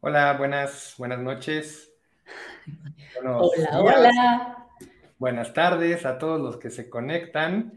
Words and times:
Hola, 0.00 0.34
buenas, 0.38 0.94
buenas 0.96 1.18
noches. 1.18 1.92
hola, 3.20 3.80
hola. 3.80 4.68
Buenas 5.18 5.52
tardes 5.52 6.06
a 6.06 6.18
todos 6.18 6.40
los 6.40 6.56
que 6.56 6.70
se 6.70 6.88
conectan. 6.88 7.76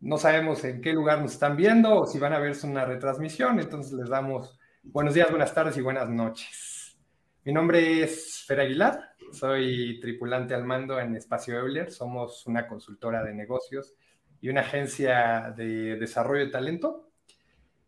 No 0.00 0.16
sabemos 0.16 0.64
en 0.64 0.80
qué 0.80 0.94
lugar 0.94 1.20
nos 1.20 1.32
están 1.32 1.54
viendo 1.54 2.00
o 2.00 2.06
si 2.06 2.18
van 2.18 2.32
a 2.32 2.38
verse 2.38 2.66
una 2.66 2.86
retransmisión, 2.86 3.60
entonces 3.60 3.92
les 3.92 4.08
damos 4.08 4.58
buenos 4.82 5.12
días, 5.12 5.28
buenas 5.28 5.52
tardes 5.52 5.76
y 5.76 5.82
buenas 5.82 6.08
noches. 6.08 6.96
Mi 7.44 7.52
nombre 7.52 8.02
es 8.02 8.42
Fer 8.46 8.60
Aguilar, 8.60 9.10
soy 9.32 10.00
tripulante 10.00 10.54
al 10.54 10.64
mando 10.64 10.98
en 10.98 11.14
Espacio 11.14 11.58
Euler, 11.58 11.90
somos 11.90 12.46
una 12.46 12.66
consultora 12.66 13.22
de 13.22 13.34
negocios 13.34 13.92
y 14.40 14.48
una 14.48 14.62
agencia 14.62 15.52
de 15.54 15.96
desarrollo 15.96 16.46
de 16.46 16.50
talento. 16.50 17.11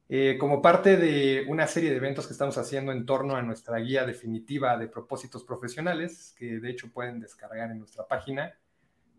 Eh, 0.08 0.36
como 0.38 0.60
parte 0.60 0.98
de 0.98 1.46
una 1.48 1.66
serie 1.66 1.88
de 1.90 1.96
eventos 1.96 2.26
que 2.26 2.34
estamos 2.34 2.58
haciendo 2.58 2.92
en 2.92 3.06
torno 3.06 3.36
a 3.36 3.42
nuestra 3.42 3.78
guía 3.78 4.04
definitiva 4.04 4.76
de 4.76 4.88
propósitos 4.88 5.44
profesionales, 5.44 6.34
que 6.38 6.60
de 6.60 6.70
hecho 6.70 6.92
pueden 6.92 7.20
descargar 7.20 7.70
en 7.70 7.78
nuestra 7.78 8.06
página 8.06 8.52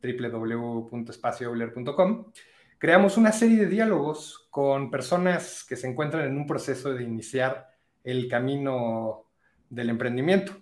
www.espacioeuler.com, 0.03 2.31
creamos 2.77 3.17
una 3.17 3.31
serie 3.31 3.57
de 3.57 3.65
diálogos 3.65 4.47
con 4.51 4.91
personas 4.91 5.65
que 5.67 5.75
se 5.75 5.87
encuentran 5.87 6.27
en 6.27 6.37
un 6.37 6.45
proceso 6.45 6.93
de 6.93 7.03
iniciar 7.03 7.69
el 8.03 8.27
camino 8.27 9.25
del 9.69 9.89
emprendimiento. 9.89 10.55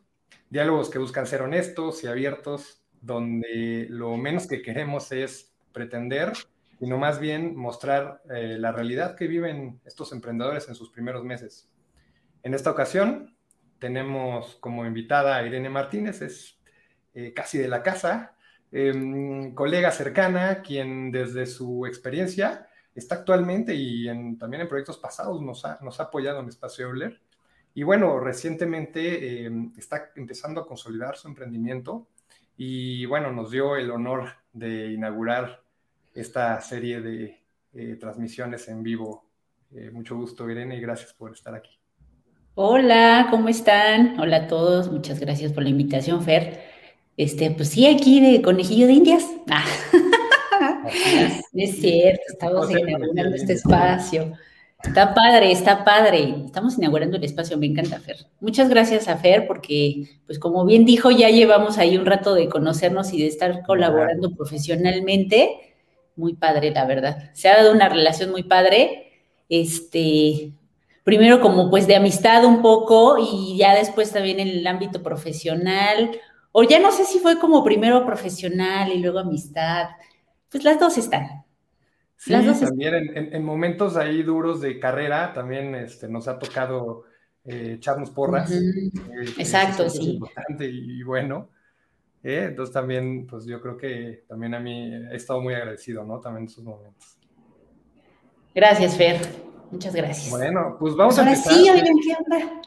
Diálogos 0.49 0.89
que 0.89 0.99
buscan 0.99 1.27
ser 1.27 1.41
honestos 1.41 2.01
y 2.03 2.07
abiertos, 2.07 2.85
donde 3.01 3.87
lo 3.89 4.15
menos 4.15 4.47
que 4.47 4.61
queremos 4.61 5.11
es 5.11 5.53
pretender, 5.73 6.31
sino 6.83 6.97
más 6.97 7.19
bien 7.19 7.55
mostrar 7.55 8.21
eh, 8.29 8.57
la 8.59 8.71
realidad 8.73 9.15
que 9.15 9.27
viven 9.27 9.79
estos 9.85 10.11
emprendedores 10.11 10.67
en 10.67 10.75
sus 10.75 10.89
primeros 10.89 11.23
meses. 11.23 11.69
En 12.43 12.53
esta 12.53 12.71
ocasión 12.71 13.37
tenemos 13.79 14.55
como 14.55 14.85
invitada 14.85 15.37
a 15.37 15.45
Irene 15.45 15.69
Martínez, 15.69 16.21
es 16.21 16.59
eh, 17.13 17.33
casi 17.33 17.57
de 17.57 17.67
la 17.67 17.83
casa, 17.83 18.33
Em, 18.75 19.53
colega 19.53 19.91
cercana, 19.91 20.63
quien 20.63 21.11
desde 21.11 21.45
su 21.45 21.85
experiencia 21.85 22.67
está 22.95 23.13
actualmente 23.15 23.75
y 23.75 24.07
también 24.39 24.61
en 24.61 24.67
proyectos 24.67 24.97
pasados 24.97 25.43
nos 25.43 25.63
ha, 25.63 25.77
nos 25.83 25.99
ha 25.99 26.05
apoyado 26.05 26.39
en 26.39 26.47
Espacio 26.49 26.87
Euler. 26.87 27.21
Y 27.75 27.83
bueno, 27.83 28.19
recientemente 28.19 29.45
em, 29.45 29.71
está 29.77 30.11
empezando 30.15 30.61
a 30.61 30.65
consolidar 30.65 31.17
su 31.17 31.27
emprendimiento 31.27 32.07
y 32.57 33.05
bueno, 33.05 33.31
nos 33.31 33.51
dio 33.51 33.75
el 33.77 33.91
honor 33.91 34.29
de 34.53 34.91
inaugurar 34.91 35.62
esta 36.13 36.59
serie 36.61 37.01
de 37.01 37.43
eh, 37.73 37.97
transmisiones 37.99 38.67
en 38.67 38.83
vivo. 38.83 39.25
Eh, 39.75 39.89
mucho 39.91 40.15
gusto, 40.15 40.49
Irene, 40.49 40.77
y 40.77 40.81
gracias 40.81 41.13
por 41.13 41.33
estar 41.33 41.55
aquí. 41.55 41.71
Hola, 42.55 43.27
¿cómo 43.31 43.49
están? 43.49 44.19
Hola 44.19 44.37
a 44.37 44.47
todos, 44.47 44.91
muchas 44.91 45.19
gracias 45.19 45.51
por 45.51 45.63
la 45.63 45.69
invitación, 45.69 46.23
Fer. 46.23 46.61
Este, 47.17 47.49
pues 47.51 47.69
sí, 47.69 47.87
aquí 47.87 48.19
de 48.19 48.41
conejillo 48.41 48.87
de 48.87 48.93
indias. 48.93 49.27
Ah. 50.65 50.87
es 51.53 51.81
cierto, 51.81 52.21
estamos 52.29 52.71
inaugurando 52.71 53.35
este 53.35 53.53
espacio. 53.53 54.31
Está 54.81 55.13
padre, 55.13 55.51
está 55.51 55.83
padre. 55.83 56.43
Estamos 56.45 56.77
inaugurando 56.77 57.17
el 57.17 57.23
espacio, 57.23 57.57
me 57.57 57.65
encanta 57.65 57.99
Fer. 57.99 58.17
Muchas 58.39 58.69
gracias 58.69 59.09
a 59.09 59.17
Fer 59.17 59.45
porque, 59.47 60.07
pues 60.25 60.39
como 60.39 60.63
bien 60.63 60.85
dijo, 60.85 61.09
ya 61.11 61.29
llevamos 61.29 61.77
ahí 61.79 61.97
un 61.97 62.05
rato 62.05 62.33
de 62.33 62.47
conocernos 62.47 63.13
y 63.13 63.21
de 63.21 63.27
estar 63.27 63.63
colaborando 63.63 64.35
profesionalmente. 64.35 65.72
Muy 66.15 66.35
padre, 66.35 66.71
la 66.71 66.85
verdad. 66.85 67.31
Se 67.33 67.49
ha 67.49 67.57
dado 67.57 67.71
una 67.71 67.89
relación 67.89 68.31
muy 68.31 68.43
padre. 68.43 69.21
Este, 69.49 70.53
primero 71.03 71.41
como 71.41 71.69
pues 71.69 71.87
de 71.87 71.95
amistad 71.95 72.45
un 72.45 72.61
poco 72.61 73.17
y 73.19 73.57
ya 73.57 73.75
después 73.75 74.11
también 74.11 74.39
en 74.39 74.47
el 74.47 74.65
ámbito 74.65 75.03
profesional 75.03 76.11
o 76.51 76.63
ya 76.63 76.79
no 76.79 76.91
sé 76.91 77.03
si 77.03 77.19
fue 77.19 77.39
como 77.39 77.63
primero 77.63 78.05
profesional 78.05 78.91
y 78.91 78.99
luego 78.99 79.19
amistad. 79.19 79.89
Pues 80.49 80.63
las 80.63 80.79
dos 80.79 80.97
están. 80.97 81.43
Sí, 82.15 82.31
también 82.31 83.11
En, 83.33 83.43
momentos 83.43 83.97
ahí 83.97 84.23
duros 84.23 84.61
de 84.61 84.79
carrera 84.79 85.33
también 85.33 85.75
este, 85.75 86.07
nos 86.07 86.27
ha 86.29 86.39
tocado 86.39 87.03
eh, 87.43 87.73
echarnos 87.77 88.11
porras. 88.11 88.49
Eh, 88.51 88.91
Exacto, 89.37 89.89
sí. 89.89 90.13
importante 90.13 90.69
y, 90.69 91.03
bueno. 91.03 91.49
Eh, 92.23 92.45
entonces 92.49 92.73
también, 92.73 93.27
pues 93.27 93.45
yo 93.45 93.61
creo 93.61 93.77
que 93.77 94.23
también 94.27 94.55
a 94.55 94.59
mí 94.59 94.93
he 95.11 95.15
estado 95.15 95.41
muy 95.41 95.53
agradecido, 95.53 96.05
¿no? 96.05 96.19
También 96.19 96.43
en 96.43 96.49
esos 96.49 96.63
momentos. 96.63 97.17
Gracias, 98.55 98.95
Fer. 98.95 99.17
Muchas 99.71 99.93
gracias. 99.93 100.29
Bueno, 100.29 100.77
pues 100.79 100.95
vamos 100.95 101.17
a 101.19 101.23
empezar. 101.23 101.53
Sí, 101.53 101.69
oigan, 101.69 101.95
¿qué 102.03 102.15
onda? 102.17 102.61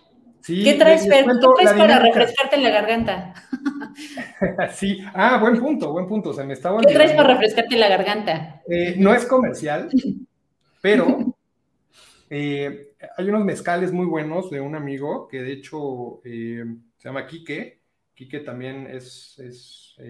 ¿Qué 0.47 0.75
traes, 0.75 1.03
¿Qué 1.03 1.09
traes 1.09 1.73
para 1.77 1.99
refrescarte 1.99 2.57
en 2.57 2.63
la 2.63 2.71
garganta? 2.71 3.35
sí, 4.75 5.01
ah, 5.13 5.39
buen 5.41 5.59
punto, 5.59 5.91
buen 5.91 6.07
punto. 6.07 6.33
Se 6.33 6.45
me 6.45 6.53
estaba 6.53 6.81
¿Qué 6.81 6.95
traes 6.95 7.13
para 7.13 7.35
refrescarte 7.35 7.75
en 7.75 7.81
la 7.81 7.89
garganta? 7.89 8.63
Eh, 8.69 8.95
no 8.97 9.13
es 9.13 9.25
comercial, 9.27 9.89
pero 10.81 11.35
eh, 12.31 12.93
hay 13.17 13.29
unos 13.29 13.45
mezcales 13.45 13.91
muy 13.91 14.07
buenos 14.07 14.49
de 14.51 14.61
un 14.61 14.77
amigo 14.77 15.27
que 15.27 15.43
de 15.43 15.53
hecho 15.53 16.21
eh, 16.25 16.65
se 16.97 17.09
llama 17.09 17.27
Quique. 17.27 17.81
Quique 18.17 18.41
también 18.41 18.89
es, 18.89 19.37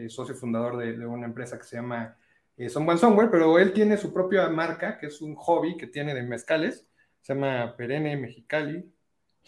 socio 0.08 0.34
fundador 0.34 0.78
de, 0.78 0.96
de, 0.96 1.06
una 1.06 1.26
empresa 1.26 1.58
que 1.58 1.64
se 1.64 1.76
llama 1.76 2.16
Son 2.68 2.88
One 2.88 2.98
Somewhere, 2.98 3.28
pero 3.30 3.58
él 3.58 3.74
tiene 3.74 3.98
su 3.98 4.14
propia 4.14 4.48
marca, 4.48 4.96
que 4.96 5.08
es 5.08 5.20
un 5.20 5.34
hobby 5.34 5.76
que 5.76 5.88
tiene 5.88 6.14
de 6.14 6.22
mezcales. 6.22 6.86
Se 7.20 7.34
llama 7.34 7.74
Perenne 7.76 8.16
Mexicali, 8.16 8.88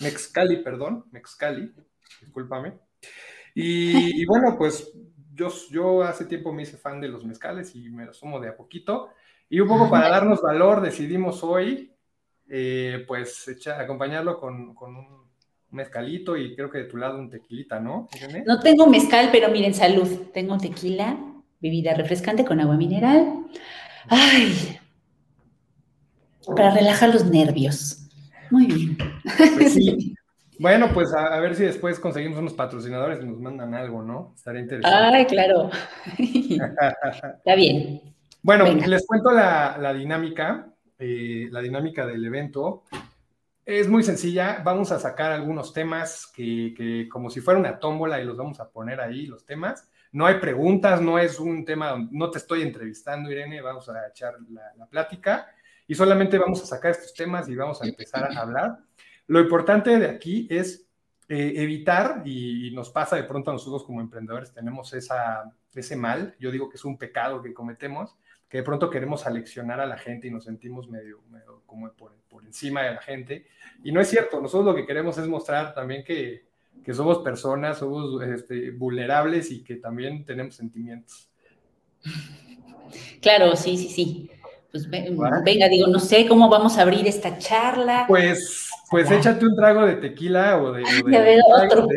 Mexcali, 0.01 0.59
perdón, 0.63 1.05
Mexcali, 1.11 1.73
discúlpame. 2.21 2.79
Y, 3.55 4.25
bueno, 4.27 4.57
pues 4.57 4.93
yo, 5.33 5.49
yo 5.71 6.03
hace 6.03 6.25
tiempo 6.25 6.53
me 6.53 6.63
hice 6.63 6.77
fan 6.77 7.01
de 7.01 7.09
los 7.09 7.25
mezcales 7.25 7.75
y 7.75 7.89
me 7.91 8.07
los 8.07 8.19
sumo 8.19 8.41
de 8.41 8.49
a 8.49 8.57
poquito. 8.57 9.11
Y 9.49 9.61
un 9.61 9.69
poco 9.69 9.89
para 9.91 10.09
darnos 10.09 10.43
valor, 10.43 10.81
decidimos 10.81 11.43
hoy, 11.43 11.93
eh, 12.49 13.05
pues, 13.07 13.49
acompañarlo 13.67 14.39
con, 14.39 14.77
un 14.77 15.18
mezcalito 15.71 16.37
y 16.37 16.55
creo 16.55 16.71
que 16.71 16.79
de 16.79 16.85
tu 16.85 16.97
lado 16.97 17.19
un 17.19 17.31
tequilita, 17.31 17.81
¿no? 17.81 18.09
No 18.47 18.61
tengo 18.61 18.87
mezcal, 18.87 19.29
pero 19.33 19.51
miren, 19.51 19.75
salud. 19.75 20.09
Tengo 20.33 20.59
tequila, 20.59 21.19
bebida 21.61 21.95
refrescante 21.95 22.45
con 22.45 22.61
agua 22.61 22.77
mineral. 22.77 23.47
Ay, 24.09 24.79
para 26.57 26.71
relajar 26.71 27.13
los 27.13 27.27
nervios. 27.27 28.09
Muy 28.51 28.67
bien. 28.67 28.99
Pues 29.57 29.77
bueno, 30.59 30.89
pues 30.93 31.13
a, 31.15 31.39
ver 31.41 31.55
si 31.55 31.65
después 31.65 32.01
conseguimos 32.01 32.39
unos 32.39 32.55
patrocinadores 32.55 33.23
y 33.23 33.27
nos 33.27 33.39
mandan 33.39 33.75
algo, 33.75 34.03
¿no? 34.03 34.33
Estaría 34.35 34.63
interesante. 34.63 35.17
Ay, 35.17 35.27
claro. 35.27 35.71
Está 36.19 37.55
bien. 37.55 38.01
Bueno, 38.43 38.65
les 38.65 39.07
cuento 39.07 39.31
la, 39.33 39.93
dinámica, 39.95 40.69
eh, 40.99 41.49
la 41.51 41.61
dinámica 41.61 42.07
del 42.07 42.25
evento. 42.25 42.85
Es 43.69 43.87
muy 43.87 44.03
sencilla. 44.03 44.63
Vamos 44.65 44.93
a 44.93 44.99
sacar 44.99 45.31
algunos 45.31 45.75
temas 45.75 46.27
que, 46.35 47.07
como 47.13 47.29
si 47.29 47.43
fuera 47.43 47.61
una 47.61 47.79
tómbola 47.79 48.19
y 48.19 48.25
los 48.25 48.35
vamos 48.35 48.59
a 48.61 48.71
poner 48.71 48.99
ahí, 48.99 49.27
los 49.27 49.45
temas. 49.45 49.87
No 50.11 50.25
hay 50.25 50.37
preguntas, 50.37 51.03
no 51.03 51.19
es 51.19 51.39
un 51.39 51.67
tema, 51.67 52.09
no 52.11 52.31
te 52.31 52.39
estoy 52.39 52.63
entrevistando, 52.63 53.31
Irene, 53.31 53.61
vamos 53.61 53.87
a 53.91 54.09
echar 54.09 54.37
la 54.49 54.87
plática 54.87 55.49
y 55.87 55.95
solamente 55.95 56.39
vamos 56.39 56.63
a 56.63 56.67
sacar 56.67 56.93
estos 56.93 57.13
temas 57.13 57.47
y 57.51 57.57
vamos 57.57 57.83
a 57.83 57.87
empezar 57.87 58.35
a 58.35 58.41
hablar. 58.41 58.79
Lo 59.27 59.39
importante 59.39 59.99
de 59.99 60.09
aquí 60.09 60.49
es 60.49 60.89
eh, 61.29 61.53
evitar, 61.57 62.23
y, 62.25 62.71
nos 62.71 62.89
pasa 62.89 63.17
de 63.17 63.25
pronto 63.25 63.51
a 63.51 63.53
nosotros 63.53 63.85
como 63.85 64.01
emprendedores, 64.01 64.51
tenemos 64.51 64.95
ese 64.95 65.97
mal, 65.97 66.35
yo 66.41 66.51
digo 66.51 66.71
que 66.71 66.77
es 66.77 66.87
un 66.87 66.97
pecado 66.97 67.43
que 67.43 67.53
cometemos, 67.53 68.17
que 68.49 68.59
de 68.59 68.63
pronto 68.63 68.89
queremos 68.89 69.27
aleccionar 69.27 69.81
a 69.81 69.87
la 69.87 69.99
gente 69.99 70.27
y 70.27 70.31
nos 70.31 70.45
sentimos 70.45 70.89
medio, 70.89 71.21
como 71.67 71.91
por, 71.93 72.15
por, 72.29 72.45
encima 72.45 72.83
de 72.83 72.95
la 72.95 73.03
gente. 73.03 73.47
Y 73.85 73.93
no 73.93 74.01
es 74.01 74.09
cierto, 74.09 74.41
nosotros 74.41 74.67
lo 74.67 74.75
que 74.75 74.87
queremos 74.87 75.19
es 75.19 75.29
mostrar 75.29 75.75
también 75.75 76.03
que, 76.03 76.47
que 76.83 76.95
somos 76.95 77.19
personas, 77.19 77.79
somos 77.79 78.23
este, 78.23 78.71
vulnerables 78.71 79.51
y 79.51 79.63
que 79.63 79.77
también 79.77 80.25
tenemos 80.25 80.55
sentimientos. 80.55 81.31
Claro, 83.21 83.55
sí, 83.55 83.77
sí, 83.77 83.89
sí 83.91 84.31
pues 84.71 84.89
venga, 84.91 85.69
digo, 85.69 85.87
no 85.87 85.99
sé 85.99 86.27
cómo 86.29 86.49
vamos 86.49 86.77
a 86.77 86.83
abrir 86.83 87.07
esta 87.07 87.39
charla. 87.39 88.05
Pues, 88.07 88.71
pues 88.91 89.11
échate 89.11 89.47
un 89.47 89.57
trago 89.57 89.87
de 89.87 89.97
tequila 89.97 90.59
o 90.59 90.73
de. 90.73 90.83
otro. 90.83 91.89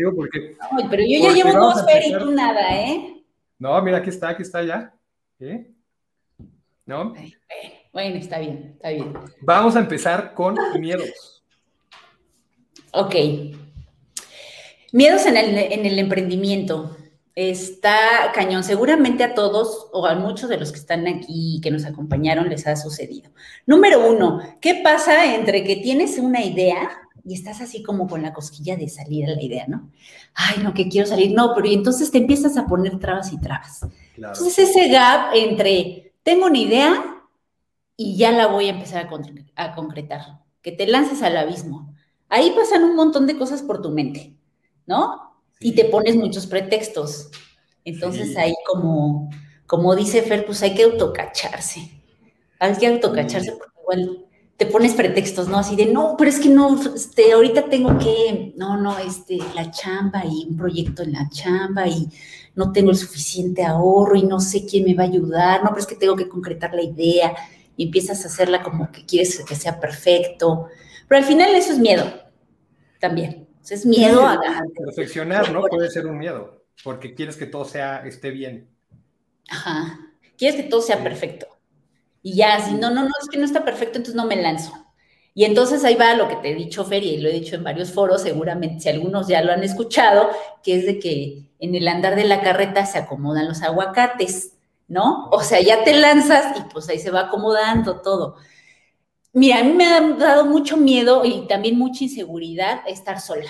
pero 0.90 1.04
yo 1.04 1.20
ya 1.20 1.34
llevo 1.34 1.52
dos 1.52 1.86
Fer 1.86 2.04
y 2.06 2.18
tú 2.18 2.32
nada, 2.32 2.62
¿eh? 2.74 3.24
No, 3.60 3.80
mira, 3.82 3.98
aquí 3.98 4.10
está, 4.10 4.30
aquí 4.30 4.42
está 4.42 4.64
ya. 4.64 4.94
¿Eh? 5.40 5.70
¿No? 6.92 7.14
Bueno, 7.94 8.18
está 8.18 8.40
bien, 8.40 8.74
está 8.74 8.90
bien. 8.90 9.14
Vamos 9.44 9.78
a 9.78 9.80
empezar 9.80 10.34
con 10.34 10.58
miedos. 10.78 11.42
Ok. 12.92 13.16
Miedos 14.92 15.26
en 15.26 15.38
el, 15.38 15.58
en 15.58 15.86
el 15.86 16.00
emprendimiento. 16.00 16.98
Está 17.34 17.98
cañón. 18.34 18.66
Seguramente 18.66 19.24
a 19.24 19.34
todos 19.34 19.88
o 19.94 20.06
a 20.06 20.16
muchos 20.16 20.50
de 20.50 20.58
los 20.58 20.74
que 20.74 20.80
están 20.80 21.08
aquí 21.08 21.56
y 21.56 21.62
que 21.62 21.72
nos 21.72 21.86
acompañaron 21.86 22.50
les 22.50 22.68
ha 22.68 22.76
sucedido. 22.76 23.32
Número 23.66 24.06
uno, 24.06 24.42
¿qué 24.60 24.82
pasa 24.84 25.34
entre 25.34 25.64
que 25.64 25.78
tienes 25.78 26.18
una 26.18 26.44
idea 26.44 26.90
y 27.24 27.36
estás 27.36 27.62
así 27.62 27.84
como 27.84 28.10
con 28.10 28.22
la 28.22 28.34
cosquilla 28.34 28.76
de 28.76 28.90
salir 28.90 29.30
a 29.30 29.36
la 29.36 29.42
idea, 29.42 29.66
¿no? 29.66 29.90
Ay, 30.34 30.62
no, 30.62 30.74
que 30.74 30.90
quiero 30.90 31.08
salir, 31.08 31.32
no, 31.32 31.54
pero 31.56 31.68
entonces 31.70 32.12
te 32.12 32.18
empiezas 32.18 32.58
a 32.58 32.66
poner 32.66 33.00
trabas 33.00 33.32
y 33.32 33.40
trabas. 33.40 33.86
Entonces 34.18 34.60
ese 34.60 34.90
gap 34.90 35.34
entre 35.34 36.11
tengo 36.24 36.46
una 36.46 36.58
idea 36.58 37.24
y 37.98 38.18
ya 38.18 38.32
la 38.32 38.48
voy 38.48 38.68
a 38.68 38.72
empezar 38.72 39.10
a, 39.56 39.76
concretar, 39.76 40.22
que 40.62 40.72
te 40.72 40.88
lances 40.88 41.22
al 41.22 41.38
abismo. 41.38 41.94
Ahí 42.30 42.52
pasan 42.56 42.84
un 42.84 42.96
montón 42.96 43.28
de 43.28 43.38
cosas 43.38 43.62
por 43.62 43.82
tu 43.82 43.92
mente, 43.92 44.36
¿no? 44.86 45.36
Y 45.60 45.74
te 45.74 45.86
pones 45.86 46.16
muchos 46.16 46.48
pretextos. 46.48 47.30
Entonces 47.84 48.36
ahí 48.38 48.54
como, 48.66 49.30
como 49.68 49.96
dice 49.96 50.22
Fer, 50.22 50.46
pues 50.46 50.64
hay 50.64 50.74
que 50.74 50.84
autocacharse. 50.84 51.92
Hay 52.60 52.76
que 52.76 52.88
autocacharse 52.88 53.52
porque 53.52 53.80
igual 53.82 54.26
te 54.62 54.68
pones 54.68 54.94
pretextos, 54.94 55.48
¿no? 55.48 55.58
Así 55.58 55.76
de, 55.76 55.88
no, 55.88 56.14
pero 56.16 56.30
es 56.30 56.40
que 56.40 56.48
no, 56.48 56.80
este, 56.94 57.32
ahorita 57.32 57.66
tengo 57.68 57.98
que, 57.98 58.54
no, 58.58 58.78
no, 58.78 58.96
este, 59.00 59.40
la 59.56 59.72
chamba 59.72 60.24
y 60.24 60.46
un 60.48 60.56
proyecto 60.56 61.02
en 61.02 61.14
la 61.14 61.28
chamba 61.30 61.88
y 61.88 62.08
no 62.54 62.72
tengo 62.72 62.92
el 62.92 62.96
suficiente 62.96 63.64
ahorro 63.64 64.16
y 64.16 64.22
no 64.22 64.40
sé 64.40 64.64
quién 64.68 64.86
me 64.86 64.94
va 64.94 65.02
a 65.02 65.08
ayudar, 65.08 65.64
no, 65.64 65.70
pero 65.70 65.82
es 65.82 65.88
que 65.88 65.96
tengo 65.96 66.16
que 66.16 66.30
concretar 66.30 66.76
la 66.76 66.84
idea 66.84 67.34
y 67.76 67.86
empiezas 67.86 68.24
a 68.24 68.28
hacerla 68.28 68.62
como 68.62 68.92
que 68.92 69.04
quieres 69.04 69.44
que 69.44 69.56
sea 69.56 69.80
perfecto. 69.80 70.68
Pero 71.08 71.18
al 71.18 71.26
final 71.26 71.56
eso 71.56 71.72
es 71.72 71.80
miedo 71.80 72.06
también. 73.00 73.48
es 73.68 73.84
miedo 73.84 74.24
a... 74.24 74.40
Perfeccionar, 74.86 75.52
¿no? 75.52 75.64
Puede 75.64 75.90
ser 75.90 76.06
un 76.06 76.20
miedo, 76.20 76.66
porque 76.84 77.16
quieres 77.16 77.36
que 77.36 77.48
todo 77.48 77.66
sea, 77.66 78.06
esté 78.06 78.30
bien. 78.30 78.70
Ajá. 79.50 80.00
Quieres 80.38 80.62
que 80.62 80.70
todo 80.70 80.84
sea 80.84 81.02
perfecto. 81.02 81.48
Y 82.22 82.36
ya, 82.36 82.60
si 82.60 82.74
no, 82.74 82.90
no, 82.92 83.04
no, 83.04 83.12
es 83.22 83.30
que 83.30 83.38
no 83.38 83.46
está 83.46 83.66
perfecto, 83.66 83.98
entonces 83.98 84.16
no 84.16 84.26
me 84.26 84.42
lanzo. 84.42 84.72
Y 85.34 85.46
entonces 85.46 85.84
ahí 85.86 85.96
va 85.96 86.14
lo 86.14 86.28
que 86.28 86.36
te 86.36 86.52
he 86.52 86.56
dicho, 86.56 86.84
Fer, 86.84 87.04
y 87.04 87.18
lo 87.18 87.30
he 87.30 87.34
dicho 87.34 87.56
en 87.56 87.64
varios 87.64 87.92
foros, 87.92 88.22
seguramente 88.22 88.82
si 88.82 88.90
algunos 88.90 89.28
ya 89.28 89.42
lo 89.42 89.54
han 89.54 89.64
escuchado, 89.64 90.30
que 90.62 90.76
es 90.76 90.86
de 90.86 91.00
que 91.00 91.52
en 91.60 91.76
el 91.76 91.88
andar 91.88 92.16
de 92.16 92.26
la 92.26 92.42
carreta 92.42 92.86
se 92.86 92.98
acomodan 92.98 93.48
los 93.48 93.62
aguacates, 93.62 94.54
¿no? 94.88 95.30
O 95.32 95.42
sea, 95.42 95.62
ya 95.62 95.84
te 95.84 95.94
lanzas 95.94 96.58
y 96.60 96.64
pues 96.74 96.90
ahí 96.90 97.00
se 97.00 97.12
va 97.12 97.22
acomodando 97.22 98.02
todo. 98.02 98.36
Mira, 99.34 99.60
a 99.60 99.64
mí 99.64 99.72
me 99.72 99.86
ha 99.86 100.02
dado 100.02 100.46
mucho 100.46 100.76
miedo 100.76 101.24
y 101.24 101.48
también 101.48 101.78
mucha 101.78 102.04
inseguridad 102.04 102.82
estar 102.86 103.22
sola. 103.22 103.50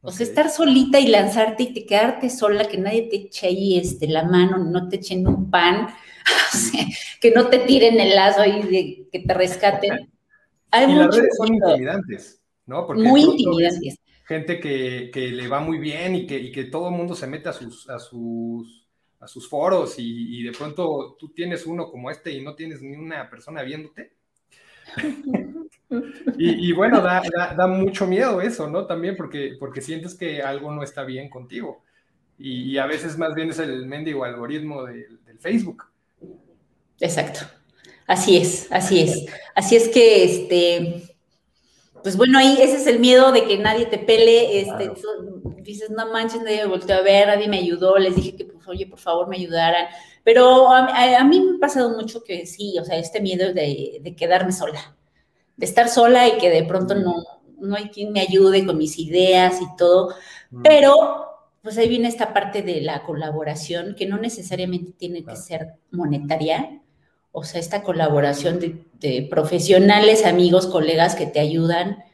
O 0.00 0.12
sea, 0.12 0.24
estar 0.24 0.48
solita 0.48 1.00
y 1.00 1.08
lanzarte 1.08 1.64
y 1.64 1.74
te 1.74 1.84
quedarte 1.84 2.30
sola, 2.30 2.64
que 2.66 2.78
nadie 2.78 3.02
te 3.10 3.16
eche 3.16 3.48
ahí 3.48 3.76
este, 3.78 4.06
la 4.06 4.22
mano, 4.22 4.58
no 4.58 4.88
te 4.88 4.96
echen 4.96 5.26
un 5.26 5.50
pan, 5.50 5.88
que 7.20 7.30
no 7.32 7.48
te 7.48 7.60
tiren 7.60 8.00
el 8.00 8.14
lazo 8.14 8.44
y 8.44 8.62
de, 8.62 9.08
que 9.10 9.20
te 9.20 9.34
rescaten. 9.34 10.10
Hay 10.70 10.90
y 10.90 10.94
las 10.94 11.16
redes 11.16 11.34
son 11.36 11.54
intimidantes, 11.54 12.42
¿no? 12.66 12.86
Porque 12.86 13.02
muy 13.02 13.22
intimidantes. 13.22 13.96
Gente 14.26 14.60
que, 14.60 15.10
le 15.14 15.48
va 15.48 15.60
muy 15.60 15.78
bien 15.78 16.14
y 16.14 16.26
que, 16.26 16.52
que 16.52 16.64
todo 16.64 16.88
el 16.90 16.94
mundo 16.94 17.14
se 17.14 17.26
mete 17.26 17.48
a 17.48 17.54
sus, 17.54 17.88
a 17.88 17.98
sus, 17.98 18.86
a 19.20 19.26
sus 19.26 19.48
foros 19.48 19.94
y, 19.98 20.42
de 20.42 20.52
pronto 20.52 21.16
tú 21.18 21.30
tienes 21.30 21.66
uno 21.66 21.90
como 21.90 22.10
este 22.10 22.30
y 22.32 22.42
no 22.42 22.54
tienes 22.54 22.82
ni 22.82 22.96
una 22.96 23.28
persona 23.28 23.62
viéndote. 23.62 24.12
y, 26.38 26.72
bueno, 26.72 27.00
da, 27.00 27.22
da, 27.56 27.66
mucho 27.66 28.06
miedo 28.06 28.40
eso, 28.40 28.68
¿no? 28.68 28.86
También 28.86 29.16
porque, 29.16 29.56
porque 29.58 29.80
sientes 29.80 30.14
que 30.14 30.42
algo 30.42 30.72
no 30.72 30.82
está 30.82 31.04
bien 31.04 31.28
contigo. 31.28 31.82
Y, 32.38 32.78
a 32.78 32.86
veces 32.86 33.18
más 33.18 33.34
bien 33.34 33.50
es 33.50 33.58
el 33.58 33.86
mendigo 33.86 34.24
algoritmo 34.24 34.84
del 34.84 35.38
Facebook. 35.40 35.84
Exacto. 37.00 37.40
Así 38.06 38.38
es, 38.38 38.66
así 38.70 39.00
es. 39.00 39.26
Así 39.54 39.76
es 39.76 39.88
que, 39.88 40.24
este, 40.24 41.02
pues 42.02 42.16
bueno, 42.16 42.38
ahí 42.38 42.58
ese 42.60 42.76
es 42.76 42.86
el 42.86 43.00
miedo 43.00 43.32
de 43.32 43.44
que 43.44 43.58
nadie 43.58 43.86
te 43.86 43.98
pele, 43.98 44.60
este, 44.60 44.92
dices, 45.62 45.90
no 45.90 46.10
manches, 46.10 46.42
nadie 46.42 46.62
me 46.62 46.70
volteó 46.70 46.96
a 46.96 47.02
ver, 47.02 47.26
nadie 47.26 47.48
me 47.48 47.58
ayudó, 47.58 47.98
les 47.98 48.16
dije 48.16 48.34
que, 48.34 48.44
pues, 48.46 48.66
oye, 48.66 48.86
por 48.86 48.98
favor, 48.98 49.28
me 49.28 49.36
ayudaran. 49.36 49.86
Pero 50.24 50.70
a, 50.70 51.24
mí 51.24 51.40
me 51.40 51.56
ha 51.56 51.60
pasado 51.60 51.90
mucho 51.90 52.22
que 52.24 52.46
sí, 52.46 52.78
o 52.78 52.84
sea, 52.84 52.96
este 52.96 53.20
miedo 53.20 53.52
de, 53.52 53.98
de, 54.00 54.16
quedarme 54.16 54.52
sola, 54.52 54.96
de 55.56 55.66
estar 55.66 55.88
sola 55.88 56.28
y 56.28 56.38
que 56.38 56.50
de 56.50 56.64
pronto 56.64 56.94
no, 56.94 57.14
no 57.60 57.76
hay 57.76 57.90
quien 57.90 58.12
me 58.12 58.20
ayude 58.20 58.64
con 58.64 58.78
mis 58.78 58.98
ideas 58.98 59.60
y 59.60 59.76
todo, 59.76 60.14
mm. 60.50 60.62
pero 60.62 61.26
pues 61.62 61.76
ahí 61.76 61.88
viene 61.88 62.08
esta 62.08 62.32
parte 62.32 62.62
de 62.62 62.80
la 62.80 63.02
colaboración 63.02 63.94
que 63.96 64.06
no 64.06 64.16
necesariamente 64.16 64.92
tiene 64.92 65.24
que 65.24 65.36
ser 65.36 65.74
monetaria, 65.90 66.80
o 67.38 67.44
sea, 67.44 67.60
esta 67.60 67.82
colaboración 67.82 68.58
de, 68.60 69.28
profesionales, 69.30 70.26
amigos, 70.26 70.66
colegas 70.66 71.14
que 71.14 71.26
te 71.26 71.40
ayudan, 71.40 72.04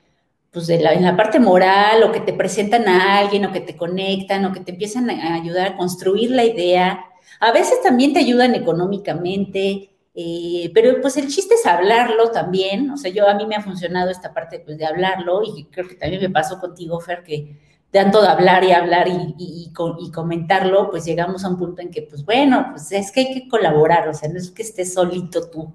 pues 0.50 0.66
de 0.66 0.80
la, 0.80 0.92
en 0.92 1.02
la 1.02 1.16
parte 1.16 1.40
moral, 1.40 2.02
o 2.02 2.12
que 2.12 2.20
te 2.20 2.32
presentan 2.32 2.86
a 2.88 3.18
alguien, 3.18 3.46
o 3.46 3.52
que 3.52 3.60
te 3.60 3.76
conectan, 3.76 4.44
o 4.44 4.52
que 4.52 4.60
te 4.60 4.72
empiezan 4.72 5.10
a 5.10 5.34
ayudar 5.34 5.68
a 5.68 5.76
construir 5.76 6.30
la 6.30 6.44
idea. 6.44 7.04
A 7.40 7.52
veces 7.52 7.82
también 7.82 8.12
te 8.12 8.20
ayudan 8.20 8.54
económicamente, 8.54 9.90
eh, 10.14 10.70
pero 10.74 11.00
pues 11.00 11.16
el 11.16 11.28
chiste 11.28 11.54
es 11.54 11.66
hablarlo 11.66 12.30
también. 12.30 12.90
O 12.90 12.96
sea, 12.96 13.10
yo 13.10 13.28
a 13.28 13.34
mí 13.34 13.46
me 13.46 13.56
ha 13.56 13.62
funcionado 13.62 14.10
esta 14.10 14.32
parte 14.32 14.60
pues, 14.60 14.78
de 14.78 14.86
hablarlo, 14.86 15.42
y 15.42 15.64
creo 15.64 15.88
que 15.88 15.96
también 15.96 16.22
me 16.22 16.30
pasó 16.30 16.60
contigo, 16.60 17.00
Fer, 17.00 17.22
que 17.24 17.56
tanto 17.94 18.20
de 18.20 18.26
hablar 18.26 18.64
y 18.64 18.73
hablar 18.73 19.06
y, 19.06 19.37
y, 19.38 19.73
y, 20.00 20.11
comentarlo, 20.11 20.91
pues 20.91 21.05
llegamos 21.05 21.44
a 21.44 21.49
un 21.49 21.56
punto 21.56 21.81
en 21.81 21.93
que, 21.93 22.02
pues 22.02 22.25
bueno, 22.25 22.70
pues 22.73 22.91
es 22.91 23.12
que 23.12 23.20
hay 23.20 23.35
que 23.35 23.49
colaborar, 23.49 24.08
o 24.08 24.12
sea, 24.12 24.29
no 24.29 24.37
es 24.37 24.50
que 24.50 24.62
estés 24.62 24.94
solito 24.94 25.49
tú. 25.49 25.73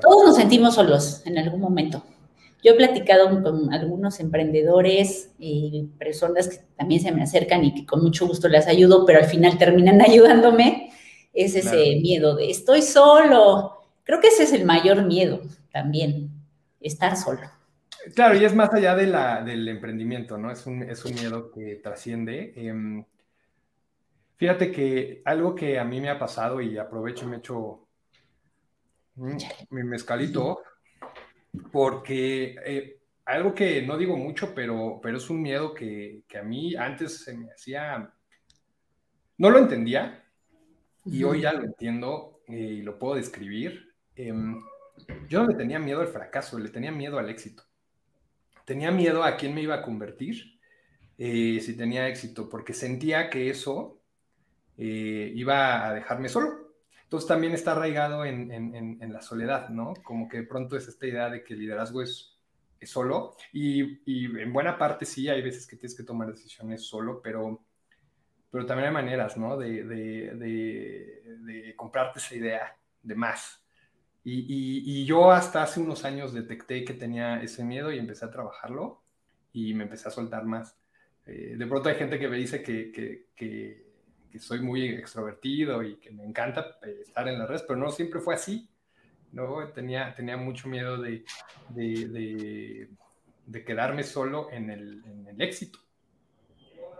Todos 0.00 0.26
nos 0.26 0.36
sentimos 0.36 0.76
solos 0.76 1.22
en 1.26 1.38
algún 1.38 1.60
momento. 1.60 2.04
Yo 2.62 2.72
he 2.72 2.76
platicado 2.76 3.42
con 3.42 3.74
algunos 3.74 4.20
emprendedores 4.20 5.32
y 5.40 5.88
personas 5.98 6.46
que 6.46 6.58
también 6.76 7.02
se 7.02 7.10
me 7.10 7.24
acercan 7.24 7.64
y 7.64 7.74
que 7.74 7.84
con 7.84 8.00
mucho 8.00 8.28
gusto 8.28 8.48
les 8.48 8.68
ayudo, 8.68 9.04
pero 9.04 9.18
al 9.18 9.26
final 9.26 9.58
terminan 9.58 10.00
ayudándome. 10.08 10.92
Es 11.32 11.56
ese 11.56 11.96
miedo 12.00 12.36
de 12.36 12.48
estoy 12.48 12.82
solo. 12.82 13.72
Creo 14.04 14.20
que 14.20 14.28
ese 14.28 14.44
es 14.44 14.52
el 14.52 14.64
mayor 14.64 15.04
miedo 15.04 15.40
también, 15.72 16.30
estar 16.80 17.16
solo. 17.16 17.40
Claro, 18.14 18.36
y 18.36 18.44
es 18.44 18.54
más 18.54 18.72
allá 18.72 18.94
de 18.96 19.06
la, 19.06 19.42
del 19.42 19.68
emprendimiento, 19.68 20.38
¿no? 20.38 20.50
Es 20.50 20.66
un, 20.66 20.82
es 20.82 21.04
un 21.04 21.14
miedo 21.14 21.50
que 21.50 21.76
trasciende. 21.76 22.52
Em, 22.56 23.04
fíjate 24.36 24.72
que 24.72 25.22
algo 25.24 25.54
que 25.54 25.78
a 25.78 25.84
mí 25.84 26.00
me 26.00 26.08
ha 26.08 26.18
pasado 26.18 26.60
y 26.60 26.78
aprovecho 26.78 27.26
y 27.26 27.28
me 27.28 27.36
echo 27.38 27.86
mm, 29.16 29.36
mi 29.70 29.84
mezcalito, 29.84 30.62
porque 31.70 32.56
eh, 32.64 33.00
algo 33.26 33.54
que 33.54 33.82
no 33.82 33.98
digo 33.98 34.16
mucho, 34.16 34.54
pero, 34.54 34.98
pero 35.02 35.18
es 35.18 35.28
un 35.30 35.42
miedo 35.42 35.74
que, 35.74 36.22
que, 36.26 36.38
a 36.38 36.42
mí 36.42 36.74
antes 36.74 37.22
se 37.24 37.36
me 37.36 37.52
hacía, 37.52 38.12
no 39.38 39.50
lo 39.50 39.58
entendía 39.58 40.24
y 41.04 41.22
hoy 41.24 41.42
ya 41.42 41.52
lo 41.52 41.64
entiendo 41.64 42.40
eh, 42.48 42.56
y 42.56 42.82
lo 42.82 42.98
puedo 42.98 43.16
describir. 43.16 43.94
Em, 44.16 44.58
yo 45.28 45.42
no 45.42 45.48
le 45.48 45.54
tenía 45.56 45.78
miedo 45.78 46.00
al 46.00 46.08
fracaso, 46.08 46.58
le 46.58 46.70
tenía 46.70 46.92
miedo 46.92 47.18
al 47.18 47.28
éxito 47.30 47.69
tenía 48.70 48.92
miedo 48.92 49.24
a 49.24 49.36
quién 49.36 49.52
me 49.52 49.62
iba 49.62 49.74
a 49.74 49.82
convertir 49.82 50.60
eh, 51.18 51.58
si 51.60 51.76
tenía 51.76 52.06
éxito, 52.06 52.48
porque 52.48 52.72
sentía 52.72 53.28
que 53.28 53.50
eso 53.50 54.00
eh, 54.78 55.32
iba 55.34 55.88
a 55.88 55.92
dejarme 55.92 56.28
solo. 56.28 56.76
Entonces 57.02 57.26
también 57.26 57.52
está 57.52 57.72
arraigado 57.72 58.24
en, 58.24 58.96
la 59.12 59.22
soledad, 59.22 59.70
¿no? 59.70 59.94
Como 60.04 60.28
que 60.28 60.36
de 60.36 60.46
pronto 60.46 60.76
es 60.76 60.86
esta 60.86 61.04
idea 61.04 61.28
de 61.28 61.42
que 61.42 61.54
el 61.54 61.60
liderazgo 61.60 62.00
es, 62.00 62.38
solo 62.84 63.34
y, 63.52 64.40
en 64.40 64.52
buena 64.52 64.78
parte 64.78 65.04
sí, 65.04 65.28
hay 65.28 65.42
veces 65.42 65.66
que 65.66 65.74
tienes 65.74 65.96
que 65.96 66.04
tomar 66.04 66.30
decisiones 66.30 66.86
solo, 66.86 67.20
pero, 67.20 67.64
pero 68.52 68.64
también 68.66 68.86
hay 68.86 68.94
maneras, 68.94 69.36
¿no? 69.36 69.58
De, 69.58 69.82
de 69.82 71.74
comprarte 71.74 72.20
esa 72.20 72.36
idea 72.36 72.76
de 73.02 73.14
más, 73.16 73.59
y, 74.22 75.04
yo 75.04 75.30
hasta 75.30 75.62
hace 75.62 75.80
unos 75.80 76.04
años 76.04 76.32
detecté 76.32 76.84
que 76.84 76.94
tenía 76.94 77.42
ese 77.42 77.64
miedo 77.64 77.90
y 77.90 77.98
empecé 77.98 78.24
a 78.26 78.30
trabajarlo 78.30 79.02
y 79.52 79.74
me 79.74 79.84
empecé 79.84 80.08
a 80.08 80.10
soltar 80.10 80.44
más. 80.44 80.76
Eh, 81.26 81.54
de 81.56 81.66
pronto 81.66 81.88
hay 81.88 81.94
gente 81.94 82.18
que 82.18 82.28
me 82.28 82.36
dice 82.36 82.62
que, 82.62 82.92
que, 82.92 83.28
que, 83.34 83.88
soy 84.38 84.60
muy 84.60 84.86
extrovertido 84.88 85.82
y 85.82 85.96
que 85.96 86.10
me 86.10 86.24
encanta 86.24 86.78
eh, 86.82 87.00
estar 87.02 87.26
en 87.28 87.38
las 87.38 87.48
redes, 87.48 87.64
pero 87.66 87.78
no 87.78 87.90
siempre 87.90 88.20
fue 88.20 88.34
así. 88.34 88.68
¿no? 89.32 89.68
Tenía, 89.68 90.14
tenía 90.14 90.36
mucho 90.36 90.68
miedo 90.68 90.98
de, 90.98 91.24
de, 91.70 92.88
de, 93.46 93.64
quedarme 93.64 94.02
solo 94.02 94.50
en 94.50 94.70
el, 94.70 95.02
en 95.04 95.26
el, 95.28 95.40
éxito. 95.40 95.78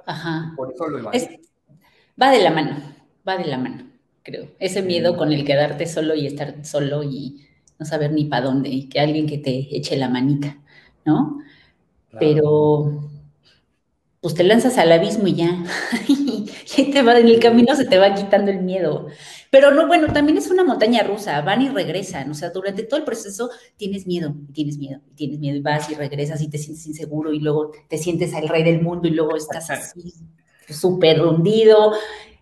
Ajá. 0.06 0.52
Por 0.56 0.72
eso 0.72 0.88
lo 0.88 1.04
va 1.04 2.30
de 2.30 2.42
la 2.42 2.50
mano, 2.50 2.94
va 3.26 3.36
de 3.36 3.46
la 3.46 3.58
mano 3.58 3.89
creo. 4.22 4.48
Ese 4.58 4.82
miedo 4.82 5.16
con 5.16 5.32
el 5.32 5.44
quedarte 5.44 5.86
solo 5.86 6.14
y 6.14 6.26
estar 6.26 6.64
solo 6.64 7.02
y 7.02 7.46
no 7.78 7.86
saber 7.86 8.12
ni 8.12 8.24
para 8.24 8.46
dónde, 8.46 8.68
y 8.68 8.88
que 8.88 9.00
alguien 9.00 9.26
que 9.26 9.38
te 9.38 9.68
eche 9.74 9.96
la 9.96 10.08
manita, 10.08 10.58
¿no? 11.04 11.38
Pero 12.18 13.10
pues 14.20 14.34
te 14.34 14.44
lanzas 14.44 14.76
al 14.76 14.92
abismo 14.92 15.26
y 15.28 15.34
ya. 15.34 15.64
y 16.08 16.92
te 16.92 17.02
va, 17.02 17.18
en 17.18 17.28
el 17.28 17.40
camino 17.40 17.74
se 17.74 17.86
te 17.86 17.98
va 17.98 18.14
quitando 18.14 18.50
el 18.50 18.60
miedo. 18.60 19.06
Pero 19.50 19.70
no, 19.72 19.86
bueno, 19.86 20.12
también 20.12 20.38
es 20.38 20.50
una 20.50 20.62
montaña 20.62 21.02
rusa, 21.02 21.40
van 21.40 21.62
y 21.62 21.68
regresan, 21.68 22.30
o 22.30 22.34
sea, 22.34 22.50
durante 22.50 22.84
todo 22.84 22.98
el 22.98 23.04
proceso 23.04 23.50
tienes 23.76 24.06
miedo, 24.06 24.34
y 24.48 24.52
tienes 24.52 24.78
miedo, 24.78 25.00
y 25.10 25.14
tienes 25.14 25.38
miedo, 25.38 25.56
y 25.56 25.60
vas 25.60 25.90
y 25.90 25.94
regresas 25.94 26.40
y 26.42 26.48
te 26.48 26.58
sientes 26.58 26.86
inseguro, 26.86 27.32
y 27.32 27.40
luego 27.40 27.72
te 27.88 27.98
sientes 27.98 28.34
al 28.34 28.48
rey 28.48 28.62
del 28.62 28.82
mundo, 28.82 29.08
y 29.08 29.12
luego 29.12 29.36
estás 29.36 29.70
así 29.70 30.14
súper 30.68 31.22
hundido, 31.22 31.92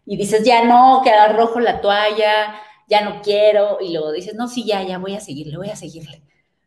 y 0.09 0.17
dices, 0.17 0.43
ya 0.43 0.65
no, 0.65 1.03
que 1.05 1.11
arrojo 1.11 1.61
la 1.61 1.83
toalla, 1.83 2.59
ya 2.89 3.05
no 3.05 3.21
quiero, 3.21 3.77
y 3.81 3.93
luego 3.93 4.11
dices, 4.11 4.35
no, 4.35 4.49
sí, 4.49 4.65
ya, 4.65 4.83
ya 4.83 4.97
voy 4.97 5.15
a 5.15 5.21
seguirle, 5.21 5.59
voy 5.59 5.69
a 5.69 5.77
seguirle. 5.77 6.23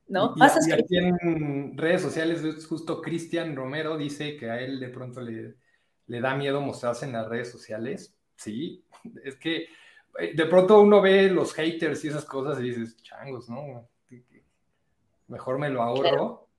¿No? 0.08 0.36
Y, 0.36 0.42
y 0.42 0.72
aquí 0.74 0.98
en 0.98 1.78
redes 1.78 2.02
sociales, 2.02 2.44
justo 2.68 3.02
Cristian 3.02 3.56
Romero 3.56 3.98
dice 3.98 4.36
que 4.36 4.50
a 4.52 4.60
él 4.60 4.80
de 4.80 4.90
pronto 4.90 5.22
le, 5.22 5.56
le 6.06 6.22
da 6.22 6.36
miedo 6.36 6.62
mostrarse 6.62 7.06
en 7.06 7.14
las 7.14 7.28
redes 7.28 7.50
sociales. 7.50 8.14
Sí, 8.36 8.84
es 9.24 9.38
que 9.38 9.68
eh, 10.20 10.36
de 10.36 10.46
pronto 10.46 10.82
uno 10.82 11.02
ve 11.02 11.30
los 11.30 11.54
haters 11.54 12.04
y 12.04 12.10
esas 12.10 12.26
cosas 12.26 12.60
y 12.60 12.64
dices, 12.64 13.02
changos, 13.02 13.50
¿no? 13.50 13.90
Mejor 15.28 15.58
me 15.58 15.70
lo 15.70 15.82
ahorro. 15.82 16.50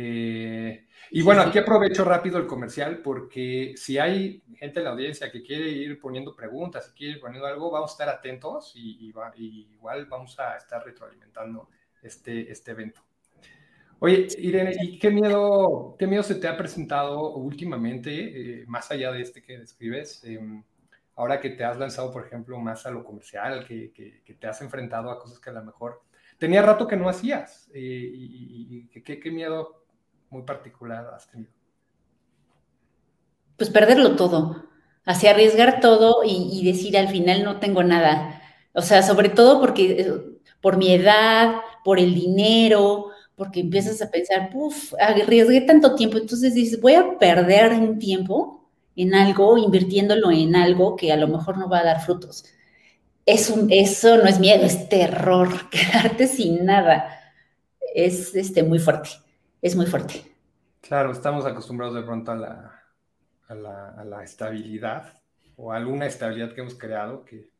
Eh, 0.00 0.86
y 1.10 1.22
bueno, 1.22 1.42
aquí 1.42 1.58
aprovecho 1.58 2.04
rápido 2.04 2.38
el 2.38 2.46
comercial 2.46 2.98
porque 2.98 3.74
si 3.76 3.98
hay 3.98 4.44
gente 4.54 4.78
en 4.78 4.84
la 4.84 4.90
audiencia 4.90 5.28
que 5.28 5.42
quiere 5.42 5.70
ir 5.70 5.98
poniendo 5.98 6.36
preguntas, 6.36 6.86
si 6.86 6.92
quiere 6.92 7.14
ir 7.14 7.20
poniendo 7.20 7.48
algo, 7.48 7.68
vamos 7.68 7.90
a 7.90 7.94
estar 7.94 8.08
atentos 8.08 8.70
y, 8.76 9.08
igual 9.08 10.06
vamos 10.06 10.38
a 10.38 10.56
estar 10.56 10.84
retroalimentando 10.84 11.68
este, 12.00 12.48
este 12.52 12.70
evento. 12.70 13.00
Oye, 13.98 14.28
Irene, 14.38 14.76
¿y 14.80 15.00
qué 15.00 15.10
miedo, 15.10 15.96
qué 15.98 16.06
miedo 16.06 16.22
se 16.22 16.36
te 16.36 16.46
ha 16.46 16.56
presentado 16.56 17.34
últimamente, 17.34 18.60
eh, 18.60 18.64
más 18.68 18.92
allá 18.92 19.10
de 19.10 19.22
este 19.22 19.42
que 19.42 19.58
describes? 19.58 20.22
Em, 20.22 20.62
ahora 21.16 21.40
que 21.40 21.50
te 21.50 21.64
has 21.64 21.76
lanzado, 21.76 22.12
por 22.12 22.24
ejemplo, 22.24 22.56
más 22.60 22.86
a 22.86 22.92
lo 22.92 23.02
comercial, 23.02 23.66
que, 23.66 23.90
que, 23.92 24.34
te 24.34 24.46
has 24.46 24.62
enfrentado 24.62 25.10
a 25.10 25.18
cosas 25.18 25.40
que 25.40 25.50
a 25.50 25.54
lo 25.54 25.64
mejor 25.64 26.02
tenía 26.38 26.62
rato 26.62 26.86
que 26.86 26.96
no 26.96 27.08
hacías, 27.08 27.68
eh, 27.74 27.80
y, 27.80 28.86
¿qué, 28.90 29.18
qué 29.18 29.30
miedo 29.32 29.77
muy 30.30 30.42
particular 30.42 31.06
has 31.14 31.28
tenido? 31.30 31.52
Pues 33.56 33.70
perderlo 33.70 34.16
todo, 34.16 34.64
así 35.04 35.26
arriesgar 35.26 35.80
todo 35.80 36.22
y, 36.24 36.48
y 36.52 36.64
decir 36.64 36.96
al 36.96 37.08
final 37.08 37.44
no 37.44 37.58
tengo 37.58 37.82
nada. 37.82 38.40
O 38.72 38.82
sea, 38.82 39.02
sobre 39.02 39.28
todo 39.28 39.60
porque 39.60 40.00
eh, 40.00 40.12
por 40.60 40.76
mi 40.76 40.92
edad, 40.92 41.56
por 41.84 41.98
el 41.98 42.14
dinero, 42.14 43.10
porque 43.38 43.60
empiezas 43.60 44.02
a 44.02 44.10
pensar, 44.10 44.50
puff, 44.50 44.94
arriesgué 45.00 45.60
tanto 45.60 45.94
tiempo, 45.94 46.18
entonces 46.18 46.54
dices, 46.54 46.80
voy 46.80 46.94
a 46.94 47.18
perder 47.18 47.72
un 47.72 47.98
tiempo 47.98 48.68
en 48.96 49.14
algo, 49.14 49.56
invirtiéndolo 49.56 50.32
en 50.32 50.56
algo 50.56 50.96
que 50.96 51.12
a 51.12 51.16
lo 51.16 51.28
mejor 51.28 51.56
no 51.56 51.68
va 51.68 51.78
a 51.78 51.84
dar 51.84 52.00
frutos. 52.00 52.44
Es 53.24 53.48
un, 53.48 53.70
eso 53.70 54.16
no 54.16 54.24
es 54.24 54.40
miedo, 54.40 54.64
es 54.64 54.88
terror, 54.88 55.70
quedarte 55.70 56.26
sin 56.26 56.64
nada. 56.64 57.14
Es 57.94 58.34
este, 58.34 58.64
muy 58.64 58.80
fuerte, 58.80 59.10
es 59.62 59.76
muy 59.76 59.86
fuerte. 59.86 60.22
Claro, 60.80 61.12
estamos 61.12 61.44
acostumbrados 61.46 61.94
de 61.94 62.02
pronto 62.02 62.32
a 62.32 62.36
la, 62.36 62.82
a 63.48 63.54
la, 63.54 63.90
a 63.90 64.04
la 64.04 64.22
estabilidad 64.22 65.20
o 65.56 65.72
a 65.72 65.76
alguna 65.76 66.06
estabilidad 66.06 66.54
que 66.54 66.60
hemos 66.60 66.74
creado 66.74 67.24
que, 67.24 67.50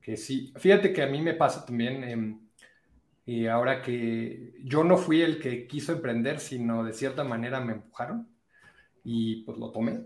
que 0.00 0.16
sí. 0.16 0.52
Fíjate 0.56 0.92
que 0.92 1.02
a 1.02 1.06
mí 1.06 1.20
me 1.20 1.34
pasa 1.34 1.64
también... 1.64 2.04
en 2.04 2.50
y 3.26 3.46
ahora 3.46 3.80
que 3.80 4.54
yo 4.64 4.82
no 4.82 4.96
fui 4.96 5.22
el 5.22 5.38
que 5.38 5.68
quiso 5.68 5.92
emprender, 5.92 6.40
sino 6.40 6.82
de 6.82 6.92
cierta 6.92 7.22
manera 7.22 7.60
me 7.60 7.74
empujaron 7.74 8.28
y 9.04 9.44
pues 9.44 9.56
lo 9.56 9.70
tomé. 9.70 10.00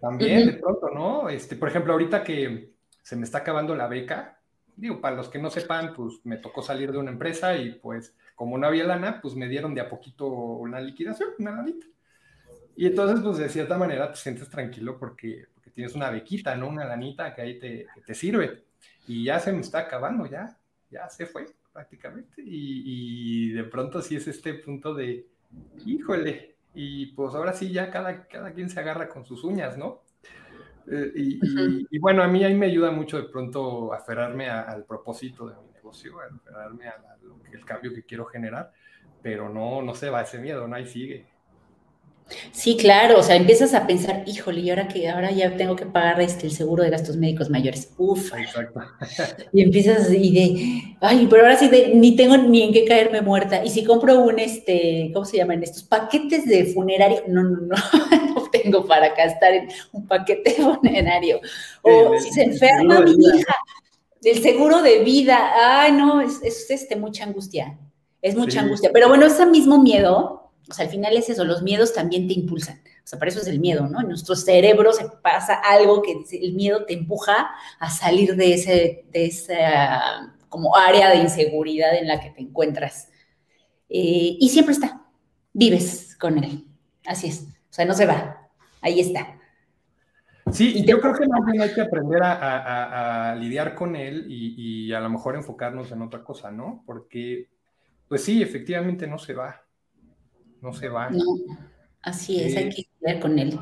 También 0.00 0.46
de 0.46 0.52
pronto, 0.52 0.90
¿no? 0.90 1.28
Este, 1.28 1.56
por 1.56 1.68
ejemplo, 1.68 1.92
ahorita 1.92 2.22
que 2.22 2.72
se 3.02 3.16
me 3.16 3.24
está 3.24 3.38
acabando 3.38 3.74
la 3.74 3.88
beca, 3.88 4.38
digo, 4.76 5.00
para 5.00 5.16
los 5.16 5.28
que 5.28 5.40
no 5.40 5.50
sepan, 5.50 5.92
pues 5.92 6.20
me 6.22 6.36
tocó 6.36 6.62
salir 6.62 6.92
de 6.92 6.98
una 6.98 7.10
empresa 7.10 7.56
y 7.56 7.72
pues 7.72 8.14
como 8.34 8.58
no 8.58 8.66
había 8.66 8.84
lana, 8.84 9.20
pues 9.20 9.34
me 9.34 9.48
dieron 9.48 9.74
de 9.74 9.80
a 9.80 9.88
poquito 9.88 10.26
una 10.26 10.80
liquidación, 10.80 11.30
una 11.38 11.52
lanita. 11.52 11.86
Y 12.76 12.86
entonces, 12.86 13.20
pues 13.22 13.38
de 13.38 13.48
cierta 13.48 13.76
manera 13.76 14.10
te 14.10 14.18
sientes 14.18 14.48
tranquilo 14.48 14.98
porque, 14.98 15.46
porque 15.54 15.70
tienes 15.70 15.94
una 15.94 16.10
bequita, 16.10 16.56
¿no? 16.56 16.68
Una 16.68 16.84
lanita 16.84 17.34
que 17.34 17.42
ahí 17.42 17.58
te, 17.58 17.86
que 17.94 18.00
te 18.00 18.14
sirve. 18.14 18.64
Y 19.06 19.24
ya 19.24 19.38
se 19.40 19.52
me 19.52 19.60
está 19.60 19.80
acabando, 19.80 20.26
ya, 20.26 20.56
ya 20.90 21.08
se 21.08 21.26
fue 21.26 21.46
prácticamente. 21.72 22.42
Y, 22.44 23.52
de 23.52 23.64
pronto 23.64 24.00
sí 24.00 24.16
es 24.16 24.26
este 24.28 24.54
punto 24.54 24.94
de, 24.94 25.26
híjole, 25.84 26.56
y 26.74 27.06
pues 27.06 27.34
ahora 27.34 27.52
sí 27.52 27.70
ya 27.70 27.90
cada, 27.90 28.26
cada 28.26 28.52
quien 28.52 28.70
se 28.70 28.80
agarra 28.80 29.08
con 29.08 29.24
sus 29.24 29.44
uñas, 29.44 29.76
¿no? 29.76 30.02
Eh, 30.90 31.12
y, 31.14 31.98
bueno, 31.98 32.22
a 32.22 32.28
mí 32.28 32.44
ahí 32.44 32.54
me 32.54 32.66
ayuda 32.66 32.90
mucho 32.90 33.16
de 33.16 33.28
pronto 33.28 33.92
aferrarme 33.92 34.48
al 34.48 34.84
propósito 34.84 35.48
de 35.48 35.54
mi 35.54 35.71
negocio, 35.92 36.14
aferrarme 36.20 36.86
al 36.88 37.64
cambio 37.64 37.94
que 37.94 38.02
quiero 38.04 38.24
generar, 38.26 38.72
pero 39.22 39.48
no, 39.48 39.82
no 39.82 39.94
se 39.94 40.10
va 40.10 40.22
ese 40.22 40.38
miedo, 40.38 40.66
¿no? 40.66 40.76
Ahí 40.76 40.86
sigue. 40.86 41.26
Sí, 42.52 42.78
claro, 42.78 43.18
o 43.18 43.22
sea, 43.22 43.36
empiezas 43.36 43.74
a 43.74 43.86
pensar, 43.86 44.22
híjole, 44.26 44.60
y 44.60 44.70
ahora 44.70 44.88
que 44.88 45.08
ahora 45.08 45.30
ya 45.32 45.54
tengo 45.56 45.76
que 45.76 45.84
pagar 45.84 46.20
este, 46.22 46.46
el 46.46 46.52
seguro 46.52 46.82
de 46.82 46.88
gastos 46.88 47.16
médicos 47.16 47.50
mayores, 47.50 47.92
uf. 47.98 48.32
Exacto. 48.34 48.80
Y 49.52 49.62
empiezas 49.62 50.10
y 50.10 50.32
de, 50.32 50.96
ay, 51.00 51.26
pero 51.28 51.42
ahora 51.42 51.58
sí 51.58 51.70
ni 51.94 52.16
tengo 52.16 52.38
ni 52.38 52.62
en 52.62 52.72
qué 52.72 52.86
caerme 52.86 53.20
muerta. 53.20 53.62
Y 53.62 53.68
si 53.68 53.84
compro 53.84 54.20
un, 54.20 54.38
este, 54.38 55.10
¿cómo 55.12 55.26
se 55.26 55.36
llaman 55.36 55.62
estos? 55.62 55.82
Paquetes 55.82 56.46
de 56.46 56.66
funerario, 56.66 57.22
no, 57.28 57.42
no, 57.42 57.60
no, 57.60 57.76
no 58.34 58.50
tengo 58.50 58.86
para 58.86 59.14
gastar 59.14 59.52
en 59.52 59.68
un 59.90 60.06
paquete 60.06 60.52
funerario. 60.80 61.40
O 61.82 62.18
si 62.18 62.32
se 62.32 62.44
enferma 62.44 63.00
mi 63.00 63.12
hija, 63.12 63.56
el 64.22 64.42
seguro 64.42 64.82
de 64.82 65.02
vida, 65.04 65.82
ay, 65.82 65.92
no, 65.92 66.20
es, 66.20 66.40
es 66.42 66.70
este, 66.70 66.96
mucha 66.96 67.24
angustia, 67.24 67.78
es 68.20 68.36
mucha 68.36 68.60
angustia. 68.60 68.90
Pero 68.92 69.08
bueno, 69.08 69.26
ese 69.26 69.46
mismo 69.46 69.82
miedo 69.82 70.42
o 70.70 70.74
sea, 70.74 70.84
al 70.84 70.90
final 70.90 71.16
es 71.16 71.28
eso, 71.28 71.44
los 71.44 71.62
miedos 71.62 71.92
también 71.92 72.28
te 72.28 72.34
impulsan. 72.34 72.82
O 73.04 73.06
sea, 73.06 73.18
para 73.18 73.30
eso 73.30 73.40
es 73.40 73.48
el 73.48 73.58
miedo, 73.58 73.88
¿no? 73.88 74.00
En 74.00 74.08
nuestro 74.08 74.36
cerebro 74.36 74.92
se 74.92 75.04
pasa 75.22 75.54
algo 75.54 76.02
que 76.02 76.24
el 76.40 76.54
miedo 76.54 76.84
te 76.84 76.94
empuja 76.94 77.50
a 77.78 77.90
salir 77.90 78.36
de, 78.36 78.54
ese, 78.54 79.04
de 79.10 79.26
esa 79.26 80.34
como 80.48 80.76
área 80.76 81.10
de 81.10 81.16
inseguridad 81.16 81.96
en 81.96 82.06
la 82.06 82.20
que 82.20 82.30
te 82.30 82.42
encuentras. 82.42 83.08
Eh, 83.88 84.36
y 84.38 84.48
siempre 84.50 84.72
está, 84.72 85.02
vives 85.52 86.16
con 86.16 86.42
él. 86.42 86.64
Así 87.04 87.26
es. 87.26 87.42
O 87.42 87.72
sea, 87.72 87.84
no 87.84 87.94
se 87.94 88.06
va, 88.06 88.48
ahí 88.80 89.00
está. 89.00 89.40
Sí, 90.52 90.72
y 90.76 90.86
yo 90.86 91.00
creo 91.00 91.14
que 91.14 91.26
más 91.26 91.44
bien 91.44 91.62
hay 91.62 91.72
que 91.72 91.80
aprender 91.80 92.20
a, 92.22 93.34
lidiar 93.38 93.74
con 93.74 93.96
él 93.96 94.26
y, 94.28 94.86
y, 94.86 94.92
a 94.92 95.00
lo 95.00 95.10
mejor 95.10 95.34
enfocarnos 95.34 95.90
en 95.92 96.02
otra 96.02 96.22
cosa, 96.22 96.50
¿no? 96.50 96.82
Porque, 96.86 97.48
pues 98.08 98.22
sí, 98.22 98.42
efectivamente 98.42 99.06
no 99.06 99.18
se 99.18 99.34
va 99.34 99.62
no 100.62 100.72
se 100.72 100.88
va. 100.88 101.10
No, 101.10 101.24
así 102.02 102.40
es, 102.40 102.56
hay 102.56 102.70
que 102.70 102.86
ver 103.00 103.20
con 103.20 103.38
él. 103.38 103.58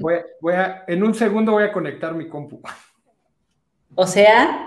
voy, 0.00 0.54
a, 0.54 0.84
en 0.86 1.02
un 1.02 1.14
segundo 1.14 1.52
voy 1.52 1.64
a 1.64 1.72
conectar 1.72 2.14
mi 2.14 2.28
compu. 2.28 2.60
O 3.94 4.06
sea, 4.06 4.66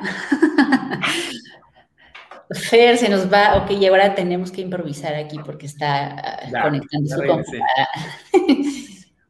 Fer 2.52 2.98
se 2.98 3.10
nos 3.10 3.32
va, 3.32 3.58
ok, 3.58 3.72
y 3.72 3.86
ahora 3.86 4.16
tenemos 4.16 4.52
que 4.52 4.62
improvisar 4.62 5.16
aquí 5.16 5.38
porque 5.46 5.66
está 5.66 6.40
conectando 6.62 7.10
su 7.10 7.24
compu. 7.28 7.52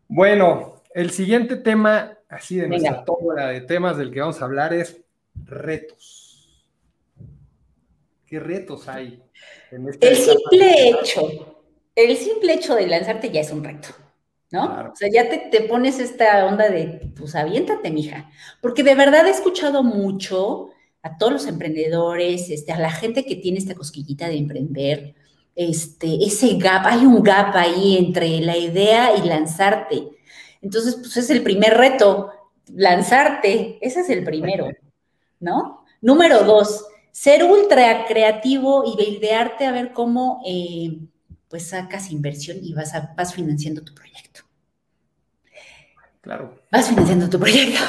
bueno, 0.08 0.83
el 0.94 1.12
siguiente 1.12 1.56
tema, 1.56 2.18
así 2.30 2.58
de 2.58 2.68
nuestra 2.68 3.04
tómbola 3.04 3.48
de 3.48 3.62
temas 3.62 3.98
del 3.98 4.12
que 4.12 4.20
vamos 4.20 4.42
a 4.42 4.46
hablar 4.46 4.74
es 4.74 5.02
retos. 5.46 6.66
¿Qué 8.26 8.40
retos 8.40 8.88
hay? 8.88 9.22
En 9.72 9.88
el 9.88 10.16
simple 10.16 10.90
hecho 10.90 11.54
el 11.96 12.18
simple 12.18 12.54
hecho 12.54 12.76
de 12.76 12.88
lanzarte 12.88 13.30
ya 13.30 13.42
es 13.42 13.52
un 13.52 13.64
reto, 13.64 13.90
¿no? 14.52 14.92
O 14.92 14.96
sea, 14.96 15.10
ya 15.12 15.30
te, 15.30 15.62
pones 15.62 16.00
esta 16.00 16.46
onda 16.46 16.70
de, 16.70 17.12
pues 17.16 17.36
aviéntate, 17.36 17.92
mija. 17.92 18.30
Porque 18.62 18.84
de 18.84 18.96
verdad 18.96 19.28
he 19.28 19.32
escuchado 19.32 19.84
mucho 19.84 20.70
a 21.02 21.18
todos 21.18 21.34
los 21.34 21.48
emprendedores, 21.48 22.50
este, 22.50 22.72
a 22.72 22.80
la 22.80 22.92
gente 22.92 23.26
que 23.26 23.36
tiene 23.36 23.60
esta 23.60 23.76
cosquillita 23.76 24.28
de 24.28 24.38
emprender, 24.38 25.16
este, 25.56 26.24
ese 26.26 26.56
gap, 26.58 26.86
hay 26.86 27.06
un 27.06 27.22
gap 27.22 27.56
ahí 27.56 27.98
entre 27.98 28.40
la 28.40 28.58
idea 28.58 29.16
y 29.16 29.28
lanzarte. 29.28 30.10
Entonces, 30.64 30.96
pues 30.96 31.16
es 31.18 31.30
el 31.30 31.44
primer 31.44 31.76
reto, 31.76 32.32
lanzarte, 32.74 33.78
ese 33.82 34.00
es 34.00 34.10
el 34.10 34.24
primero, 34.24 34.72
¿no? 35.40 35.86
Número 36.02 36.44
dos, 36.44 36.88
ser 37.12 37.44
ultra 37.44 38.06
creativo 38.08 38.84
y 38.86 39.18
idearte 39.18 39.68
a 39.68 39.72
ver 39.72 39.94
cómo 39.94 40.42
eh, 40.48 40.98
pues 41.50 41.70
sacas 41.70 42.12
inversión 42.12 42.58
y 42.62 42.74
vas, 42.74 42.96
a, 42.96 43.14
vas 43.16 43.34
financiando 43.34 43.84
tu 43.84 43.94
proyecto. 43.94 44.42
Claro. 46.22 46.56
Vas 46.72 46.88
financiando 46.88 47.30
tu 47.30 47.38
proyecto. 47.38 47.80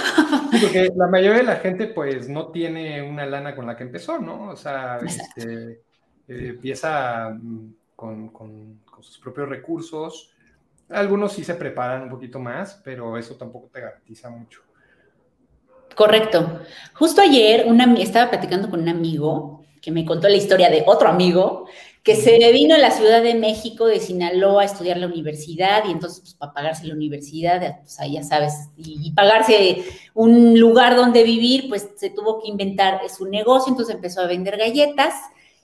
porque 0.60 0.90
la 0.96 1.06
mayoría 1.06 1.38
de 1.38 1.44
la 1.44 1.56
gente 1.56 1.86
pues 1.86 2.28
no 2.28 2.48
tiene 2.48 3.00
una 3.00 3.24
lana 3.24 3.54
con 3.54 3.66
la 3.66 3.76
que 3.76 3.84
empezó, 3.84 4.18
¿no? 4.18 4.50
O 4.50 4.56
sea, 4.56 4.98
este, 4.98 5.84
eh, 6.26 6.48
empieza 6.48 7.30
mm, 7.30 7.74
con, 7.94 8.80
sus 9.00 9.18
propios 9.18 9.48
recursos. 9.48 10.33
Algunos 10.90 11.32
sí 11.32 11.44
se 11.44 11.54
preparan 11.54 12.02
un 12.02 12.10
poquito 12.10 12.38
más, 12.38 12.80
pero 12.84 13.16
eso 13.16 13.36
tampoco 13.36 13.68
te 13.72 13.80
garantiza 13.80 14.30
mucho. 14.30 14.60
Correcto. 15.94 16.60
Justo 16.94 17.20
ayer 17.20 17.64
una, 17.66 17.94
estaba 17.94 18.30
platicando 18.30 18.68
con 18.68 18.80
un 18.80 18.88
amigo 18.88 19.64
que 19.80 19.90
me 19.90 20.04
contó 20.04 20.28
la 20.28 20.36
historia 20.36 20.70
de 20.70 20.82
otro 20.86 21.08
amigo 21.08 21.66
que 22.04 22.16
se 22.16 22.52
vino 22.52 22.74
a 22.74 22.78
la 22.78 22.90
Ciudad 22.90 23.22
de 23.22 23.34
México, 23.34 23.86
de 23.86 23.98
Sinaloa, 23.98 24.60
a 24.60 24.66
estudiar 24.66 24.98
la 24.98 25.06
universidad, 25.06 25.84
y 25.88 25.90
entonces, 25.90 26.20
pues, 26.20 26.34
para 26.34 26.52
pagarse 26.52 26.86
la 26.86 26.92
universidad, 26.92 27.80
pues 27.80 27.98
ahí 27.98 28.12
ya 28.12 28.22
sabes, 28.22 28.52
y, 28.76 29.10
pagarse 29.12 29.82
un 30.12 30.60
lugar 30.60 30.96
donde 30.96 31.24
vivir, 31.24 31.70
pues 31.70 31.88
se 31.96 32.10
tuvo 32.10 32.42
que 32.42 32.48
inventar 32.48 33.00
su 33.08 33.24
negocio, 33.24 33.70
entonces 33.70 33.94
empezó 33.94 34.20
a 34.20 34.26
vender 34.26 34.58
galletas, 34.58 35.14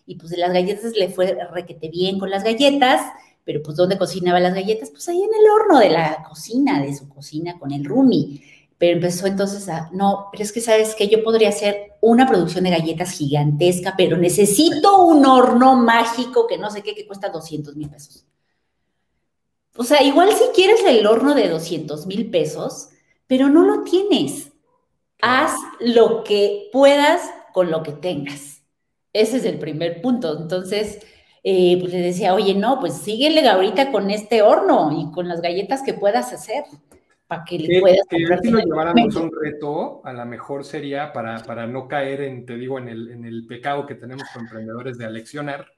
y 0.07 0.15
pues 0.15 0.31
de 0.31 0.39
las 0.39 0.51
galletas 0.51 0.93
le 0.97 1.11
fue 1.11 1.37
requete 1.53 1.91
bien 1.91 2.19
con 2.19 2.31
las 2.31 2.43
galletas, 2.43 3.03
pero 3.51 3.65
pues 3.65 3.77
¿dónde 3.77 3.99
cocinaba 3.99 4.39
las 4.39 4.55
galletas? 4.55 4.91
Pues 4.91 5.09
ahí 5.09 5.21
en 5.21 5.31
el 5.35 5.51
horno 5.51 5.81
de 5.81 5.91
la 5.91 6.23
cocina, 6.23 6.81
de 6.81 6.95
su 6.95 7.09
cocina 7.09 7.59
con 7.59 7.73
el 7.73 7.85
roomie 7.85 8.41
pero 8.79 8.95
empezó 8.95 9.27
entonces 9.27 9.69
a, 9.69 9.91
no, 9.93 10.29
pero 10.33 10.43
es 10.43 10.53
que 10.53 10.63
sabes 10.63 10.95
que 10.95 11.07
yo 11.07 11.23
podría 11.23 11.51
hacer 11.51 11.99
una 12.01 12.27
producción 12.27 12.65
de 12.65 12.71
galletas 12.71 13.11
gigantesca, 13.11 13.93
pero 13.95 14.17
necesito 14.17 15.03
un 15.05 15.27
horno 15.27 15.77
mágico 15.77 16.47
que 16.47 16.57
no 16.57 16.71
sé 16.71 16.81
qué, 16.81 16.95
que 16.95 17.07
cuesta 17.07 17.29
200 17.29 17.77
mil 17.77 17.91
pesos. 17.91 18.25
O 19.77 19.85
sea, 19.85 20.03
igual 20.03 20.33
si 20.33 20.45
quieres 20.55 20.83
el 20.87 21.07
horno 21.07 21.35
de 21.35 21.51
200 21.51 22.07
mil 22.07 22.31
pesos, 22.31 22.89
pero 23.27 23.51
no 23.51 23.65
lo 23.65 23.83
tienes. 23.83 24.51
Haz 25.21 25.53
lo 25.81 26.25
que 26.25 26.71
puedas 26.73 27.21
con 27.53 27.71
lo 27.71 27.83
que 27.83 27.93
tengas. 27.93 28.63
Ese 29.13 29.37
es 29.37 29.45
el 29.45 29.59
primer 29.59 30.01
punto. 30.01 30.39
Entonces, 30.39 31.01
eh, 31.43 31.79
pues 31.81 31.93
le 31.93 32.01
decía, 32.01 32.35
oye, 32.35 32.55
no, 32.55 32.81
pues 32.81 32.95
síguele 32.95 33.49
ahorita 33.49 33.91
con 33.91 34.11
este 34.11 34.43
horno 34.43 34.91
y 34.93 35.11
con 35.13 35.29
las 35.29 35.41
galletas 35.41 35.83
que 35.83 35.95
puedas 35.95 36.33
hacer 36.33 36.65
para 37.31 37.45
que 37.45 37.61
le 37.61 37.81
puedas 37.81 38.01
que, 38.09 38.17
si 38.43 38.51
lo 38.51 38.59
lleváramos 38.59 39.15
un 39.15 39.31
reto, 39.33 40.01
a 40.05 40.13
lo 40.13 40.27
mejor 40.27 40.65
sería 40.65 41.13
para, 41.13 41.39
para 41.45 41.65
no 41.65 41.87
caer 41.87 42.23
en, 42.23 42.45
te 42.45 42.57
digo, 42.57 42.77
en 42.77 42.89
el, 42.89 43.09
en 43.13 43.25
el 43.25 43.47
pecado 43.47 43.87
que 43.87 43.95
tenemos 43.95 44.25
con 44.35 44.43
emprendedores 44.43 44.99
de 44.99 45.05
aleccionar. 45.05 45.71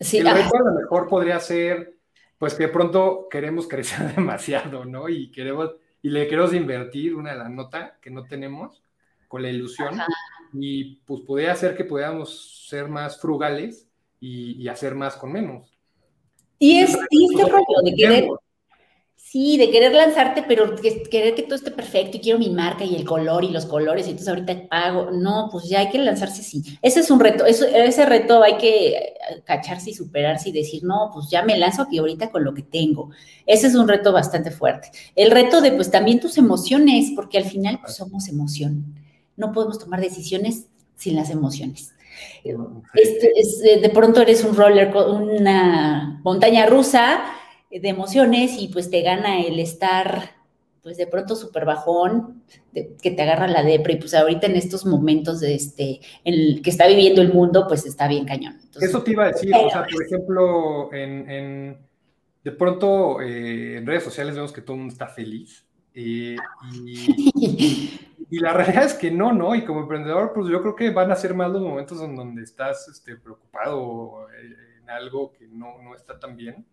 Sí, 0.00 0.18
el 0.18 0.26
reto 0.26 0.56
a 0.56 0.68
lo 0.68 0.74
mejor 0.74 1.06
podría 1.06 1.38
ser, 1.38 1.94
pues 2.38 2.54
que 2.54 2.66
pronto 2.66 3.28
queremos 3.30 3.68
crecer 3.68 3.98
demasiado, 4.16 4.84
¿no? 4.84 5.08
Y 5.08 5.30
queremos, 5.30 5.76
y 6.02 6.10
le 6.10 6.26
queremos 6.26 6.52
invertir 6.52 7.14
una 7.14 7.30
de 7.30 7.38
la 7.38 7.48
nota 7.48 7.98
que 8.02 8.10
no 8.10 8.24
tenemos 8.24 8.82
con 9.28 9.42
la 9.42 9.48
ilusión. 9.48 10.00
Y 10.54 10.96
pues 11.06 11.20
podría 11.20 11.52
hacer 11.52 11.76
que 11.76 11.84
podamos 11.84 12.66
ser 12.68 12.88
más 12.88 13.20
frugales 13.20 13.85
y, 14.26 14.62
y 14.62 14.68
hacer 14.68 14.94
más 14.94 15.16
con 15.16 15.32
menos. 15.32 15.72
Y, 16.58 16.78
es, 16.78 16.96
y 17.10 17.26
este 17.26 17.50
rollo 17.50 17.82
de 17.84 17.94
querer 17.94 18.28
Sí, 19.28 19.58
de 19.58 19.70
querer 19.70 19.92
lanzarte, 19.92 20.44
pero 20.46 20.76
querer 20.76 21.34
que 21.34 21.42
todo 21.42 21.56
esté 21.56 21.72
perfecto 21.72 22.16
y 22.16 22.20
quiero 22.20 22.38
mi 22.38 22.48
marca 22.48 22.84
y 22.84 22.94
el 22.94 23.04
color 23.04 23.42
y 23.42 23.48
los 23.48 23.66
colores 23.66 24.06
y 24.06 24.10
entonces 24.10 24.28
ahorita 24.28 24.68
pago. 24.68 25.10
No, 25.10 25.48
pues 25.50 25.68
ya 25.68 25.80
hay 25.80 25.90
que 25.90 25.98
lanzarse, 25.98 26.44
sí. 26.44 26.62
Ese 26.80 27.00
es 27.00 27.10
un 27.10 27.18
reto, 27.18 27.44
ese 27.44 28.06
reto 28.06 28.42
hay 28.44 28.56
que 28.56 28.88
eh, 28.96 29.14
cacharse 29.44 29.90
y 29.90 29.94
superarse 29.94 30.50
y 30.50 30.52
decir, 30.52 30.84
no, 30.84 31.10
pues 31.12 31.28
ya 31.28 31.42
me 31.42 31.58
lanzo 31.58 31.82
aquí 31.82 31.98
ahorita 31.98 32.30
con 32.30 32.44
lo 32.44 32.54
que 32.54 32.62
tengo. 32.62 33.10
Ese 33.44 33.66
es 33.66 33.74
un 33.74 33.88
reto 33.88 34.12
bastante 34.12 34.52
fuerte. 34.52 34.92
El 35.16 35.32
reto 35.32 35.60
de 35.60 35.72
pues 35.72 35.90
también 35.90 36.20
tus 36.20 36.38
emociones, 36.38 37.10
porque 37.16 37.38
al 37.38 37.44
final 37.46 37.80
pues, 37.80 37.96
somos 37.96 38.28
emoción. 38.28 38.94
No 39.36 39.52
podemos 39.52 39.80
tomar 39.80 40.00
decisiones 40.00 40.68
sin 40.94 41.16
las 41.16 41.30
emociones. 41.30 41.95
Este, 42.94 43.32
eh, 43.74 43.80
de 43.80 43.90
pronto 43.90 44.20
eres 44.20 44.44
un 44.44 44.56
roller, 44.56 44.94
una 44.94 46.20
montaña 46.22 46.66
rusa 46.66 47.24
de 47.70 47.88
emociones 47.88 48.56
y 48.58 48.68
pues 48.68 48.90
te 48.90 49.02
gana 49.02 49.40
el 49.40 49.58
estar 49.60 50.36
pues 50.86 50.98
de 50.98 51.08
pronto 51.08 51.34
súper 51.34 51.64
bajón, 51.64 52.44
que 52.72 53.10
te 53.10 53.20
agarra 53.20 53.48
la 53.48 53.64
depre 53.64 53.94
y 53.94 53.96
pues 53.96 54.14
ahorita 54.14 54.46
en 54.46 54.54
estos 54.54 54.86
momentos 54.86 55.40
de 55.40 55.56
este, 55.56 56.00
en 56.22 56.34
el 56.34 56.62
que 56.62 56.70
está 56.70 56.86
viviendo 56.86 57.20
el 57.22 57.32
mundo, 57.32 57.66
pues 57.66 57.84
está 57.86 58.06
bien 58.06 58.24
cañón. 58.24 58.60
Eso 58.80 59.02
te 59.02 59.10
iba 59.10 59.24
a 59.24 59.32
decir, 59.32 59.52
o 59.52 59.68
sea, 59.68 59.84
por 59.84 60.04
ejemplo, 60.04 60.92
en, 60.92 61.76
de 62.44 62.52
pronto 62.52 63.20
eh, 63.20 63.78
en 63.78 63.84
redes 63.84 64.04
sociales 64.04 64.36
vemos 64.36 64.52
que 64.52 64.60
todo 64.60 64.74
el 64.74 64.82
mundo 64.82 64.92
está 64.92 65.08
feliz 65.08 65.66
eh, 65.92 66.36
y, 66.72 67.90
y, 68.30 68.38
la 68.38 68.52
realidad 68.54 68.84
es 68.84 68.94
que 68.94 69.10
no, 69.10 69.32
¿no? 69.32 69.54
Y 69.54 69.64
como 69.64 69.80
emprendedor, 69.80 70.32
pues 70.34 70.48
yo 70.48 70.60
creo 70.62 70.76
que 70.76 70.90
van 70.90 71.10
a 71.10 71.16
ser 71.16 71.34
más 71.34 71.50
los 71.50 71.62
momentos 71.62 72.00
en 72.02 72.16
donde 72.16 72.42
estás 72.42 72.88
este, 72.88 73.16
preocupado 73.16 74.28
eh, 74.30 74.56
en 74.82 74.90
algo 74.90 75.32
que 75.32 75.46
no, 75.48 75.82
no 75.82 75.94
está 75.94 76.18
tan 76.18 76.36
bien 76.36 76.64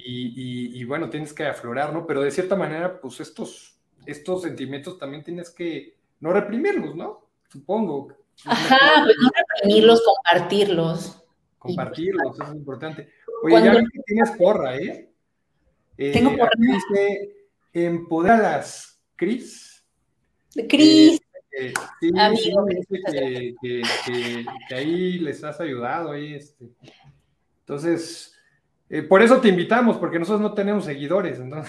y, 0.00 0.84
bueno, 0.84 1.10
tienes 1.10 1.32
que 1.32 1.46
aflorar, 1.46 1.92
¿no? 1.92 2.06
Pero 2.06 2.22
de 2.22 2.30
cierta 2.30 2.56
manera, 2.56 3.00
pues 3.00 3.20
estos, 3.20 3.78
estos 4.06 4.42
sentimientos 4.42 4.98
también 4.98 5.24
tienes 5.24 5.50
que 5.50 5.96
no 6.20 6.32
reprimirlos, 6.32 6.94
¿no? 6.94 7.28
Supongo. 7.48 8.08
Ajá, 8.44 8.78
pues 9.04 9.16
no 9.20 9.30
reprimirlos, 9.34 10.02
compartirlos. 10.04 11.24
Compartirlos, 11.58 12.34
eso 12.34 12.44
es 12.44 12.54
importante. 12.54 13.08
Oye, 13.42 13.64
ya 13.64 13.72
que 13.74 14.02
tienes 14.06 14.30
porra, 14.32 14.76
¿eh? 14.76 15.10
eh 15.96 16.12
Tengo 16.12 16.36
porra. 16.36 16.50
Dice, 16.56 17.48
empoderalas, 17.72 19.00
Cris. 19.16 19.67
Cris. 20.66 21.20
Eh, 21.52 21.72
sí, 22.00 22.10
Amigo, 22.16 22.66
sí, 22.68 23.00
que, 23.10 23.54
que, 23.60 24.44
que, 24.68 24.74
ahí 24.74 25.18
les 25.18 25.42
has 25.42 25.60
ayudado, 25.60 26.12
ahí, 26.12 26.34
este. 26.34 26.70
Entonces, 27.60 28.34
eh, 28.88 29.02
por 29.02 29.22
eso 29.22 29.40
te 29.40 29.48
invitamos, 29.48 29.96
porque 29.96 30.18
nosotros 30.18 30.40
no 30.40 30.54
tenemos 30.54 30.84
seguidores. 30.84 31.38
¿no? 31.40 31.62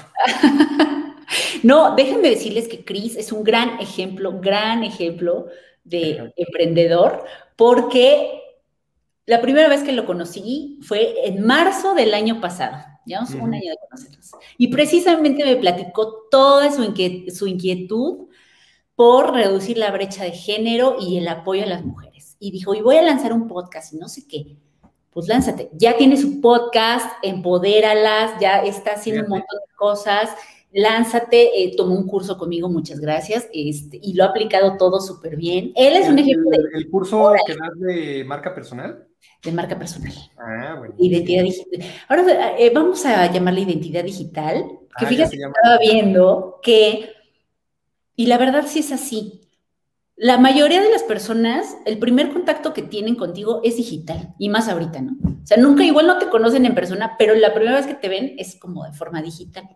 no, 1.63 1.95
déjenme 1.95 2.30
decirles 2.30 2.67
que 2.67 2.86
Cris 2.86 3.15
es 3.15 3.32
un 3.32 3.43
gran 3.43 3.80
ejemplo, 3.80 4.39
gran 4.39 4.84
ejemplo 4.84 5.47
de 5.84 6.32
emprendedor, 6.36 7.25
porque 7.56 8.41
la 9.25 9.41
primera 9.41 9.67
vez 9.67 9.84
que 9.84 9.91
lo 9.91 10.06
conocí 10.06 10.80
fue 10.82 11.13
en 11.25 11.45
marzo 11.45 11.93
del 11.93 12.13
año 12.13 12.39
pasado. 12.39 12.78
Llevamos 13.06 13.32
un 13.32 13.54
año 13.54 13.71
de 13.71 13.78
conocernos. 13.89 14.32
Y 14.58 14.67
precisamente 14.67 15.43
me 15.43 15.56
platicó 15.56 16.28
toda 16.30 16.71
su, 16.71 16.84
su 17.34 17.47
inquietud 17.47 18.28
por 18.99 19.33
reducir 19.33 19.77
la 19.77 19.91
brecha 19.91 20.25
de 20.25 20.31
género 20.31 20.97
y 20.99 21.15
el 21.15 21.29
apoyo 21.29 21.63
a 21.63 21.67
las 21.67 21.85
mujeres. 21.85 22.35
Y 22.38 22.51
dijo, 22.51 22.75
y 22.75 22.81
voy 22.81 22.97
a 22.97 23.01
lanzar 23.01 23.31
un 23.31 23.47
podcast 23.47 23.93
y 23.93 23.97
no 23.97 24.09
sé 24.09 24.27
qué 24.27 24.57
pues 25.12 25.27
lánzate. 25.27 25.69
Ya 25.73 25.97
tiene 25.97 26.17
su 26.17 26.41
podcast, 26.41 27.12
empodéralas, 27.23 28.39
ya 28.39 28.63
está 28.63 28.91
haciendo 28.93 29.23
un 29.23 29.29
montón 29.29 29.59
de 29.59 29.75
cosas. 29.75 30.35
Lánzate, 30.71 31.63
eh, 31.63 31.73
tomó 31.75 31.95
un 31.95 32.07
curso 32.07 32.38
conmigo, 32.38 32.69
muchas 32.69 32.99
gracias, 32.99 33.47
este, 33.53 33.99
y 34.01 34.13
lo 34.13 34.23
ha 34.23 34.27
aplicado 34.27 34.77
todo 34.77 34.99
súper 34.99 35.35
bien. 35.35 35.71
Él 35.75 35.95
es 35.95 36.07
un 36.07 36.19
ejemplo 36.19 36.51
de... 36.51 36.57
¿El 36.77 36.89
curso 36.91 37.33
que 37.47 37.53
das 37.53 37.79
de 37.79 38.23
marca 38.23 38.53
personal? 38.53 39.07
De 39.41 39.51
marca 39.51 39.79
personal. 39.79 40.13
Ah, 40.38 40.75
bueno. 40.77 40.93
Identidad 40.99 41.43
digital. 41.43 41.81
Ahora 42.07 42.55
eh, 42.59 42.71
vamos 42.73 43.03
a 43.05 43.31
llamarle 43.31 43.62
identidad 43.62 44.03
digital, 44.03 44.65
que 44.99 45.05
ah, 45.05 45.07
fíjate 45.07 45.38
estaba 45.38 45.79
viendo 45.79 46.59
que, 46.62 47.09
y 48.19 48.25
la 48.25 48.38
verdad 48.38 48.65
sí 48.67 48.79
es 48.79 48.91
así, 48.91 49.39
la 50.17 50.38
mayoría 50.38 50.82
de 50.82 50.91
las 50.91 51.03
personas, 51.03 51.77
el 51.86 51.99
primer 51.99 52.34
contacto 52.34 52.73
que 52.73 52.82
tienen 52.82 53.15
contigo 53.15 53.62
es 53.63 53.77
digital, 53.77 54.36
y 54.38 54.49
más 54.49 54.67
ahorita, 54.67 54.99
¿no? 54.99 55.13
O 55.41 55.47
sea, 55.47 55.55
nunca, 55.55 55.86
igual 55.86 56.05
no 56.05 56.17
te 56.17 56.27
conocen 56.27 56.65
en 56.65 56.75
persona, 56.75 57.15
pero 57.17 57.34
la 57.34 57.53
primera 57.53 57.77
vez 57.77 57.88
que 57.88 57.93
te 57.93 58.10
ven 58.10 58.36
es 58.38 58.58
como 58.58 58.84
de 58.84 58.91
forma 58.91 59.21
digital. 59.21 59.69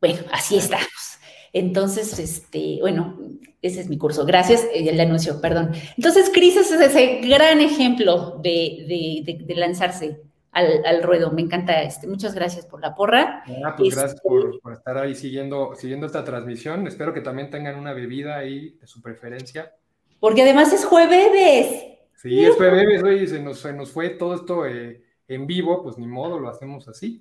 Bueno, 0.00 0.22
así 0.32 0.56
estamos. 0.56 1.18
Entonces, 1.52 2.18
este, 2.18 2.78
bueno, 2.80 3.16
ese 3.62 3.82
es 3.82 3.88
mi 3.88 3.96
curso. 3.96 4.26
Gracias, 4.26 4.64
eh, 4.74 4.88
el 4.88 4.98
anuncio, 4.98 5.40
perdón. 5.40 5.70
Entonces, 5.96 6.32
Cris 6.34 6.56
es 6.56 6.72
ese 6.72 7.20
gran 7.28 7.60
ejemplo 7.60 8.40
de, 8.42 9.22
de, 9.24 9.44
de 9.44 9.54
lanzarse 9.54 10.20
al, 10.52 11.02
ruedo. 11.02 11.30
Me 11.30 11.42
encanta 11.42 11.82
este. 11.82 12.06
Muchas 12.06 12.34
gracias 12.34 12.66
por 12.66 12.80
la 12.80 12.94
porra. 12.94 13.44
Ah, 13.64 13.74
pues 13.76 13.94
gracias 13.94 14.14
este, 14.14 14.28
por, 14.62 14.72
estar 14.72 14.98
ahí 14.98 15.14
siguiendo, 15.14 15.74
siguiendo 15.74 16.06
esta 16.06 16.24
transmisión. 16.24 16.86
Espero 16.86 17.12
que 17.14 17.20
también 17.20 17.50
tengan 17.50 17.76
una 17.76 17.92
bebida 17.92 18.36
ahí 18.36 18.76
de 18.80 18.86
su 18.86 19.00
preferencia. 19.00 19.74
Porque 20.18 20.42
además 20.42 20.72
es 20.72 20.84
jueves. 20.84 21.84
Sí, 22.16 22.44
es 22.44 22.54
jueves, 22.56 23.02
oye, 23.02 23.26
se 23.26 23.40
nos, 23.40 23.60
se 23.60 23.72
nos 23.72 23.90
fue 23.90 24.10
todo 24.10 24.34
esto 24.34 24.66
eh, 24.66 25.02
en 25.26 25.46
vivo, 25.46 25.82
pues 25.82 25.96
ni 25.96 26.06
modo, 26.06 26.38
lo 26.38 26.50
hacemos 26.50 26.86
así. 26.86 27.20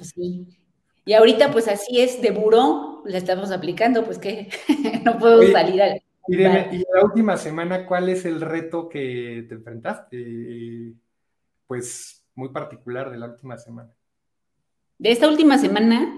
Sí. 0.00 0.46
Y 1.04 1.14
ahorita, 1.14 1.50
pues 1.50 1.66
así 1.66 2.00
es, 2.00 2.22
de 2.22 2.30
buró, 2.30 3.02
la 3.06 3.18
estamos 3.18 3.50
aplicando, 3.50 4.04
pues 4.04 4.18
que 4.18 4.48
no 5.04 5.18
puedo 5.18 5.42
salir 5.50 5.82
al. 5.82 6.02
Y, 6.28 6.42
y 6.42 6.84
la 6.92 7.04
última 7.04 7.36
semana, 7.36 7.86
¿cuál 7.86 8.08
es 8.08 8.24
el 8.24 8.40
reto 8.40 8.88
que 8.88 9.46
te 9.48 9.54
enfrentaste? 9.54 10.92
Pues 11.68 12.25
muy 12.36 12.50
particular 12.50 13.10
de 13.10 13.18
la 13.18 13.26
última 13.26 13.58
semana. 13.58 13.90
¿De 14.98 15.10
esta 15.10 15.28
última 15.28 15.58
semana? 15.58 16.12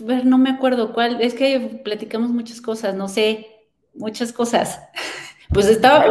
Ver, 0.00 0.24
no 0.24 0.38
me 0.38 0.50
acuerdo 0.50 0.92
cuál. 0.92 1.20
Es 1.20 1.34
que 1.34 1.80
platicamos 1.84 2.30
muchas 2.30 2.60
cosas, 2.60 2.94
no 2.94 3.08
sé, 3.08 3.46
muchas 3.94 4.32
cosas. 4.32 4.80
Pues 5.52 5.66
estaba. 5.66 6.04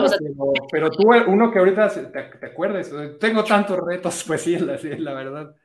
pero, 0.69 0.91
tú, 0.91 1.09
uno 1.27 1.49
que 1.49 1.59
ahorita 1.59 1.87
te, 2.11 2.45
acuerdes, 2.45 2.91
tengo 3.21 3.41
tantos 3.45 3.79
retos, 3.79 4.21
pues 4.27 4.41
sí, 4.41 4.57
la, 4.57 4.77
la 4.97 5.13
verdad. 5.13 5.55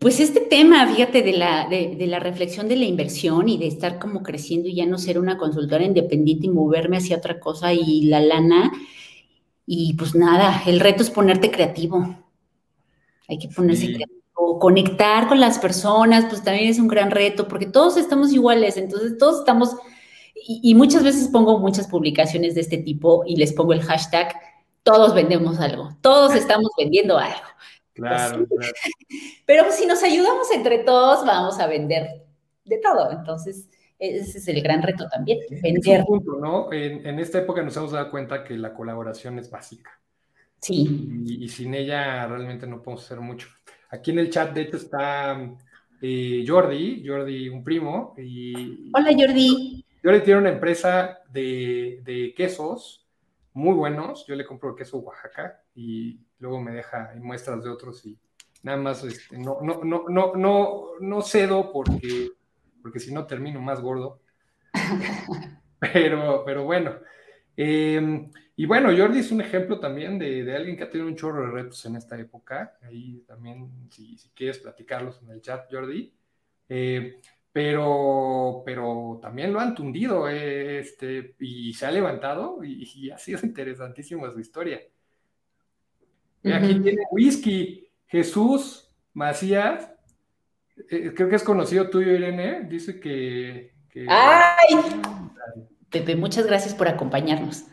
Pues 0.00 0.18
este 0.18 0.40
tema, 0.40 0.84
fíjate, 0.88 1.22
de 1.22 1.32
la, 1.32 1.68
de, 1.68 1.94
de, 1.94 2.06
la 2.08 2.18
reflexión 2.18 2.66
de 2.66 2.74
la 2.74 2.86
inversión 2.86 3.48
y 3.48 3.56
de 3.56 3.68
estar 3.68 4.00
como 4.00 4.24
creciendo 4.24 4.68
y 4.68 4.74
ya 4.74 4.84
no 4.84 4.98
ser 4.98 5.20
una 5.20 5.38
consultora 5.38 5.84
independiente 5.84 6.46
y 6.46 6.50
moverme 6.50 6.96
hacia 6.96 7.18
otra 7.18 7.38
cosa 7.38 7.72
y 7.72 8.06
la 8.06 8.18
lana. 8.18 8.72
Y 9.66 9.94
pues 9.94 10.14
nada, 10.14 10.62
el 10.66 10.80
reto 10.80 11.02
es 11.02 11.10
ponerte 11.10 11.50
creativo. 11.50 12.16
Hay 13.28 13.38
que 13.38 13.48
ponerse 13.48 13.86
creativo. 13.86 14.58
Conectar 14.60 15.28
con 15.28 15.40
las 15.40 15.58
personas, 15.58 16.26
pues 16.26 16.42
también 16.42 16.68
es 16.68 16.78
un 16.78 16.88
gran 16.88 17.10
reto, 17.10 17.48
porque 17.48 17.66
todos 17.66 17.96
estamos 17.96 18.32
iguales, 18.32 18.76
entonces 18.76 19.18
todos 19.18 19.40
estamos, 19.40 19.76
y, 20.34 20.60
y 20.62 20.74
muchas 20.74 21.02
veces 21.02 21.28
pongo 21.28 21.58
muchas 21.58 21.88
publicaciones 21.88 22.54
de 22.54 22.60
este 22.60 22.78
tipo 22.78 23.24
y 23.26 23.36
les 23.36 23.52
pongo 23.52 23.72
el 23.72 23.82
hashtag, 23.82 24.34
todos 24.82 25.14
vendemos 25.14 25.58
algo, 25.58 25.90
todos 26.00 26.34
estamos 26.36 26.70
vendiendo 26.78 27.18
algo. 27.18 27.40
Claro, 27.92 28.46
claro. 28.46 28.72
Pero 29.46 29.72
si 29.72 29.86
nos 29.86 30.02
ayudamos 30.02 30.50
entre 30.52 30.78
todos, 30.80 31.24
vamos 31.24 31.58
a 31.58 31.66
vender 31.66 32.26
de 32.64 32.78
todo. 32.78 33.10
Entonces, 33.10 33.68
ese 33.98 34.38
es 34.38 34.48
el 34.48 34.62
gran 34.62 34.82
reto 34.82 35.06
también, 35.08 35.40
vender. 35.62 36.04
Punto, 36.04 36.36
¿no? 36.36 36.72
En, 36.72 37.06
en, 37.06 37.18
esta 37.18 37.38
época 37.38 37.62
nos 37.62 37.76
hemos 37.76 37.92
dado 37.92 38.10
cuenta 38.10 38.44
que 38.44 38.56
la 38.56 38.74
colaboración 38.74 39.38
es 39.38 39.50
básica. 39.50 39.98
Sí. 40.60 41.22
Y, 41.24 41.44
y, 41.44 41.48
sin 41.48 41.74
ella 41.74 42.26
realmente 42.26 42.66
no 42.66 42.82
podemos 42.82 43.04
hacer 43.04 43.20
mucho. 43.20 43.48
Aquí 43.90 44.10
en 44.10 44.18
el 44.18 44.30
chat, 44.30 44.52
de 44.52 44.62
hecho, 44.62 44.76
está 44.76 45.38
eh, 46.00 46.44
Jordi, 46.46 47.04
Jordi, 47.06 47.48
un 47.48 47.62
primo. 47.62 48.14
Y, 48.18 48.90
Hola, 48.94 49.10
Jordi. 49.16 49.84
Jordi 50.02 50.20
tiene 50.20 50.40
una 50.40 50.50
empresa 50.50 51.20
de, 51.30 52.00
de 52.04 52.34
quesos 52.34 53.06
muy 53.52 53.74
buenos. 53.74 54.26
Yo 54.26 54.34
le 54.34 54.44
compro 54.44 54.76
queso 54.76 54.98
Oaxaca 54.98 55.62
y 55.74 56.20
luego 56.38 56.60
me 56.60 56.72
deja 56.72 57.12
muestras 57.20 57.64
de 57.64 57.70
otros 57.70 58.04
y 58.04 58.18
nada 58.62 58.78
más 58.78 59.04
este, 59.04 59.38
no, 59.38 59.58
no, 59.62 59.82
no, 59.84 60.04
no, 60.08 60.34
no, 60.34 60.84
no 61.00 61.22
cedo 61.22 61.72
porque, 61.72 62.30
porque 62.86 63.00
si 63.00 63.12
no 63.12 63.26
termino 63.26 63.60
más 63.60 63.80
gordo. 63.80 64.20
pero, 65.80 66.44
pero 66.46 66.62
bueno. 66.62 66.94
Eh, 67.56 68.28
y 68.54 68.64
bueno, 68.64 68.96
Jordi 68.96 69.18
es 69.18 69.32
un 69.32 69.40
ejemplo 69.40 69.80
también 69.80 70.20
de, 70.20 70.44
de, 70.44 70.54
alguien 70.54 70.76
que 70.76 70.84
ha 70.84 70.88
tenido 70.88 71.08
un 71.08 71.16
chorro 71.16 71.44
de 71.44 71.50
retos 71.50 71.84
en 71.84 71.96
esta 71.96 72.16
época. 72.16 72.78
Ahí 72.82 73.24
también, 73.26 73.88
si, 73.90 74.16
si 74.16 74.28
quieres 74.28 74.58
platicarlos 74.58 75.20
en 75.20 75.30
el 75.30 75.42
chat, 75.42 75.66
Jordi. 75.68 76.14
Eh, 76.68 77.20
pero, 77.50 78.62
pero 78.64 79.18
también 79.20 79.52
lo 79.52 79.58
han 79.58 79.74
tundido 79.74 80.28
eh, 80.28 80.78
este, 80.78 81.34
y 81.40 81.74
se 81.74 81.86
ha 81.86 81.90
levantado 81.90 82.62
y, 82.62 82.88
y 82.94 83.10
ha 83.10 83.18
sido 83.18 83.40
interesantísima 83.42 84.30
su 84.30 84.38
historia. 84.38 84.80
Aquí 86.44 86.66
uh 86.66 86.78
-huh. 86.78 86.82
tiene 86.84 87.02
whisky. 87.10 87.88
Jesús 88.06 88.94
Macías, 89.12 89.90
eh, 90.90 91.12
creo 91.14 91.28
que 91.28 91.36
es 91.36 91.42
conocido 91.42 91.88
tuyo, 91.88 92.12
Irene. 92.12 92.64
Dice 92.68 93.00
que. 93.00 93.74
que... 93.90 94.06
¡Ay! 94.08 94.76
Pepe, 95.90 96.16
muchas 96.16 96.46
gracias 96.46 96.74
por 96.74 96.88
acompañarnos. 96.88 97.64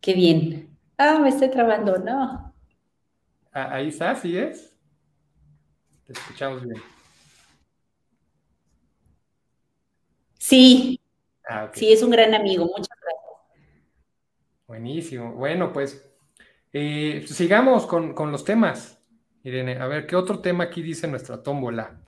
Qué 0.00 0.14
bien. 0.14 0.76
Ah, 0.96 1.18
me 1.20 1.28
estoy 1.28 1.50
trabando, 1.50 1.98
¿no? 1.98 2.54
Ah, 3.52 3.74
ahí 3.74 3.88
está, 3.88 4.14
¿sí 4.14 4.36
es? 4.36 4.76
Te 6.06 6.12
escuchamos 6.12 6.64
bien. 6.64 6.82
Sí. 10.38 11.00
Ah, 11.48 11.64
okay. 11.64 11.80
Sí, 11.80 11.92
es 11.92 12.02
un 12.02 12.10
gran 12.10 12.34
amigo. 12.34 12.64
Muchas 12.64 12.96
gracias. 13.00 13.18
Buenísimo. 14.66 15.32
Bueno, 15.32 15.72
pues 15.72 16.10
eh, 16.72 17.24
sigamos 17.28 17.86
con, 17.86 18.14
con, 18.14 18.32
los 18.32 18.44
temas. 18.44 19.00
Irene, 19.44 19.78
a 19.78 19.86
ver, 19.86 20.06
¿qué 20.06 20.16
otro 20.16 20.40
tema 20.40 20.64
aquí 20.64 20.82
dice 20.82 21.06
nuestra 21.06 21.42
tómbola? 21.42 22.07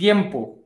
Tiempo. 0.00 0.64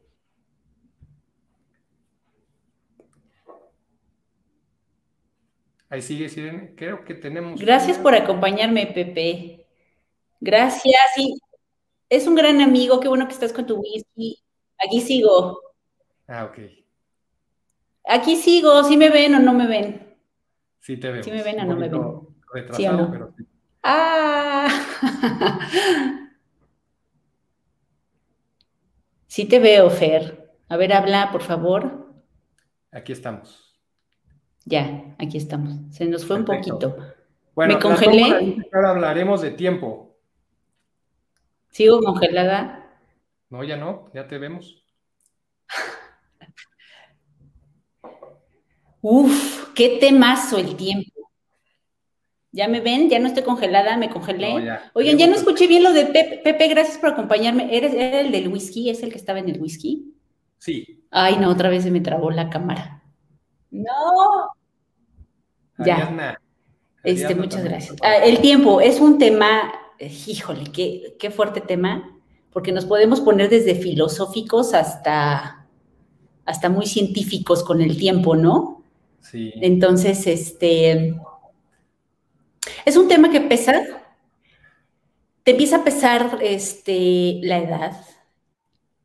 Ahí 5.89 6.03
sigue, 6.03 6.27
Irene. 6.27 6.73
Creo 6.77 7.05
que 7.05 7.15
tenemos. 7.15 7.61
Gracias 7.61 7.99
por 7.99 8.15
acompañarme, 8.15 8.87
Pepe. 8.87 9.67
Gracias. 10.41 10.95
Y 11.17 11.37
es 12.09 12.29
un 12.29 12.37
gran 12.37 12.61
amigo. 12.61 13.01
Qué 13.01 13.09
bueno 13.09 13.27
que 13.27 13.35
estás 13.35 13.53
con 13.53 13.67
tu 13.67 13.75
whisky. 13.75 14.39
Aquí 14.79 15.01
sigo. 15.01 15.61
Ah, 16.29 16.45
ok. 16.45 16.59
Aquí 18.05 18.37
sigo. 18.37 18.85
¿Sí 18.85 18.97
me 18.97 19.11
ven 19.11 19.35
o 19.35 19.41
no 19.41 19.53
me 19.53 19.67
ven? 19.67 20.17
Sí, 20.79 20.97
te 20.97 21.11
veo. 21.11 21.25
¿Sí 21.25 21.33
me 21.33 21.43
ven 21.43 21.59
o 21.59 21.65
no 21.65 21.75
me 21.75 21.89
ven? 21.89 22.03
retrasado, 22.53 22.77
¿Sí 22.77 22.87
o 22.87 22.93
no? 22.93 23.11
pero 23.11 23.35
sí. 23.37 23.45
Ah. 23.83 24.69
Sí 29.35 29.47
te 29.47 29.59
veo, 29.59 29.91
Fer. 29.91 30.55
A 30.69 30.77
ver, 30.77 30.93
habla, 30.93 31.33
por 31.33 31.43
favor. 31.43 32.07
Aquí 32.93 33.11
estamos. 33.11 33.75
Ya, 34.65 35.17
aquí 35.19 35.39
estamos. 35.39 35.75
Se 35.91 36.07
nos 36.07 36.25
fue 36.25 36.45
Perfecto. 36.45 36.73
un 36.73 36.79
poquito. 36.93 37.15
Bueno, 37.53 37.75
Me 37.75 37.81
congelé. 37.81 38.59
ahora 38.73 38.91
hablaremos 38.91 39.43
de 39.43 39.51
tiempo. 39.51 40.17
¿Sigo 41.69 41.99
congelada? 41.99 42.97
No, 43.51 43.65
ya 43.65 43.77
no, 43.77 44.09
ya 44.15 44.29
te 44.29 44.39
vemos. 44.39 44.85
Uf, 49.01 49.73
qué 49.75 49.99
temazo 49.99 50.59
el 50.59 50.77
tiempo. 50.77 51.11
¿Ya 52.55 52.69
me 52.69 52.81
ven? 52.81 53.11
¿Ya 53.11 53.19
no 53.19 53.27
estoy 53.27 53.43
congelada? 53.43 53.97
¿Me 53.97 54.09
congelé? 54.09 54.53
No, 54.53 54.61
ya. 54.61 54.89
Oigan, 54.95 55.19
ya 55.19 55.27
no 55.27 55.35
escuché 55.35 55.67
bien 55.67 55.83
lo 55.83 55.93
de 55.93 56.07
Pepe. 56.07 56.41
Pepe, 56.45 56.69
gracias 56.69 56.99
por 56.99 57.09
acompañarme. 57.09 57.77
¿Eres, 57.77 57.93
¿Era 57.95 58.21
el 58.21 58.31
del 58.31 58.47
whisky? 58.47 58.91
¿Es 58.91 59.03
el 59.03 59.11
que 59.11 59.19
estaba 59.19 59.41
en 59.41 59.49
el 59.49 59.61
whisky? 59.61 60.15
Sí. 60.59 61.05
Ay, 61.11 61.37
no, 61.39 61.51
otra 61.51 61.69
vez 61.69 61.83
se 61.83 61.91
me 61.91 62.01
trabó 62.01 62.31
la 62.31 62.51
cámara. 62.51 63.03
No. 63.73 64.53
Ya. 65.85 65.97
Ariadna. 65.97 66.41
Este, 67.03 67.25
Ariadna 67.25 67.43
muchas 67.43 67.65
gracias. 67.65 67.97
Ah, 68.05 68.19
el 68.19 68.39
tiempo 68.39 68.81
es 68.81 69.01
un 69.01 69.19
tema, 69.19 69.73
híjole, 69.99 70.71
qué, 70.73 71.17
qué 71.19 71.33
fuerte 71.33 71.61
tema, 71.61 72.21
porque 72.53 72.71
nos 72.71 72.85
podemos 72.85 73.21
poner 73.21 73.51
desde 73.51 73.75
filosóficos 73.75 74.75
hasta, 74.75 75.67
hasta 76.45 76.69
muy 76.69 76.87
científicos 76.87 77.65
con 77.65 77.83
el 77.83 77.97
tiempo, 77.97 78.37
¿no? 78.37 78.85
Sí. 79.23 79.53
Entonces, 79.57 80.29
este, 80.29 81.17
es 82.85 82.97
un 82.97 83.09
tema 83.09 83.31
que 83.31 83.41
pesa, 83.41 83.83
te 85.43 85.53
empieza 85.53 85.77
a 85.77 85.85
pesar 85.85 86.39
este, 86.43 87.41
la 87.43 87.59
edad, 87.59 88.01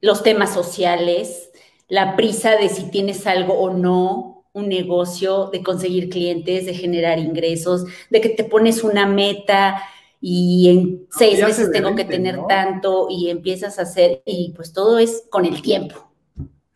los 0.01 0.23
temas 0.23 0.53
sociales, 0.53 1.49
la 1.87 2.15
prisa 2.15 2.55
de 2.55 2.69
si 2.69 2.89
tienes 2.89 3.27
algo 3.27 3.53
o 3.53 3.73
no, 3.73 4.45
un 4.53 4.69
negocio, 4.69 5.49
de 5.51 5.61
conseguir 5.63 6.09
clientes, 6.09 6.65
de 6.65 6.73
generar 6.73 7.19
ingresos, 7.19 7.85
de 8.09 8.21
que 8.21 8.29
te 8.29 8.43
pones 8.43 8.83
una 8.83 9.05
meta 9.05 9.81
y 10.21 10.69
en 10.69 11.07
seis 11.11 11.41
meses 11.41 11.67
se 11.67 11.71
tengo 11.71 11.95
que 11.95 12.05
tener 12.05 12.37
¿no? 12.37 12.47
tanto 12.47 13.07
y 13.09 13.29
empiezas 13.29 13.79
a 13.79 13.83
hacer, 13.83 14.21
y 14.25 14.53
pues 14.55 14.73
todo 14.73 14.99
es 14.99 15.23
con 15.29 15.45
el 15.45 15.61
tiempo. 15.61 16.11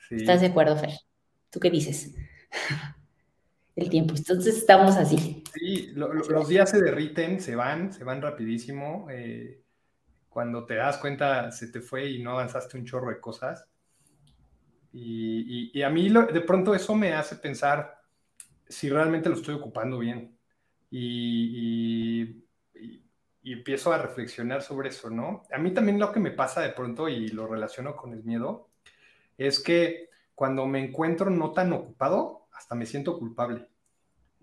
sí. 0.10 0.16
¿Estás 0.16 0.42
de 0.42 0.48
acuerdo, 0.48 0.78
Fer? 0.78 1.00
¿Tú 1.50 1.60
qué 1.60 1.70
dices? 1.70 2.12
El 3.76 3.90
tiempo. 3.90 4.14
Entonces 4.16 4.58
estamos 4.58 4.96
así. 4.98 5.44
Sí, 5.54 5.92
lo- 5.96 6.14
lo- 6.14 6.26
los 6.26 6.48
días 6.48 6.70
se 6.70 6.82
derriten, 6.82 7.42
se 7.42 7.56
van, 7.56 7.92
se 7.94 8.04
van 8.04 8.22
rapidísimo. 8.22 9.08
eh, 9.10 9.60
cuando 10.30 10.66
te 10.66 10.76
das 10.76 10.98
cuenta, 10.98 11.52
se 11.52 11.68
te 11.68 11.80
fue 11.80 12.10
y 12.10 12.24
no 12.24 12.32
avanzaste 12.32 12.76
un 12.78 12.86
chorro 12.86 13.10
de 13.10 13.20
cosas. 13.20 13.68
Y, 14.92 15.82
a 15.82 15.90
mí 15.90 16.10
de 16.10 16.42
pronto 16.42 16.74
eso 16.76 16.96
me 16.96 17.14
hace 17.14 17.36
pensar 17.36 18.00
si 18.68 18.90
realmente 18.90 19.30
lo 19.30 19.36
estoy 19.36 19.56
ocupando 19.56 20.00
bien. 20.00 20.36
Y 20.90 22.44
empiezo 23.44 23.92
a 23.94 23.98
reflexionar 23.98 24.62
sobre 24.64 24.90
eso, 24.90 25.10
¿no? 25.10 25.44
A 25.52 25.58
mí 25.58 25.72
también 25.72 26.00
lo 26.00 26.12
que 26.12 26.20
me 26.20 26.32
pasa 26.32 26.62
de 26.62 26.70
pronto, 26.70 27.10
y 27.10 27.28
lo 27.30 27.46
relaciono 27.48 27.96
con 27.96 28.14
el 28.14 28.24
miedo, 28.24 28.70
es 29.38 29.60
que 29.60 30.10
cuando 30.34 30.66
me 30.66 30.84
encuentro 30.84 31.30
no 31.30 31.52
tan 31.52 31.74
ocupado, 31.74 32.43
hasta 32.54 32.76
me 32.76 32.86
siento 32.86 33.18
culpable. 33.18 33.68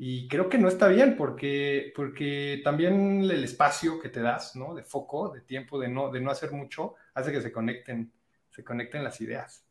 Y 0.03 0.29
creo 0.29 0.49
que 0.49 0.57
no 0.57 0.69
está 0.69 0.89
bien 0.89 1.15
porque, 1.17 1.93
porque 1.95 2.63
también 2.65 3.23
el 3.23 3.45
espacio 3.45 4.01
que 4.01 4.09
te 4.09 4.23
das, 4.23 4.57
¿no? 4.57 4.75
De 4.75 4.83
foco, 4.83 5.29
de 5.29 5.43
tiempo, 5.43 5.79
de 5.79 5.89
no, 5.89 6.11
de 6.11 6.21
no 6.21 6.31
hacer 6.31 6.53
mucho, 6.53 6.95
hace 7.13 7.31
que 7.33 7.43
se 7.43 7.53
conecten, 7.53 8.11
se 8.51 8.65
conecten 8.65 9.05
las 9.05 9.21
ideas. 9.21 9.65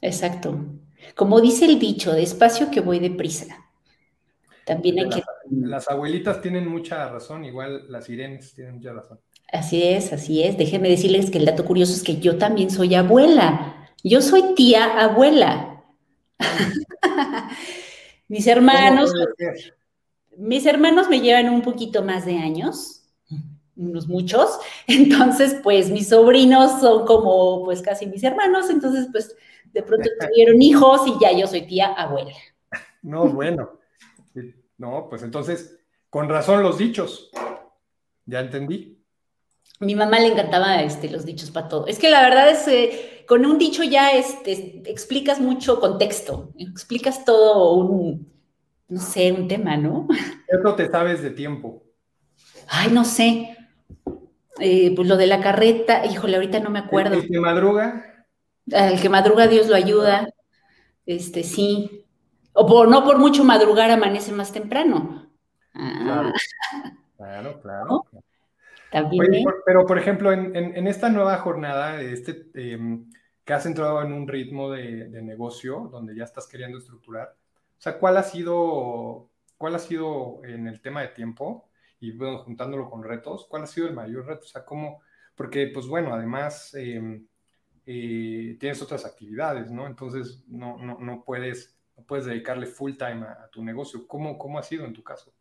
Exacto. 0.00 0.56
Como 1.16 1.40
dice 1.40 1.64
el 1.64 1.78
dicho, 1.78 2.12
despacio 2.12 2.70
que 2.70 2.80
voy 2.80 3.00
deprisa. 3.00 3.46
También 4.64 5.00
hay 5.00 5.04
Las, 5.06 5.14
que... 5.16 5.22
las 5.50 5.88
abuelitas 5.88 6.40
tienen 6.40 6.68
mucha 6.68 7.08
razón, 7.08 7.44
igual 7.44 7.90
las 7.90 8.04
sirenes 8.04 8.54
tienen 8.54 8.76
mucha 8.76 8.92
razón. 8.92 9.20
Así 9.52 9.82
es, 9.82 10.12
así 10.12 10.42
es. 10.42 10.56
Déjenme 10.56 10.88
decirles 10.88 11.30
que 11.30 11.38
el 11.38 11.44
dato 11.44 11.64
curioso 11.64 11.92
es 11.92 12.02
que 12.02 12.18
yo 12.20 12.38
también 12.38 12.70
soy 12.70 12.94
abuela. 12.94 13.90
Yo 14.02 14.22
soy 14.22 14.54
tía 14.54 15.00
abuela. 15.02 15.84
Mis 18.28 18.46
hermanos, 18.46 19.12
mis 20.38 20.64
hermanos 20.64 21.10
me 21.10 21.20
llevan 21.20 21.50
un 21.50 21.60
poquito 21.60 22.02
más 22.02 22.24
de 22.24 22.38
años. 22.38 23.02
unos 23.76 24.08
muchos. 24.08 24.58
Entonces, 24.86 25.56
pues 25.62 25.90
mis 25.90 26.08
sobrinos 26.08 26.80
son 26.80 27.04
como 27.06 27.64
pues 27.64 27.82
casi 27.82 28.06
mis 28.06 28.24
hermanos, 28.24 28.70
entonces 28.70 29.08
pues 29.12 29.36
de 29.72 29.82
pronto 29.82 30.08
tuvieron 30.18 30.62
hijos 30.62 31.02
y 31.06 31.14
ya 31.20 31.32
yo 31.32 31.46
soy 31.46 31.66
tía 31.66 31.88
abuela. 31.88 32.32
No, 33.02 33.26
bueno. 33.28 33.78
No, 34.78 35.08
pues 35.08 35.22
entonces, 35.22 35.78
con 36.08 36.28
razón 36.28 36.62
los 36.62 36.78
dichos. 36.78 37.30
Ya 38.26 38.40
entendí. 38.40 38.98
Mi 39.80 39.94
mamá 39.94 40.20
le 40.20 40.28
encantaba 40.28 40.80
este, 40.82 41.08
los 41.10 41.24
dichos 41.24 41.50
para 41.50 41.68
todo. 41.68 41.86
Es 41.86 41.98
que 41.98 42.10
la 42.10 42.22
verdad 42.22 42.50
es, 42.50 42.66
eh, 42.68 43.11
con 43.26 43.44
un 43.46 43.58
dicho 43.58 43.82
ya 43.82 44.12
este, 44.12 44.82
explicas 44.86 45.40
mucho 45.40 45.80
contexto, 45.80 46.52
explicas 46.58 47.24
todo 47.24 47.74
un, 47.74 48.32
no 48.88 49.00
sé, 49.00 49.32
un 49.32 49.48
tema, 49.48 49.76
¿no? 49.76 50.06
¿Qué 50.48 50.72
te 50.76 50.90
sabes 50.90 51.22
de 51.22 51.30
tiempo? 51.30 51.82
Ay, 52.68 52.90
no 52.90 53.04
sé. 53.04 53.56
Eh, 54.60 54.92
pues 54.94 55.08
lo 55.08 55.16
de 55.16 55.26
la 55.26 55.40
carreta, 55.40 56.04
híjole, 56.06 56.36
ahorita 56.36 56.60
no 56.60 56.70
me 56.70 56.78
acuerdo. 56.78 57.14
¿El 57.14 57.28
que 57.28 57.40
madruga? 57.40 58.26
El 58.66 59.00
que 59.00 59.08
madruga, 59.08 59.46
Dios 59.46 59.68
lo 59.68 59.74
ayuda. 59.74 60.28
Este, 61.06 61.42
sí. 61.42 62.06
O 62.52 62.66
por 62.66 62.88
no 62.88 63.04
por 63.04 63.18
mucho 63.18 63.44
madrugar 63.44 63.90
amanece 63.90 64.32
más 64.32 64.52
temprano. 64.52 65.30
Ah. 65.74 66.32
Claro, 67.16 67.60
claro. 67.60 68.04
También. 68.92 69.44
pero, 69.66 69.86
por 69.86 69.98
ejemplo, 69.98 70.32
en, 70.32 70.86
esta 70.86 71.08
nueva 71.08 71.38
jornada, 71.38 72.00
este, 72.00 72.50
em, 72.54 73.10
que 73.44 73.52
has 73.52 73.66
entrado 73.66 74.02
en 74.02 74.12
un 74.12 74.28
ritmo 74.28 74.70
de, 74.70 75.08
de, 75.08 75.22
negocio 75.22 75.88
donde 75.90 76.14
ya 76.14 76.24
estás 76.24 76.46
queriendo 76.46 76.78
estructurar, 76.78 77.34
o 77.78 77.80
sea, 77.80 77.98
¿cuál 77.98 78.18
ha 78.18 78.22
sido, 78.22 79.30
cuál 79.56 79.74
ha 79.74 79.78
sido 79.78 80.44
en 80.44 80.68
el 80.68 80.80
tema 80.80 81.00
de 81.00 81.08
tiempo? 81.08 81.68
y 82.02 82.10
bueno, 82.10 82.38
juntándolo 82.38 82.90
con 82.90 83.04
retos, 83.04 83.46
¿cuál 83.48 83.62
ha 83.62 83.66
sido 83.68 83.86
el 83.86 83.94
mayor 83.94 84.26
reto? 84.26 84.42
O 84.44 84.48
sea, 84.48 84.64
¿cómo? 84.64 85.02
Porque, 85.36 85.68
pues 85.68 85.86
bueno, 85.86 86.12
además 86.12 86.74
em, 86.74 87.28
eh, 87.86 88.56
tienes 88.58 88.82
otras 88.82 89.06
actividades, 89.06 89.70
¿no? 89.70 89.86
Entonces, 89.86 90.42
no, 90.48 90.78
no, 90.78 90.98
no, 90.98 91.24
puedes, 91.24 91.78
no 91.96 92.02
puedes 92.02 92.26
dedicarle 92.26 92.66
full 92.66 92.94
time 92.96 93.24
a, 93.24 93.48
tu 93.52 93.62
negocio. 93.62 94.04
¿Cómo, 94.08 94.36
¿Cómo 94.36 94.58
ha 94.58 94.64
sido 94.64 94.84
en 94.84 94.92
tu 94.92 95.04
caso? 95.04 95.32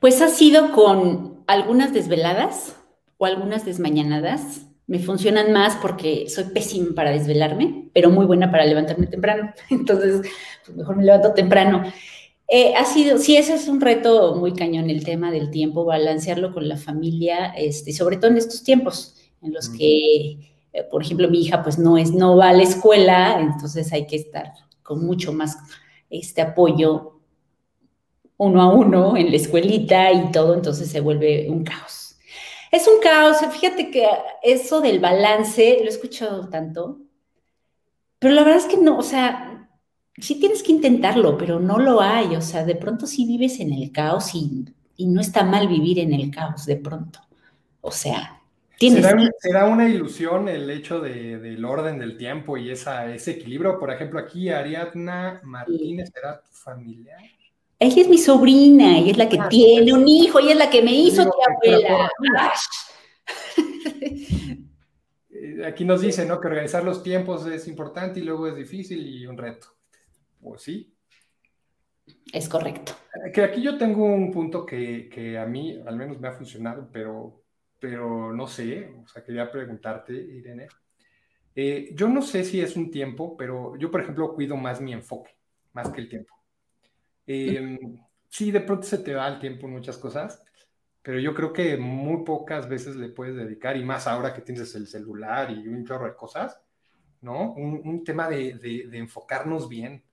Pues 0.00 0.20
ha 0.20 0.28
sido 0.28 0.72
con 0.72 1.44
algunas 1.46 1.92
desveladas 1.92 2.76
o 3.18 3.26
algunas 3.26 3.64
desmañanadas. 3.64 4.66
Me 4.86 4.98
funcionan 4.98 5.52
más 5.52 5.76
porque 5.76 6.28
soy 6.28 6.44
pésima 6.44 6.94
para 6.94 7.10
desvelarme, 7.10 7.88
pero 7.94 8.10
muy 8.10 8.26
buena 8.26 8.50
para 8.50 8.66
levantarme 8.66 9.06
temprano. 9.06 9.52
Entonces, 9.70 10.22
pues 10.64 10.76
mejor 10.76 10.96
me 10.96 11.04
levanto 11.04 11.32
temprano. 11.32 11.84
Eh, 12.46 12.74
ha 12.76 12.84
sido, 12.84 13.18
sí, 13.18 13.36
ese 13.36 13.54
es 13.54 13.68
un 13.68 13.80
reto 13.80 14.36
muy 14.36 14.52
cañón, 14.52 14.90
el 14.90 15.04
tema 15.04 15.30
del 15.30 15.50
tiempo, 15.50 15.84
balancearlo 15.84 16.52
con 16.52 16.68
la 16.68 16.76
familia, 16.76 17.54
este, 17.56 17.92
sobre 17.92 18.18
todo 18.18 18.30
en 18.30 18.36
estos 18.36 18.62
tiempos 18.62 19.16
en 19.40 19.54
los 19.54 19.70
que, 19.70 20.52
eh, 20.72 20.82
por 20.90 21.02
ejemplo, 21.02 21.30
mi 21.30 21.40
hija 21.40 21.62
pues 21.62 21.78
no, 21.78 21.96
es, 21.96 22.12
no 22.12 22.36
va 22.36 22.50
a 22.50 22.52
la 22.52 22.62
escuela, 22.62 23.38
entonces 23.40 23.92
hay 23.92 24.06
que 24.06 24.16
estar 24.16 24.52
con 24.82 25.04
mucho 25.06 25.32
más 25.32 25.56
este 26.10 26.42
apoyo 26.42 27.13
uno 28.36 28.62
a 28.62 28.72
uno 28.72 29.16
en 29.16 29.30
la 29.30 29.36
escuelita 29.36 30.12
y 30.12 30.30
todo, 30.32 30.54
entonces 30.54 30.90
se 30.90 31.00
vuelve 31.00 31.48
un 31.48 31.64
caos. 31.64 32.16
Es 32.70 32.88
un 32.88 33.00
caos, 33.00 33.38
fíjate 33.52 33.90
que 33.90 34.06
eso 34.42 34.80
del 34.80 34.98
balance, 34.98 35.78
lo 35.80 35.86
he 35.86 35.88
escuchado 35.88 36.48
tanto, 36.48 36.98
pero 38.18 38.34
la 38.34 38.42
verdad 38.42 38.58
es 38.58 38.66
que 38.66 38.78
no, 38.78 38.98
o 38.98 39.02
sea, 39.02 39.54
sí 40.18 40.38
tienes 40.40 40.62
que 40.62 40.72
intentarlo, 40.72 41.36
pero 41.36 41.60
no 41.60 41.78
lo 41.78 42.00
hay. 42.00 42.36
O 42.36 42.40
sea, 42.40 42.64
de 42.64 42.74
pronto 42.74 43.06
sí 43.06 43.26
vives 43.26 43.60
en 43.60 43.72
el 43.72 43.92
caos 43.92 44.34
y, 44.34 44.64
no 44.98 45.20
está 45.20 45.42
mal 45.42 45.68
vivir 45.68 45.98
en 45.98 46.14
el 46.14 46.30
caos 46.30 46.66
de 46.66 46.76
pronto. 46.76 47.20
O 47.80 47.90
sea, 47.90 48.40
tienes 48.78 49.04
¿Será, 49.04 49.30
¿será 49.40 49.66
una 49.66 49.88
ilusión 49.88 50.48
el 50.48 50.70
hecho 50.70 51.00
del 51.00 51.64
orden 51.64 51.98
del 51.98 52.16
tiempo 52.16 52.56
y 52.56 52.70
esa, 52.70 53.12
ese 53.12 53.32
equilibrio? 53.32 53.78
Por 53.78 53.92
ejemplo, 53.92 54.20
aquí 54.20 54.48
Ariadna 54.48 55.40
Martínez, 55.42 56.10
¿será 56.14 56.40
tu 56.40 56.50
familiar? 56.52 57.20
Ella 57.78 58.02
es 58.02 58.08
mi 58.08 58.18
sobrina, 58.18 58.98
ella 58.98 59.10
es 59.10 59.16
la 59.16 59.28
que 59.28 59.38
ah, 59.38 59.48
tiene 59.48 59.92
un 59.92 60.06
hijo, 60.06 60.38
ella 60.38 60.52
es 60.52 60.58
la 60.58 60.70
que 60.70 60.82
me 60.82 60.92
hizo 60.92 61.24
mi 61.24 61.30
abuela. 61.30 62.52
Eh, 65.36 65.66
aquí 65.66 65.84
nos 65.84 66.00
dice, 66.00 66.24
¿no? 66.24 66.40
Que 66.40 66.46
organizar 66.46 66.84
los 66.84 67.02
tiempos 67.02 67.46
es 67.46 67.66
importante 67.66 68.20
y 68.20 68.22
luego 68.22 68.46
es 68.46 68.56
difícil 68.56 69.04
y 69.06 69.26
un 69.26 69.36
reto. 69.36 69.66
Pues 70.40 70.62
sí. 70.62 70.94
Es 72.32 72.48
correcto. 72.48 72.92
Que 73.32 73.42
aquí 73.42 73.62
yo 73.62 73.76
tengo 73.76 74.04
un 74.04 74.30
punto 74.30 74.64
que, 74.64 75.38
a 75.38 75.46
mí 75.46 75.80
al 75.86 75.96
menos 75.96 76.20
me 76.20 76.28
ha 76.28 76.32
funcionado, 76.32 76.88
pero, 76.92 77.44
pero 77.78 78.32
no 78.32 78.46
sé, 78.46 78.94
o 79.02 79.06
sea, 79.06 79.22
quería 79.22 79.50
preguntarte, 79.50 80.12
Irene. 80.12 80.68
Eh, 81.54 81.90
yo 81.94 82.08
no 82.08 82.22
sé 82.22 82.44
si 82.44 82.60
es 82.60 82.76
un 82.76 82.90
tiempo, 82.90 83.36
pero 83.36 83.76
yo, 83.76 83.90
por 83.90 84.00
ejemplo, 84.00 84.34
cuido 84.34 84.56
más 84.56 84.80
mi 84.80 84.92
enfoque, 84.92 85.30
más 85.72 85.90
que 85.90 86.00
el 86.00 86.08
tiempo. 86.08 86.33
Em, 87.26 87.98
sí, 88.28 88.50
de 88.50 88.60
pronto 88.60 88.86
se 88.86 88.98
te 88.98 89.14
va 89.14 89.28
el 89.28 89.38
tiempo 89.38 89.66
en 89.66 89.72
muchas 89.72 89.98
cosas, 89.98 90.44
pero 91.02 91.18
yo 91.18 91.34
creo 91.34 91.52
que 91.52 91.76
muy 91.76 92.24
pocas 92.24 92.68
veces 92.68 92.96
le 92.96 93.08
puedes 93.08 93.36
dedicar, 93.36 93.76
y 93.76 93.84
más 93.84 94.06
ahora 94.06 94.32
que 94.34 94.42
tienes 94.42 94.74
el 94.74 94.86
celular 94.86 95.50
y 95.50 95.66
un 95.68 95.84
chorro 95.84 96.06
de 96.06 96.16
cosas, 96.16 96.60
¿no? 97.20 97.52
Un, 97.52 98.04
tema 98.04 98.28
de, 98.28 98.54
de 98.54 98.98
enfocarnos 98.98 99.68
bien 99.68 100.04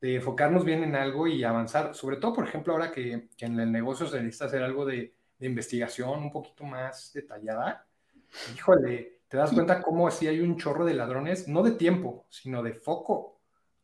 de 0.00 0.16
enfocarnos 0.16 0.64
bien 0.64 0.82
en 0.84 0.94
algo 0.94 1.26
y 1.26 1.42
avanzar, 1.42 1.94
sobre 1.94 2.16
todo, 2.16 2.32
por 2.32 2.46
ejemplo, 2.46 2.72
ahora 2.72 2.92
que, 2.92 3.28
en 3.38 3.60
el 3.60 3.72
negocio 3.72 4.06
se 4.06 4.22
necesita 4.22 4.46
hacer 4.46 4.62
algo 4.62 4.84
de, 4.84 5.14
investigación 5.40 6.18
un 6.18 6.32
poquito 6.32 6.64
más 6.64 7.12
detallada, 7.12 7.86
híjole, 8.52 9.20
te 9.28 9.36
das 9.36 9.52
cuenta 9.52 9.80
cómo 9.80 10.08
así 10.08 10.26
hay 10.26 10.40
un 10.40 10.56
chorro 10.56 10.84
de 10.84 10.94
ladrones, 10.94 11.46
no 11.46 11.62
de 11.62 11.72
tiempo, 11.72 12.26
sino 12.28 12.60
de 12.60 12.74
foco, 12.74 13.37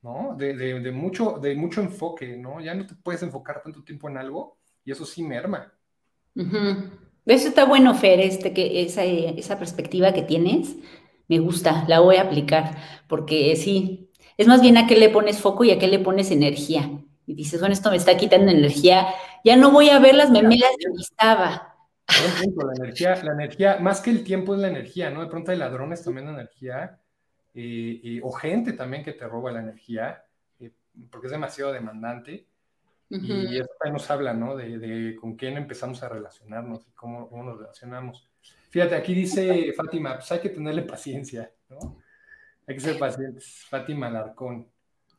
¿no? 0.04 0.36
De, 0.36 0.92
mucho, 0.92 1.38
de 1.40 1.54
mucho 1.54 1.80
enfoque, 1.80 2.36
¿no? 2.36 2.60
Ya 2.60 2.74
no 2.74 2.86
te 2.86 2.94
puedes 2.94 3.22
enfocar 3.22 3.62
tanto 3.62 3.82
tiempo 3.82 4.08
en 4.10 4.18
algo 4.18 4.58
y 4.84 4.92
eso 4.92 5.06
sí 5.06 5.22
merma. 5.22 5.72
Eso 7.24 7.48
está 7.48 7.64
bueno, 7.64 7.94
Fer, 7.94 8.20
este, 8.20 8.52
que 8.52 8.82
esa, 8.82 9.02
esa 9.02 9.58
perspectiva 9.58 10.12
que 10.12 10.20
tienes, 10.20 10.76
me 11.26 11.38
gusta, 11.38 11.86
la 11.88 12.00
voy 12.00 12.16
a 12.16 12.22
aplicar, 12.22 12.76
porque 13.08 13.56
sí, 13.56 14.10
es 14.36 14.46
más 14.46 14.60
bien 14.60 14.76
a 14.76 14.86
qué 14.86 14.96
le 14.96 15.08
pones 15.08 15.40
foco 15.40 15.64
y 15.64 15.70
a 15.70 15.78
qué 15.78 15.88
le 15.88 15.98
pones 15.98 16.30
energía. 16.30 16.90
Y 17.26 17.34
dices, 17.34 17.60
bueno, 17.60 17.72
esto 17.72 17.90
me 17.90 17.96
está 17.96 18.18
quitando 18.18 18.50
energía, 18.50 19.06
ya 19.42 19.56
no 19.56 19.70
voy 19.70 19.88
a 19.88 20.00
ver 20.00 20.16
las 20.16 20.30
memelas 20.30 20.70
que 20.78 21.00
estaba. 21.00 21.76
La 22.06 22.74
energía, 22.84 23.24
la 23.24 23.32
energía, 23.32 23.78
más 23.80 24.02
que 24.02 24.10
el 24.10 24.22
tiempo 24.22 24.54
es 24.54 24.60
la 24.60 24.68
energía, 24.68 25.08
¿no? 25.08 25.22
De 25.22 25.28
pronto 25.28 25.50
hay 25.50 25.56
ladrones 25.56 26.04
también 26.04 26.26
de 26.26 26.34
energía, 26.34 27.00
eh, 27.54 28.20
o 28.22 28.32
gente 28.32 28.72
también 28.72 29.04
que 29.04 29.12
te 29.12 29.26
roba 29.26 29.52
la 29.52 29.60
energía, 29.60 30.24
eh, 30.60 30.72
porque 31.10 31.28
es 31.28 31.32
demasiado 31.32 31.72
demandante. 31.72 32.46
Y 33.10 33.58
eso 33.58 33.68
también 33.78 33.92
nos 33.92 34.10
habla, 34.10 34.34
¿no? 34.34 34.56
De, 34.56 35.14
con 35.20 35.36
quién 35.36 35.56
empezamos 35.56 36.02
a 36.02 36.08
relacionarnos 36.08 36.84
y 36.88 36.90
cómo, 36.92 37.28
cómo, 37.28 37.44
nos 37.44 37.58
relacionamos. 37.58 38.28
Fíjate, 38.70 38.96
aquí 38.96 39.14
dice 39.14 39.72
Fátima, 39.72 40.14
pues 40.14 40.32
hay 40.32 40.40
que 40.40 40.48
tenerle 40.48 40.82
paciencia, 40.82 41.52
¿no? 41.68 42.00
Hay 42.66 42.74
que 42.74 42.80
ser 42.80 42.98
pacientes. 42.98 43.66
Fátima 43.68 44.08
Alarcón. 44.08 44.66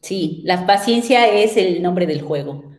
Sí, 0.02 0.41
la 0.43 0.65
paciencia 0.65 1.28
es 1.28 1.56
el 1.56 1.82
nombre 1.82 2.06
del 2.06 2.21
juego. 2.21 2.74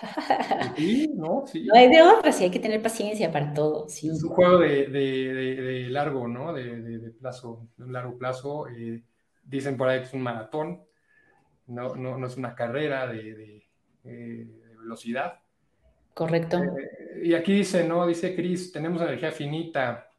Sí, 0.76 1.10
no, 1.14 1.44
sí. 1.46 1.66
No 1.66 1.74
hay 1.74 1.88
de 1.88 2.02
otra, 2.02 2.30
sí 2.32 2.44
hay 2.44 2.50
que 2.50 2.60
tener 2.60 2.80
paciencia 2.80 3.32
para 3.32 3.52
todo. 3.52 3.86
Es 3.88 4.02
un 4.22 4.30
juego 4.30 4.58
de, 4.58 5.86
largo, 5.90 6.28
¿no? 6.28 6.52
De, 6.52 7.12
plazo, 7.20 7.68
de 7.76 7.84
un 7.84 7.92
largo 7.92 8.16
plazo. 8.16 8.68
Eh, 8.68 9.02
dicen 9.42 9.76
por 9.76 9.88
ahí 9.88 10.00
que 10.00 10.06
es 10.06 10.14
un 10.14 10.22
maratón, 10.22 10.82
no, 11.66 11.94
no, 11.94 12.26
es 12.26 12.36
una 12.36 12.54
carrera 12.54 13.06
de, 13.06 13.64
eh, 14.04 14.46
velocidad. 14.78 15.40
Correcto. 16.14 16.62
Eh, 16.62 17.22
y 17.24 17.34
aquí 17.34 17.54
dice, 17.54 17.86
¿no? 17.86 18.06
Dice 18.06 18.34
Cris, 18.34 18.72
tenemos 18.72 19.00
energía 19.02 19.32
finita, 19.32 20.10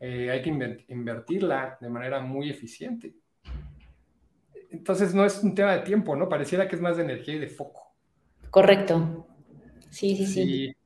eh, 0.00 0.30
hay 0.30 0.42
que 0.42 0.50
invertirla 0.88 1.78
de 1.80 1.88
manera 1.88 2.20
muy 2.20 2.50
eficiente. 2.50 3.14
Entonces 4.70 5.14
no 5.14 5.24
es 5.24 5.42
un 5.42 5.54
tema 5.54 5.72
de 5.76 5.80
tiempo, 5.82 6.16
¿no? 6.16 6.28
Pareciera 6.28 6.66
que 6.66 6.76
es 6.76 6.82
más 6.82 6.96
de 6.96 7.04
energía 7.04 7.34
y 7.34 7.38
de 7.38 7.48
foco. 7.48 7.83
Correcto. 8.54 9.26
Sí, 9.90 10.14
sí, 10.14 10.26
sí. 10.26 10.76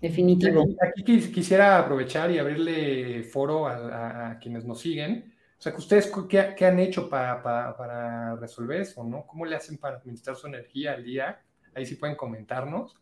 Definitivo. 0.00 0.64
Aquí, 0.80 1.20
quisiera 1.30 1.78
aprovechar 1.78 2.30
y 2.30 2.38
abrirle 2.38 3.22
foro 3.22 3.66
a, 3.68 4.38
quienes 4.40 4.64
nos 4.64 4.80
siguen. 4.80 5.30
O 5.58 5.60
sea, 5.60 5.72
que 5.72 5.78
ustedes, 5.78 6.10
¿qué, 6.26 6.64
han 6.64 6.78
hecho 6.78 7.10
para, 7.10 8.34
resolver 8.36 8.80
eso, 8.80 9.04
no? 9.04 9.26
¿Cómo 9.26 9.44
le 9.44 9.56
hacen 9.56 9.76
para 9.76 9.98
administrar 9.98 10.36
su 10.36 10.46
energía 10.46 10.94
al 10.94 11.04
día? 11.04 11.38
Ahí 11.74 11.84
sí 11.84 11.96
pueden 11.96 12.16
comentarnos. 12.16 12.96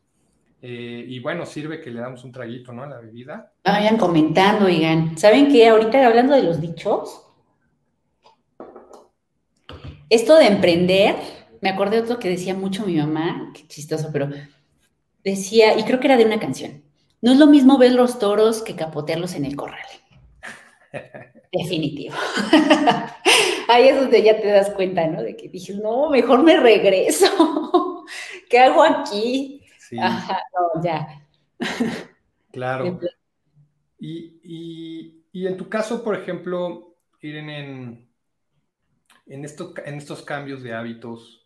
Eh, 0.61 1.05
y 1.07 1.21
bueno, 1.21 1.45
sirve 1.45 1.79
que 1.79 1.89
le 1.89 2.01
damos 2.01 2.25
un 2.25 2.33
traguito, 2.33 2.73
¿no? 2.73 2.83
A 2.83 2.87
la 2.87 2.99
bebida. 2.99 3.53
Vayan 3.63 3.95
comentando, 3.95 4.65
oigan. 4.65 5.17
¿Saben 5.17 5.47
qué? 5.49 5.69
Ahorita 5.69 6.05
hablando 6.05 6.35
de 6.35 6.43
los 6.43 6.59
dichos, 6.59 7.25
esto 10.09 10.35
de 10.35 10.47
emprender, 10.47 11.15
me 11.65 11.71
acordé 11.71 11.95
de 11.95 12.03
otro 12.03 12.19
que 12.19 12.29
decía 12.29 12.53
mucho 12.53 12.85
mi 12.85 12.95
mamá, 12.95 13.51
qué 13.51 13.67
chistoso, 13.67 14.11
pero 14.13 14.29
decía, 15.23 15.75
y 15.79 15.83
creo 15.83 15.99
que 15.99 16.05
era 16.05 16.15
de 16.15 16.23
una 16.23 16.39
canción, 16.39 16.83
No 17.21 17.31
es 17.31 17.39
lo 17.39 17.47
mismo 17.47 17.79
ver 17.79 17.93
los 17.93 18.19
toros 18.19 18.61
que 18.61 18.75
capotearlos 18.75 19.33
en 19.33 19.45
el 19.45 19.55
corral. 19.55 19.87
Definitivo. 21.51 22.13
Ahí 23.67 23.87
es 23.87 23.99
donde 23.99 24.21
ya 24.21 24.39
te 24.39 24.47
das 24.47 24.69
cuenta, 24.69 25.07
¿no? 25.07 25.23
De 25.23 25.35
que 25.35 25.49
dices, 25.49 25.77
no, 25.77 26.11
mejor 26.11 26.43
me 26.43 26.55
regreso. 26.55 27.25
¿Qué 28.47 28.59
hago 28.59 28.83
aquí? 28.83 29.63
Sí. 29.79 29.97
Ajá, 29.99 30.39
no, 30.53 30.83
ya. 30.83 31.27
Claro. 32.51 32.99
Y, 33.97 35.23
en 35.33 35.57
tu 35.57 35.67
caso, 35.67 36.03
por 36.03 36.15
ejemplo, 36.15 36.95
Irene, 37.21 37.59
en, 37.59 38.09
en, 39.25 39.45
en 39.45 39.95
estos 39.97 40.21
cambios 40.21 40.61
de 40.61 40.75
hábitos, 40.75 41.44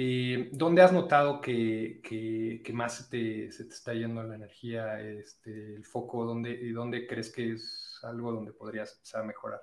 eh, 0.00 0.50
¿dónde 0.52 0.80
has 0.80 0.92
notado 0.92 1.40
que, 1.40 2.62
más 2.72 2.98
se 2.98 3.04
te, 3.10 3.46
está 3.46 3.92
yendo 3.94 4.22
la 4.22 4.36
energía, 4.36 5.00
este, 5.00 5.74
el 5.74 5.84
foco? 5.84 6.24
¿dónde, 6.24 6.52
¿Y 6.52 6.70
dónde 6.70 7.04
crees 7.04 7.32
que 7.32 7.54
es 7.54 7.98
algo 8.04 8.30
donde 8.30 8.52
podrías 8.52 8.92
empezar 8.92 9.22
a 9.22 9.24
mejorar? 9.24 9.60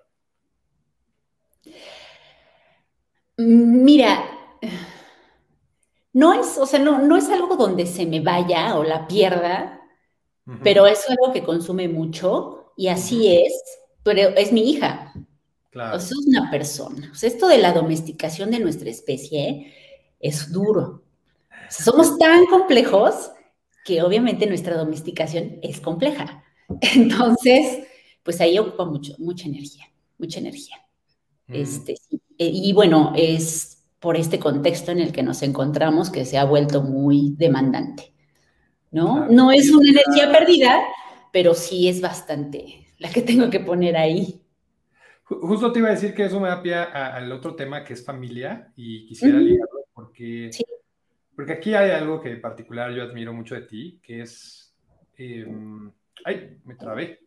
Mira, 3.37 4.25
no 6.11 6.33
es, 6.33 6.57
o 6.57 6.65
sea, 6.65 6.79
no, 6.79 6.99
no 6.99 7.15
es 7.15 7.29
algo 7.29 7.55
donde 7.55 7.85
se 7.85 8.05
me 8.05 8.19
vaya 8.19 8.75
o 8.75 8.83
la 8.83 9.07
pierda, 9.07 9.79
pero 10.61 10.85
es 10.85 11.09
algo 11.09 11.31
que 11.31 11.45
consume 11.45 11.87
mucho 11.87 12.73
y 12.75 12.89
así 12.89 13.33
es, 13.33 13.53
pero 14.03 14.19
es 14.35 14.51
mi 14.51 14.69
hija. 14.69 15.13
Claro. 15.69 15.95
O 15.95 15.99
sea, 16.01 16.17
es 16.19 16.27
una 16.27 16.51
persona. 16.51 17.09
O 17.09 17.15
sea, 17.15 17.29
esto 17.29 17.47
de 17.47 17.57
la 17.57 17.71
domesticación 17.71 18.51
de 18.51 18.59
nuestra 18.59 18.89
especie 18.89 19.73
es 20.27 20.51
duro. 20.51 21.03
somos 21.69 22.17
tan 22.17 22.45
complejos 22.45 23.31
que 23.83 24.01
obviamente 24.01 24.47
nuestra 24.47 24.75
domesticación 24.75 25.59
es 25.61 25.79
compleja. 25.79 26.43
Entonces, 26.95 27.83
pues 28.23 28.41
ahí 28.41 28.57
ocupa 28.57 28.85
mucho, 28.85 29.13
mucha 29.19 29.47
energía, 29.47 29.85
mucha 30.17 30.39
energía. 30.39 30.77
Este, 31.47 31.93
eh, 32.39 32.49
y 32.51 32.73
bueno, 32.73 33.13
es 33.15 33.83
por 33.99 34.17
este 34.17 34.39
contexto 34.39 34.91
en 34.91 34.99
el 34.99 35.11
que 35.11 35.21
nos 35.21 35.43
encontramos 35.43 36.09
que 36.09 36.25
se 36.25 36.37
ha 36.37 36.45
vuelto 36.45 36.81
muy 36.81 37.35
demandante. 37.37 38.15
¿no? 38.95 39.27
No 39.27 39.51
es 39.51 39.71
una 39.71 39.89
energía 39.89 40.31
perdida, 40.31 40.81
pero 41.33 41.53
sí 41.53 41.89
es 41.89 41.99
bastante 41.99 42.87
la 42.97 43.09
que 43.09 43.21
tengo 43.21 43.49
que 43.49 43.59
poner 43.59 43.97
ahí. 43.97 44.41
Justo 45.25 45.71
te 45.71 45.79
iba 45.79 45.89
a 45.89 45.91
decir 45.91 46.13
que 46.13 46.25
eso 46.25 46.39
me 46.39 46.47
da 46.47 46.61
pie 46.61 46.75
al 46.75 47.29
otro 47.31 47.55
tema 47.55 47.83
que 47.83 47.93
es 47.93 48.05
familia 48.05 48.71
y 48.75 49.05
quisiera 49.05 49.39
ligarlo 49.39 49.64
porque, 50.49 50.65
porque 51.35 51.53
aquí 51.53 51.73
hay 51.73 51.91
algo 51.91 52.21
que 52.21 52.31
en 52.31 52.41
particular 52.41 52.91
yo 52.91 53.03
admiro 53.03 53.33
mucho 53.33 53.55
de 53.55 53.61
ti, 53.61 53.99
que 54.03 54.21
es... 54.21 54.73
Em, 55.17 55.91
ay, 56.25 56.57
me 56.65 56.75
trabé. 56.75 57.19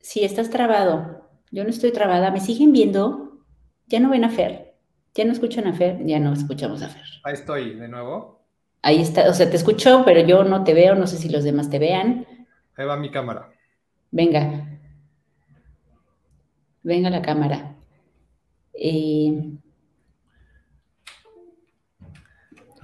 Sí, 0.00 0.24
estás 0.24 0.50
trabado. 0.50 1.28
Yo 1.50 1.64
no 1.64 1.70
estoy 1.70 1.92
trabada. 1.92 2.30
¿Me 2.30 2.40
siguen 2.40 2.72
viendo? 2.72 3.44
Ya 3.86 4.00
no 4.00 4.10
ven 4.10 4.24
a 4.24 4.30
Fer. 4.30 4.74
Ya 5.14 5.24
no 5.24 5.32
escuchan 5.32 5.66
a 5.66 5.72
Fer. 5.72 6.04
Ya 6.04 6.18
no 6.18 6.32
escuchamos 6.32 6.82
a 6.82 6.88
Fer. 6.88 7.04
Ahí 7.22 7.34
estoy, 7.34 7.74
de 7.74 7.88
nuevo. 7.88 8.44
Ahí 8.82 9.00
está, 9.00 9.30
o 9.30 9.32
sea, 9.32 9.48
te 9.48 9.56
escucho, 9.56 10.02
pero 10.04 10.20
yo 10.20 10.44
no 10.44 10.62
te 10.62 10.74
veo, 10.74 10.94
no 10.94 11.06
sé 11.06 11.16
si 11.16 11.30
los 11.30 11.42
demás 11.42 11.70
te 11.70 11.78
vean. 11.78 12.26
Ahí 12.76 12.84
va 12.84 12.98
mi 12.98 13.10
cámara. 13.10 13.50
Venga. 14.10 14.78
Venga 16.82 17.08
la 17.08 17.22
cámara. 17.22 17.76
Eh, 18.74 19.56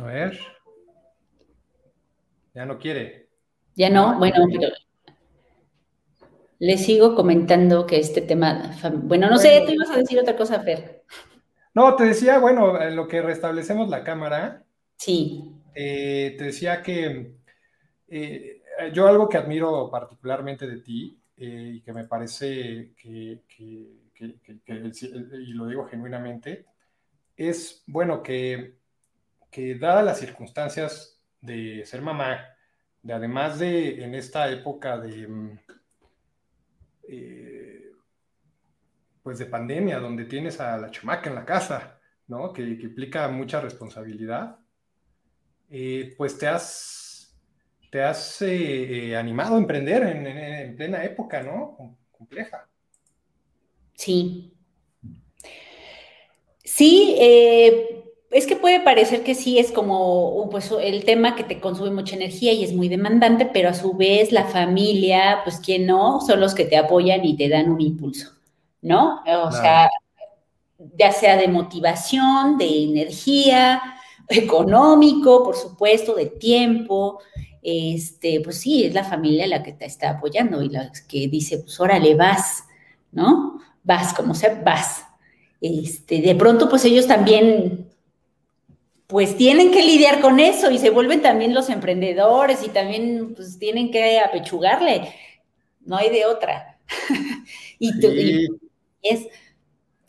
A 0.00 0.04
ver. 0.04 0.38
Ya 2.54 2.64
no 2.64 2.78
quiere. 2.78 3.28
Ya 3.74 3.90
no, 3.90 4.18
bueno, 4.18 4.46
pero 4.50 4.68
le 6.58 6.78
sigo 6.78 7.14
comentando 7.14 7.86
que 7.86 7.98
este 7.98 8.22
tema, 8.22 8.76
bueno, 9.02 9.28
no 9.30 9.38
sé, 9.38 9.62
tú 9.66 9.72
ibas 9.72 9.90
a 9.90 9.96
decir 9.96 10.18
otra 10.18 10.36
cosa, 10.36 10.60
Fer. 10.60 11.04
No, 11.74 11.94
te 11.96 12.04
decía, 12.04 12.38
bueno, 12.38 12.80
en 12.80 12.96
lo 12.96 13.06
que 13.06 13.22
restablecemos 13.22 13.88
la 13.88 14.02
cámara. 14.02 14.64
Sí. 14.96 15.54
Eh, 15.74 16.34
te 16.36 16.44
decía 16.44 16.82
que 16.82 17.34
eh, 18.08 18.62
yo 18.92 19.06
algo 19.06 19.28
que 19.28 19.38
admiro 19.38 19.90
particularmente 19.90 20.66
de 20.66 20.80
ti 20.80 21.18
eh, 21.36 21.72
y 21.76 21.80
que 21.80 21.92
me 21.92 22.04
parece 22.04 22.92
que, 22.96 23.42
y 24.18 25.52
lo 25.52 25.66
digo 25.66 25.86
genuinamente, 25.86 26.66
es, 27.36 27.84
bueno, 27.86 28.22
que, 28.22 28.80
que 29.50 29.74
dadas 29.74 30.04
las 30.04 30.18
circunstancias 30.18 31.20
de 31.40 31.84
ser 31.86 32.02
mamá, 32.02 32.46
de 33.02 33.12
además 33.12 33.58
de 33.58 34.04
en 34.04 34.14
esta 34.14 34.50
época 34.50 34.98
de, 34.98 35.26
mm, 35.26 35.58
pues 39.22 39.38
de 39.38 39.46
pandemia, 39.46 39.98
donde 39.98 40.24
tienes 40.24 40.60
a 40.60 40.76
la 40.78 40.90
chamaca 40.90 41.28
en 41.28 41.36
la 41.36 41.44
casa, 41.44 42.00
¿no? 42.26 42.52
Que, 42.52 42.78
que 42.78 42.84
implica 42.84 43.28
mucha 43.28 43.60
responsabilidad, 43.60 44.58
eh, 45.70 46.14
pues 46.16 46.36
te 46.36 46.48
has, 46.48 47.32
te 47.90 48.02
has 48.02 48.42
eh, 48.42 49.10
eh, 49.10 49.16
animado 49.16 49.54
a 49.54 49.58
emprender 49.58 50.02
en, 50.02 50.76
plena 50.76 51.04
época, 51.04 51.42
¿no? 51.42 51.96
Compleja. 52.10 52.68
Sí. 53.94 54.52
Sí, 56.64 57.16
es 58.31 58.47
que 58.47 58.57
puede 58.57 58.81
parecer 58.81 59.25
que 59.25 59.35
sí 59.35 59.59
es 59.59 59.73
como 59.73 60.49
pues, 60.51 60.73
el 60.81 61.05
tema 61.05 61.35
que 61.35 61.45
te 61.45 61.61
consume 61.61 61.90
mucha 61.90 62.14
energía 62.14 62.53
y 62.53 62.62
es 62.62 62.73
muy 62.73 62.88
demandante, 62.88 63.47
pero 63.47 63.69
a 63.71 63.75
su 63.75 63.95
vez 63.95 64.31
la 64.31 64.45
familia, 64.45 65.40
pues 65.43 65.59
quien 65.59 65.87
no, 65.87 66.21
son 66.21 66.40
los 66.40 66.55
que 66.55 66.64
te 66.64 66.77
apoyan 66.77 67.25
y 67.25 67.37
te 67.37 67.49
dan 67.49 67.71
un 67.71 67.81
impulso, 67.81 68.31
¿no? 68.83 69.23
O 69.45 69.51
sea, 69.51 69.90
ya 70.97 71.12
sea 71.12 71.37
de 71.37 71.49
motivación, 71.49 72.57
de 72.57 72.85
energía, 72.85 73.83
económico, 74.29 75.43
por 75.43 75.57
supuesto, 75.57 76.14
de 76.14 76.27
tiempo. 76.27 77.19
Este, 77.62 78.40
pues 78.43 78.61
sí, 78.61 78.85
es 78.85 78.95
la 78.95 79.05
familia 79.05 79.47
la 79.47 79.62
que 79.62 79.73
te 79.73 79.85
está 79.85 80.11
apoyando 80.11 80.62
y 80.62 80.71
la 80.71 80.90
que 81.09 81.29
dice, 81.29 81.59
pues 81.59 81.79
órale, 81.81 82.14
vas, 82.14 82.64
¿no? 83.12 83.61
Vas, 83.83 84.14
como 84.14 84.35
sea, 84.35 84.62
vas. 84.64 85.05
Este, 85.61 86.23
de 86.23 86.35
pronto, 86.35 86.69
pues 86.69 86.85
ellos 86.87 87.07
también, 87.07 87.89
pues 89.11 89.37
tienen 89.37 89.70
que 89.70 89.83
lidiar 89.83 90.20
con 90.20 90.40
eso 90.40 90.70
y 90.70 90.79
se 90.79 90.90
vuelven 90.90 91.23
también 91.23 91.55
los 91.55 91.68
emprendedores 91.68 92.62
y 92.64 92.68
también, 92.68 93.35
pues 93.35 93.59
tienen 93.59 93.90
que 93.90 94.20
apechugarle. 94.20 95.12
No 95.81 95.96
hay 95.96 96.11
de 96.11 96.27
otra. 96.27 96.79
y, 97.79 97.90
y 98.07 98.49
es, 99.03 99.27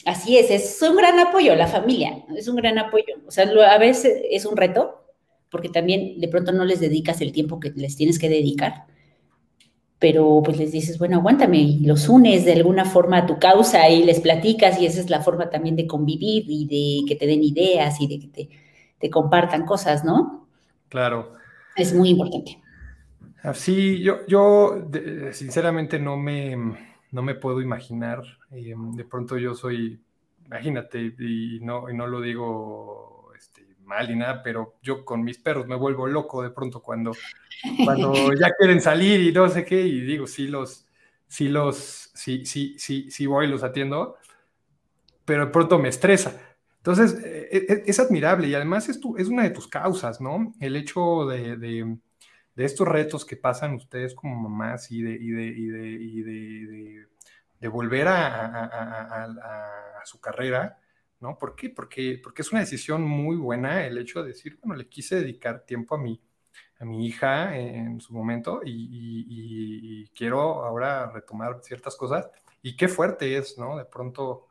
Así 0.06 0.38
es, 0.38 0.50
es 0.50 0.82
un 0.82 0.96
gran 0.96 1.20
apoyo, 1.20 1.56
la 1.56 1.68
familia, 1.68 2.24
es 2.36 2.48
un 2.48 2.56
gran 2.56 2.80
apoyo. 2.80 3.14
O 3.28 3.32
sea, 3.32 3.46
a 3.46 3.78
veces 3.78 4.22
es 4.32 4.46
un 4.46 4.58
reto, 4.58 5.04
porque 5.50 5.70
también 5.70 6.20
de 6.20 6.28
pronto 6.28 6.52
no 6.52 6.66
les 6.66 6.80
dedicas 6.80 7.22
el 7.22 7.32
tiempo 7.32 7.60
que 7.60 7.72
les 7.76 7.96
tienes 7.98 8.18
que 8.18 8.30
dedicar, 8.30 8.86
pero 10.00 10.42
pues 10.44 10.58
les 10.58 10.72
dices, 10.72 10.98
bueno, 10.98 11.18
aguántame, 11.18 11.60
y 11.60 11.80
los 11.82 12.10
unes 12.10 12.46
de 12.46 12.54
alguna 12.54 12.86
forma 12.86 13.20
a 13.20 13.26
tu 13.28 13.38
causa 13.38 13.88
y 13.90 14.04
les 14.04 14.22
platicas 14.22 14.82
y 14.82 14.88
esa 14.88 15.00
es 15.00 15.10
la 15.12 15.22
forma 15.22 15.52
también 15.52 15.76
de 15.76 15.86
convivir 15.86 16.46
y 16.48 16.66
de 16.66 17.08
que 17.08 17.16
te 17.16 17.28
den 17.28 17.44
ideas 17.44 18.02
y 18.02 18.08
de 18.08 18.20
que 18.20 18.28
te, 18.28 18.50
compartan 19.10 19.66
cosas, 19.66 20.04
¿no? 20.04 20.48
Claro. 20.90 21.36
Es 21.76 21.94
muy 21.94 22.10
importante. 22.10 22.62
Sí, 23.54 24.02
yo, 24.04 24.26
yo 24.28 24.88
sinceramente 25.32 25.98
no 26.00 26.16
me 26.16 26.56
no 27.12 27.22
me 27.22 27.36
puedo 27.36 27.62
imaginar. 27.62 28.24
Eh, 28.52 28.74
de 28.76 29.06
pronto 29.06 29.38
yo 29.38 29.54
soy, 29.54 30.02
imagínate, 30.46 31.14
y 31.20 31.60
no, 31.62 31.90
y 31.90 31.96
no 31.96 32.08
lo 32.08 32.22
digo 32.22 33.32
este, 33.38 33.68
mal 33.84 34.10
ni 34.10 34.16
nada, 34.16 34.42
pero 34.42 34.76
yo 34.82 35.06
con 35.06 35.24
mis 35.24 35.38
perros 35.38 35.68
me 35.68 35.76
vuelvo 35.76 36.08
loco 36.08 36.42
de 36.42 36.52
pronto 36.52 36.82
cuando, 36.82 37.12
cuando 37.84 38.14
ya 38.40 38.52
quieren 38.58 38.82
salir 38.82 39.22
y 39.22 39.32
no 39.32 39.48
sé 39.50 39.66
qué, 39.66 39.82
y 39.82 40.02
digo, 40.02 40.26
sí 40.26 40.48
los, 40.48 40.88
sí 41.28 41.50
los, 41.50 42.12
sí, 42.14 42.46
sí, 42.46 42.76
sí, 42.78 43.12
sí 43.12 43.26
voy 43.26 43.46
y 43.46 43.50
los 43.50 43.64
atiendo, 43.64 44.18
pero 45.26 45.46
de 45.46 45.52
pronto 45.52 45.78
me 45.78 45.90
estresa. 45.90 46.51
Entonces, 46.82 47.24
e, 47.24 47.66
e, 47.70 47.84
es, 47.86 48.00
admirable 48.00 48.48
y 48.48 48.56
además 48.56 48.90
es, 48.90 49.00
tu, 49.00 49.16
es 49.18 49.28
una 49.28 49.44
de 49.44 49.52
tus 49.52 49.68
causas, 49.68 50.20
¿no? 50.20 50.52
El 50.60 50.76
hecho 50.76 51.28
de, 51.28 51.98
estos 52.56 52.88
retos 52.88 53.24
que 53.24 53.38
pasan 53.38 53.76
ustedes 53.76 54.16
como 54.16 54.50
mamás 54.50 54.92
y 54.92 55.04
de, 55.04 55.12
y 55.12 55.30
de, 55.30 55.46
y 55.46 55.66
de, 55.68 55.88
y 55.90 56.22
de, 56.22 57.08
de 57.60 57.68
volver 57.68 58.08
a, 58.08 60.02
su 60.06 60.20
carrera, 60.20 60.80
¿no? 61.20 61.38
¿Por 61.38 61.56
qué? 61.56 61.70
Porque, 61.70 62.20
porque 62.22 62.42
es 62.42 62.52
una 62.52 62.62
decisión 62.62 63.04
muy 63.04 63.36
buena 63.36 63.86
el 63.86 64.00
hecho 64.00 64.24
de 64.24 64.30
decir, 64.30 64.58
bueno, 64.64 64.76
le 64.76 64.90
quise 64.90 65.18
dedicar 65.18 65.64
tiempo 65.64 65.94
a 65.94 66.00
mi, 66.00 66.20
a 66.80 66.86
mi 66.86 67.06
hija 67.06 67.56
en 67.56 68.02
su 68.02 68.14
momento 68.14 68.62
y, 68.66 70.08
quiero 70.16 70.66
ahora 70.66 71.12
retomar 71.12 71.60
ciertas 71.62 71.96
cosas. 71.96 72.28
Y 72.64 72.76
qué 72.76 72.88
fuerte 72.88 73.38
es, 73.38 73.58
¿no? 73.60 73.78
De 73.78 73.86
pronto 73.86 74.48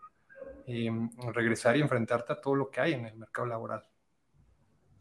em, 0.67 1.11
regresar 1.33 1.77
y 1.77 1.81
enfrentarte 1.81 2.33
a 2.33 2.41
todo 2.41 2.55
lo 2.55 2.71
que 2.71 2.81
hay 2.81 2.93
en 2.95 3.07
el 3.07 3.17
mercado 3.17 3.47
laboral 3.47 3.83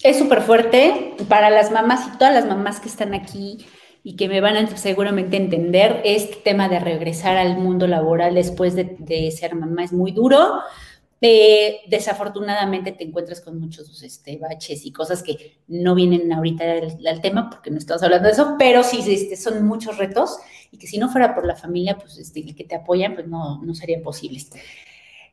es 0.03 0.17
súper 0.17 0.41
fuerte 0.41 1.15
para 1.27 1.49
las 1.49 1.71
mamás 1.71 2.07
y 2.07 2.17
todas 2.17 2.33
las 2.33 2.45
mamás 2.45 2.79
que 2.79 2.87
están 2.87 3.13
aquí 3.13 3.65
y 4.01 4.15
que 4.15 4.29
me 4.29 4.39
van 4.39 4.55
a 4.55 4.77
seguramente 4.77 5.35
entender, 5.35 6.01
este 6.05 6.37
tema 6.37 6.69
de 6.69 6.79
regresar 6.79 7.35
al 7.35 7.57
mundo 7.57 7.85
laboral 7.85 8.33
después 8.33 8.75
de, 8.75 9.31
ser 9.31 9.55
mamá 9.55 9.83
es 9.83 9.91
muy 9.91 10.11
duro. 10.11 10.61
Eh, 11.21 11.81
desafortunadamente 11.89 12.93
te 12.93 13.03
encuentras 13.03 13.41
con 13.41 13.59
muchos 13.59 14.01
este, 14.03 14.37
baches 14.37 14.85
y 14.85 14.93
cosas 14.93 15.21
que 15.21 15.57
no 15.67 15.93
vienen 15.93 16.31
ahorita 16.31 16.63
al, 17.05 17.19
tema 17.19 17.49
porque 17.49 17.69
no 17.71 17.77
estamos 17.77 18.01
hablando 18.03 18.27
de 18.27 18.33
eso, 18.35 18.55
pero 18.57 18.83
sí 18.83 19.03
este, 19.05 19.35
son 19.35 19.65
muchos 19.65 19.97
retos 19.97 20.37
y 20.71 20.77
que 20.77 20.87
si 20.87 20.97
no 20.97 21.09
fuera 21.09 21.35
por 21.35 21.45
la 21.45 21.57
familia, 21.57 21.97
pues 21.97 22.17
este, 22.17 22.45
que 22.55 22.63
te 22.63 22.75
apoyan, 22.75 23.15
pues 23.15 23.27
no, 23.27 23.61
no 23.61 23.75
serían 23.75 24.01
posibles. 24.01 24.49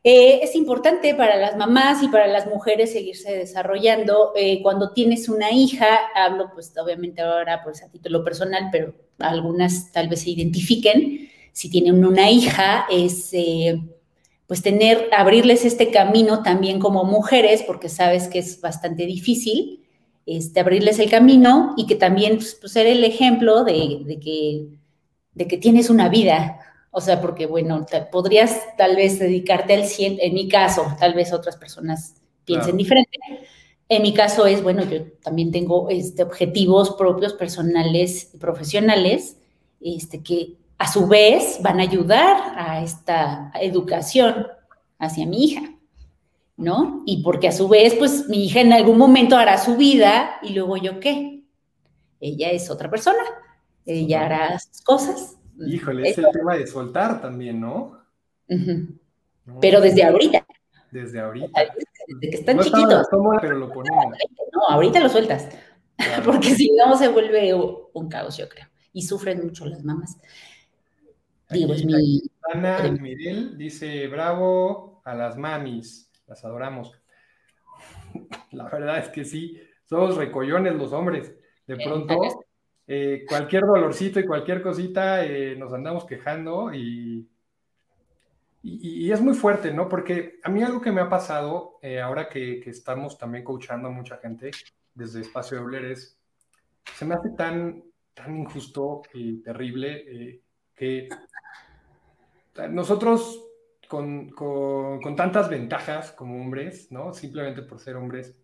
Eh, 0.04 0.40
es 0.42 0.54
importante 0.54 1.14
para 1.14 1.36
las 1.36 1.56
mamás 1.56 2.02
y 2.02 2.08
para 2.08 2.26
las 2.28 2.46
mujeres 2.46 2.92
seguirse 2.92 3.36
desarrollando. 3.36 4.32
Eh, 4.36 4.62
cuando 4.62 4.92
tienes 4.92 5.28
una 5.28 5.50
hija, 5.50 5.86
hablo 6.14 6.50
pues 6.54 6.72
obviamente 6.78 7.22
ahora 7.22 7.62
pues 7.64 7.82
a 7.82 7.90
título 7.90 8.22
personal, 8.22 8.68
pero 8.70 8.94
algunas 9.18 9.90
tal 9.92 10.08
vez 10.08 10.22
se 10.22 10.30
identifiquen. 10.30 11.28
Si 11.52 11.70
tienen 11.70 12.04
una 12.04 12.30
hija, 12.30 12.86
es 12.90 13.30
eh, 13.32 13.80
pues 14.46 14.62
tener, 14.62 15.08
abrirles 15.12 15.64
este 15.64 15.90
camino 15.90 16.42
también 16.42 16.78
como 16.78 17.04
mujeres, 17.04 17.62
porque 17.62 17.88
sabes 17.88 18.28
que 18.28 18.38
es 18.38 18.60
bastante 18.60 19.06
difícil, 19.06 19.84
este, 20.26 20.60
abrirles 20.60 20.98
el 20.98 21.10
camino 21.10 21.74
y 21.76 21.86
que 21.86 21.94
también 21.94 22.36
pues, 22.36 22.58
ser 22.72 22.86
el 22.86 23.02
ejemplo 23.04 23.64
de 23.64 24.18
que 24.20 25.58
tienes 25.58 25.90
una 25.90 26.08
vida, 26.08 26.60
o 26.96 27.00
sea, 27.02 27.20
porque, 27.20 27.44
bueno, 27.44 27.84
podrías 28.10 28.58
tal 28.78 28.96
vez 28.96 29.18
dedicarte 29.18 29.74
al 29.74 29.84
100, 29.84 30.16
en 30.18 30.32
mi 30.32 30.48
caso, 30.48 30.82
tal 30.98 31.12
vez 31.12 31.30
otras 31.30 31.58
personas 31.58 32.14
piensen 32.46 32.78
diferente. 32.78 33.18
En 33.86 34.00
mi 34.00 34.14
caso 34.14 34.46
es, 34.46 34.62
bueno, 34.62 34.82
yo 34.82 35.12
también 35.22 35.52
tengo 35.52 35.90
este, 35.90 36.22
objetivos 36.22 36.92
propios, 36.96 37.34
personales 37.34 38.30
y 38.32 38.38
profesionales, 38.38 39.36
este, 39.78 40.22
que 40.22 40.54
a 40.78 40.90
su 40.90 41.06
vez 41.06 41.58
van 41.60 41.80
a 41.80 41.82
ayudar 41.82 42.54
a 42.56 42.82
esta 42.82 43.52
educación 43.60 44.46
hacia 44.98 45.26
mi 45.26 45.44
hija, 45.44 45.74
¿no? 46.56 47.02
Y 47.04 47.22
porque 47.22 47.48
a 47.48 47.52
su 47.52 47.68
vez, 47.68 47.92
pues 47.92 48.26
mi 48.30 48.46
hija 48.46 48.62
en 48.62 48.72
algún 48.72 48.96
momento 48.96 49.36
hará 49.36 49.58
su 49.58 49.76
vida 49.76 50.38
y 50.42 50.54
luego 50.54 50.78
yo 50.78 50.98
qué. 50.98 51.42
Ella 52.20 52.52
es 52.52 52.70
otra 52.70 52.88
persona, 52.88 53.22
ella 53.84 54.24
hará 54.24 54.58
sus 54.58 54.80
cosas 54.80 55.35
Híjole, 55.58 56.08
es 56.08 56.18
el 56.18 56.26
tema 56.32 56.56
de 56.56 56.66
soltar 56.66 57.20
también, 57.20 57.60
¿no? 57.60 58.00
Pero 59.60 59.80
desde 59.80 60.04
ahorita. 60.04 60.46
Desde 60.90 61.20
ahorita. 61.20 61.64
Desde 62.08 62.30
que 62.30 62.36
están 62.36 62.58
chiquitos. 62.58 63.06
pero 63.40 63.56
lo 63.56 63.72
ponemos. 63.72 64.16
No, 64.52 64.68
ahorita 64.68 65.00
lo 65.00 65.08
sueltas. 65.08 65.48
Porque 66.24 66.54
si 66.54 66.70
no 66.72 66.96
se 66.96 67.08
vuelve 67.08 67.54
un 67.54 68.08
caos, 68.08 68.36
yo 68.36 68.48
creo. 68.48 68.66
Y 68.92 69.02
sufren 69.02 69.44
mucho 69.44 69.66
las 69.66 69.84
mamás. 69.84 70.18
Digo, 71.50 71.74
es 71.74 71.84
mi. 71.84 72.22
Ana 72.52 72.82
Mirel 72.90 73.56
dice: 73.56 74.06
Bravo 74.08 75.00
a 75.04 75.14
las 75.14 75.36
mamis, 75.36 76.10
las 76.26 76.44
adoramos. 76.44 76.92
La 78.52 78.68
verdad 78.68 78.98
es 78.98 79.08
que 79.08 79.24
sí, 79.24 79.60
somos 79.84 80.16
recollones 80.16 80.74
los 80.74 80.92
hombres. 80.92 81.32
De 81.66 81.74
eh, 81.74 81.78
pronto, 81.84 82.44
eh, 82.88 83.24
cualquier 83.28 83.64
dolorcito 83.64 84.20
y 84.20 84.26
cualquier 84.26 84.62
cosita 84.62 85.24
eh, 85.24 85.56
nos 85.56 85.72
andamos 85.72 86.04
quejando 86.04 86.72
y, 86.72 87.28
y, 88.62 89.10
es 89.10 89.20
muy 89.20 89.34
fuerte, 89.34 89.72
¿no? 89.72 89.88
Porque 89.88 90.38
a 90.44 90.50
mí 90.50 90.62
algo 90.62 90.80
que 90.80 90.92
me 90.92 91.00
ha 91.00 91.08
pasado, 91.08 91.78
eh, 91.82 92.00
ahora 92.00 92.28
que, 92.28 92.60
estamos 92.66 93.18
también 93.18 93.42
coachando 93.42 93.88
a 93.88 93.92
mucha 93.92 94.18
gente 94.18 94.50
desde 94.94 95.20
Espacio 95.20 95.58
de 95.58 95.64
Obleres, 95.64 96.16
se 96.94 97.04
me 97.04 97.14
hace 97.14 97.30
tan, 97.30 97.82
tan 98.14 98.36
injusto 98.36 99.02
y 99.12 99.42
terrible 99.42 100.42
que 100.74 101.08
nosotros 102.70 103.42
con, 103.88 104.30
con, 104.30 105.00
con, 105.00 105.16
tantas 105.16 105.48
ventajas 105.48 106.12
como 106.12 106.40
hombres, 106.40 106.90
¿no? 106.92 107.12
Simplemente 107.12 107.62
por 107.62 107.80
ser 107.80 107.96
hombres, 107.96 108.36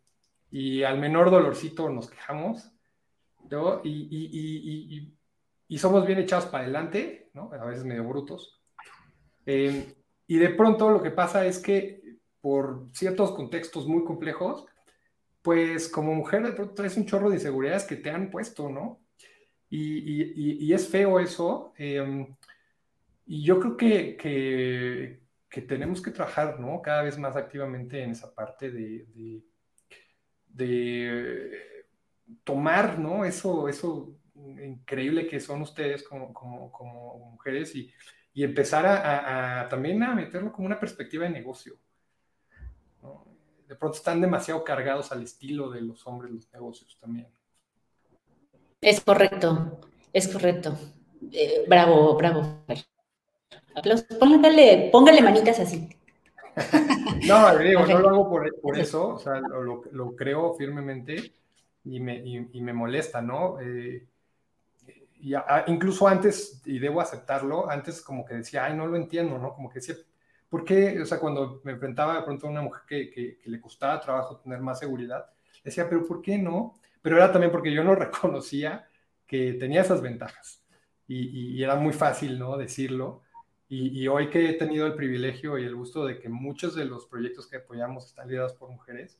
y 0.51 0.83
al 0.83 0.99
menor 0.99 1.31
dolorcito 1.31 1.89
nos 1.89 2.11
quejamos, 2.11 2.72
y, 3.85 5.79
somos 5.79 6.07
bien 6.07 6.19
echados 6.19 6.47
para 6.47 6.65
adelante, 6.65 7.31
A 7.35 7.65
veces 7.65 7.85
medio 7.85 8.05
brutos. 8.05 8.61
Em, 9.47 9.85
y 10.27 10.37
de 10.37 10.51
pronto 10.51 10.91
lo 10.91 11.03
que 11.03 11.11
pasa 11.11 11.47
es 11.47 11.59
que 11.59 12.19
por 12.41 12.89
ciertos 12.93 13.33
contextos 13.33 13.87
muy 13.87 14.05
complejos, 14.05 14.67
pues 15.43 15.89
como 15.89 16.15
mujer 16.15 16.43
de 16.45 16.53
pronto 16.53 16.75
traes 16.75 16.97
un 16.97 17.07
chorro 17.07 17.31
de 17.31 17.37
inseguridades 17.37 17.85
que 17.85 17.97
te 17.97 18.11
han 18.11 18.31
puesto, 18.31 18.69
¿no? 18.69 19.01
Y, 19.71 20.73
es 20.73 20.89
feo 20.89 21.19
eso. 21.19 21.73
Em, 21.79 22.27
y 23.27 23.43
yo 23.45 23.59
creo 23.59 23.77
que, 23.77 24.17
que, 25.49 25.63
tenemos 25.63 26.03
que 26.03 26.11
trabajar, 26.11 26.61
¿no? 26.61 26.83
Cada 26.83 27.03
vez 27.03 27.19
más 27.19 27.37
activamente 27.37 28.03
en 28.03 28.11
esa 28.11 28.35
parte 28.35 28.71
de, 28.71 29.07
de 30.49 31.72
tomar, 32.45 32.99
¿no? 32.99 33.25
Eso, 33.25 33.69
eso 33.69 34.15
increíble 34.35 35.27
que 35.27 35.41
son 35.41 35.63
ustedes 35.63 36.03
como, 36.03 36.33
como, 36.33 37.33
mujeres 37.33 37.75
y, 37.75 37.93
empezar 38.35 38.87
a, 38.87 39.69
también 39.69 40.03
a 40.03 40.15
meterlo 40.15 40.53
como 40.53 40.67
una 40.67 40.81
perspectiva 40.81 41.25
de 41.25 41.31
negocio. 41.31 41.77
De 43.69 43.77
pronto 43.77 43.97
están 43.97 44.21
demasiado 44.21 44.63
cargados 44.65 45.13
al 45.13 45.23
estilo 45.23 45.71
de 45.71 45.81
los 45.81 46.07
hombres 46.07 46.31
los 46.31 46.53
negocios 46.53 46.97
también. 47.01 47.29
Es 48.81 49.01
correcto, 49.01 49.81
es 50.13 50.29
correcto. 50.29 50.77
Eh, 51.31 51.65
bravo, 51.69 52.17
bravo. 52.17 52.65
Póngale, 54.19 54.91
póngale 54.93 55.23
manitas 55.23 55.61
así. 55.61 55.89
no, 57.27 57.59
digo, 57.59 57.87
no 57.87 57.99
lo 57.99 58.09
hago 58.11 58.31
por, 58.61 58.79
eso, 58.79 59.15
o 59.15 59.19
sea, 59.19 59.41
lo, 59.41 59.85
lo 59.91 60.17
creo 60.17 60.53
firmemente 60.55 61.33
y 61.85 62.01
me, 62.01 62.17
y, 62.25 62.61
me 62.61 62.73
molesta, 62.73 63.21
¿no? 63.21 63.61
Eh, 63.61 64.07
y 65.21 65.35
incluso 65.69 66.09
antes, 66.09 66.63
y 66.67 66.79
debo 66.79 67.01
aceptarlo, 67.01 67.71
antes 67.71 68.01
como 68.01 68.25
que 68.25 68.35
decía, 68.35 68.65
ay, 68.65 68.77
no 68.77 68.87
lo 68.87 68.97
entiendo, 68.97 69.39
¿no? 69.39 69.55
Como 69.55 69.69
que 69.69 69.79
decía, 69.79 69.95
¿por 70.49 70.65
qué? 70.65 71.01
O 71.01 71.07
sea, 71.07 71.19
cuando 71.19 71.61
me 71.65 71.73
enfrentaba 71.73 72.17
de 72.17 72.23
pronto 72.23 72.47
a 72.47 72.51
una 72.51 72.61
mujer 72.61 72.83
que, 73.11 73.39
le 73.45 73.61
costaba 73.61 74.01
trabajo 74.01 74.39
tener 74.39 74.61
más 74.61 74.81
seguridad, 74.81 75.27
decía, 75.65 75.89
pero 75.89 76.05
¿por 76.07 76.21
qué 76.23 76.39
no? 76.39 76.75
Pero 77.01 77.17
era 77.17 77.33
también 77.33 77.53
porque 77.53 77.73
yo 77.73 77.85
no 77.85 77.95
reconocía 77.95 78.89
que 79.27 79.55
tenía 79.55 79.83
esas 79.83 80.03
ventajas. 80.03 80.65
Y, 81.07 81.63
era 81.63 81.77
muy 81.77 81.93
fácil, 81.93 82.39
¿no? 82.39 82.57
Decirlo. 82.57 83.23
Y, 83.69 84.07
hoy 84.09 84.29
que 84.29 84.51
he 84.51 84.53
tenido 84.55 84.87
el 84.87 84.95
privilegio 84.95 85.57
y 85.57 85.65
el 85.65 85.75
gusto 85.75 86.05
de 86.05 86.19
que 86.19 86.29
muchos 86.29 86.75
de 86.75 86.85
los 86.85 87.07
proyectos 87.07 87.47
que 87.47 87.57
apoyamos 87.57 88.07
están 88.07 88.29
liderados 88.29 88.55
por 88.55 88.71
mujeres, 88.71 89.19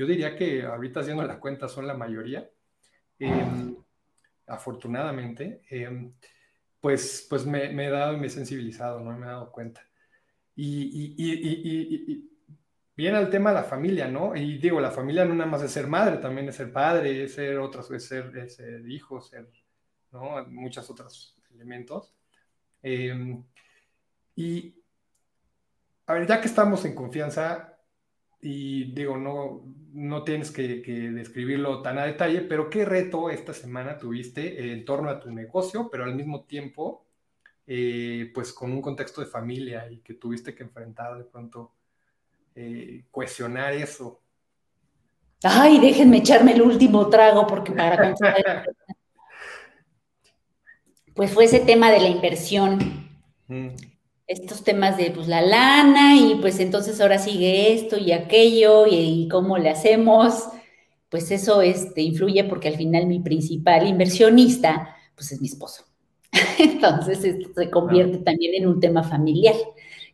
yo 0.00 0.06
diría 0.06 0.34
que 0.34 0.62
ahorita 0.62 1.00
haciendo 1.00 1.22
la 1.24 1.38
cuenta 1.38 1.68
son 1.68 1.86
la 1.86 1.92
mayoría. 1.92 2.50
Em, 3.18 3.76
afortunadamente, 4.46 5.60
em, 5.68 6.14
pues, 6.80 7.26
pues 7.28 7.44
me, 7.44 7.66
he 7.66 7.90
dado 7.90 8.14
y 8.14 8.16
me 8.16 8.28
he 8.28 8.30
sensibilizado, 8.30 9.00
no 9.00 9.12
me 9.12 9.26
he 9.26 9.28
dado 9.28 9.52
cuenta. 9.52 9.86
Y, 10.56 11.14
y, 11.18 12.30
viene 12.96 13.18
al 13.18 13.28
tema 13.28 13.50
de 13.50 13.56
la 13.56 13.64
familia, 13.64 14.08
¿no? 14.08 14.34
Y 14.34 14.56
digo, 14.56 14.80
la 14.80 14.90
familia 14.90 15.26
no 15.26 15.34
nada 15.34 15.50
más 15.50 15.62
es 15.62 15.70
ser 15.70 15.86
madre, 15.86 16.16
también 16.16 16.48
es 16.48 16.56
ser 16.56 16.72
padre, 16.72 17.24
es 17.24 17.34
ser 17.34 17.58
otras, 17.58 17.90
es 17.90 18.06
ser, 18.06 18.48
ser 18.48 18.88
hijo, 18.88 19.20
ser, 19.20 19.50
¿no? 20.12 20.46
Muchos 20.46 20.88
otros 20.88 21.38
elementos. 21.52 22.14
Em, 22.82 23.44
y, 24.34 24.82
a 26.06 26.14
ver, 26.14 26.26
ya 26.26 26.40
que 26.40 26.48
estamos 26.48 26.86
en 26.86 26.94
confianza, 26.94 27.79
y 28.42 28.92
digo, 28.92 29.16
no, 29.18 29.62
no 29.92 30.24
tienes 30.24 30.50
que, 30.50 30.82
describirlo 31.12 31.82
tan 31.82 31.98
a 31.98 32.06
detalle, 32.06 32.40
pero 32.42 32.70
¿qué 32.70 32.84
reto 32.84 33.28
esta 33.30 33.52
semana 33.52 33.98
tuviste 33.98 34.72
en 34.72 34.84
torno 34.84 35.10
a 35.10 35.20
tu 35.20 35.30
negocio, 35.30 35.88
pero 35.90 36.04
al 36.04 36.14
mismo 36.14 36.44
tiempo, 36.44 37.04
eh, 37.66 38.30
pues 38.34 38.52
con 38.52 38.72
un 38.72 38.80
contexto 38.80 39.20
de 39.20 39.26
familia 39.26 39.90
y 39.90 39.98
que 39.98 40.14
tuviste 40.14 40.54
que 40.54 40.62
enfrentar 40.62 41.18
de 41.18 41.24
pronto, 41.24 41.72
eh, 42.54 43.04
cuestionar 43.10 43.74
eso? 43.74 44.22
Ay, 45.42 45.78
déjenme 45.80 46.18
echarme 46.18 46.52
el 46.52 46.62
último 46.62 47.08
trago 47.08 47.46
porque 47.46 47.72
para 47.72 48.14
Pues 51.14 51.32
fue 51.32 51.44
ese 51.44 51.60
tema 51.60 51.90
de 51.90 52.00
la 52.00 52.08
inversión. 52.08 52.78
Mm 53.48 53.89
estos 54.30 54.62
temas 54.62 54.96
de 54.96 55.10
pues 55.10 55.26
la 55.26 55.42
lana 55.42 56.16
y 56.16 56.36
pues 56.36 56.60
entonces 56.60 57.00
ahora 57.00 57.18
sigue 57.18 57.74
esto 57.74 57.98
y 57.98 58.12
aquello 58.12 58.86
y, 58.88 59.26
cómo 59.28 59.58
le 59.58 59.70
hacemos, 59.70 60.44
pues 61.08 61.32
eso 61.32 61.62
este, 61.62 62.02
influye 62.02 62.44
porque 62.44 62.68
al 62.68 62.76
final 62.76 63.06
mi 63.06 63.18
principal 63.18 63.88
inversionista 63.88 64.96
pues 65.16 65.32
es 65.32 65.40
mi 65.40 65.48
esposo. 65.48 65.84
entonces 66.58 67.24
esto 67.24 67.48
se 67.56 67.70
convierte 67.70 68.18
también 68.18 68.54
en 68.54 68.68
un 68.68 68.78
tema 68.78 69.02
familiar 69.02 69.56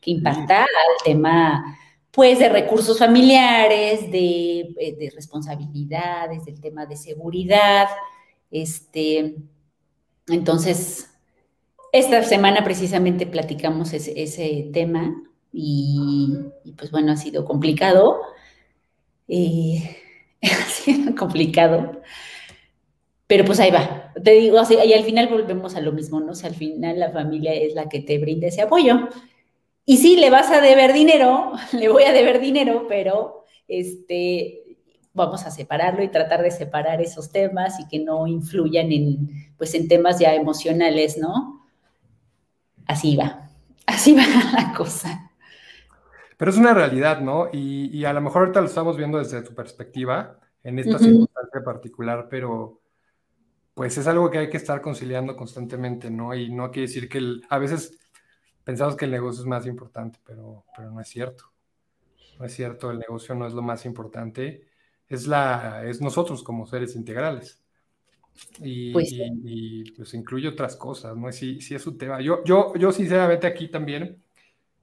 que 0.01 0.12
impacta 0.12 0.62
al 0.62 1.05
tema 1.05 1.79
pues 2.11 2.39
de 2.39 2.49
recursos 2.49 2.99
familiares, 2.99 4.11
de, 4.11 4.61
eh, 4.61 4.97
de 4.99 5.12
responsabilidades, 5.14 6.47
del 6.47 6.59
tema 6.59 6.87
de 6.87 6.97
seguridad, 6.97 7.89
este, 8.51 9.37
entonces, 10.29 11.11
esta 11.99 12.23
semana 12.23 12.63
precisamente 12.65 13.27
platicamos 13.27 13.93
ese, 13.93 14.71
tema 14.73 15.23
y, 15.53 16.35
pues 16.77 16.91
bueno, 16.91 17.13
ha 17.13 17.17
sido 17.17 17.45
complicado. 17.45 18.21
Eh, 19.29 19.97
ha 20.43 20.65
sido 20.67 21.15
complicado. 21.15 22.03
Pero 23.27 23.45
pues 23.45 23.59
ahí 23.61 23.71
va. 23.71 24.13
Te 24.23 24.33
digo, 24.33 24.59
y 24.85 24.93
al 24.93 25.05
final 25.05 25.29
volvemos 25.29 25.75
a 25.75 25.81
lo 25.81 25.93
mismo, 25.93 26.21
¿no? 26.21 26.33
O 26.33 26.35
sea, 26.35 26.51
al 26.51 26.55
final 26.55 26.99
la 27.01 27.11
familia 27.11 27.55
es 27.55 27.75
la 27.75 27.89
que 27.89 28.01
te 28.01 28.19
brinda 28.19 28.47
ese 28.47 28.63
apoyo. 28.63 29.09
Y 29.85 29.99
sí, 29.99 30.17
le 30.17 30.31
vas 30.31 30.51
a 30.51 30.61
deber 30.61 30.93
dinero, 30.93 31.53
le 31.73 31.89
voy 31.89 32.05
a 32.05 32.13
deber 32.13 32.41
dinero, 32.41 32.87
pero 32.89 33.45
este, 33.69 34.79
vamos 35.13 35.45
a 35.45 35.51
separarlo 35.51 36.03
y 36.03 36.09
tratar 36.09 36.43
de 36.43 36.51
separar 36.51 37.01
esos 37.01 37.33
temas 37.33 37.81
y 37.81 37.89
que 37.89 38.01
no 38.01 38.27
influyan 38.27 38.93
en, 38.93 39.55
pues, 39.57 39.75
en 39.75 39.89
temas 39.89 40.19
ya 40.19 40.35
emocionales, 40.35 41.19
¿no? 41.19 41.56
Así 42.87 43.16
va, 43.16 43.49
así 43.87 44.14
va 44.14 44.24
la 44.53 44.74
cosa. 44.74 45.30
Pero 46.37 46.51
es 46.51 46.57
una 46.57 46.74
realidad, 46.74 47.20
¿no? 47.20 47.49
Y, 47.53 48.05
a 48.05 48.12
lo 48.12 48.20
mejor 48.20 48.43
ahorita 48.43 48.61
lo 48.61 48.66
estamos 48.66 48.97
viendo 48.97 49.18
desde 49.18 49.43
tu 49.43 49.55
perspectiva, 49.55 50.39
en 50.62 50.78
esta 50.78 50.99
circunstancia 50.99 51.62
particular, 51.64 52.26
pero 52.28 52.80
pues 53.72 53.97
es 53.99 54.07
algo 54.07 54.30
que 54.30 54.39
hay 54.39 54.51
que 54.51 54.57
estar 54.57 54.80
conciliando 54.80 55.37
constantemente, 55.37 56.11
¿no? 56.11 56.34
Y 56.34 56.51
no 56.51 56.70
quiere 56.70 56.89
decir 56.89 57.09
que 57.09 57.41
a 57.49 57.59
veces 57.59 57.99
pensamos 58.64 58.97
que 58.97 59.05
el 59.05 59.12
negocio 59.12 59.43
es 59.43 59.47
más 59.47 59.66
importante, 59.66 60.18
pero, 60.24 60.64
pero 60.76 60.91
no 60.91 61.01
es 61.01 61.09
cierto. 61.09 61.45
No 62.39 62.45
es 62.45 62.55
cierto, 62.55 62.91
el 62.91 62.99
negocio 62.99 63.34
no 63.34 63.47
es 63.47 63.55
lo 63.55 63.62
más 63.62 63.87
importante, 63.87 64.66
es, 65.09 65.26
la, 65.26 65.84
es 65.84 66.01
nosotros 66.01 66.43
como 66.43 66.66
seres 66.66 66.97
integrales. 66.97 67.62
Y 68.61 68.93
pues, 68.93 69.14
pues 69.97 70.14
incluye 70.14 70.49
otras 70.49 70.76
cosas, 70.76 71.16
¿no? 71.16 71.30
Si, 71.32 71.61
si 71.61 71.74
es 71.74 71.87
un 71.87 71.99
tema. 71.99 72.20
Yo, 72.20 72.45
yo, 72.45 72.74
yo 72.76 72.93
sinceramente 72.93 73.47
aquí 73.47 73.68
también 73.68 74.22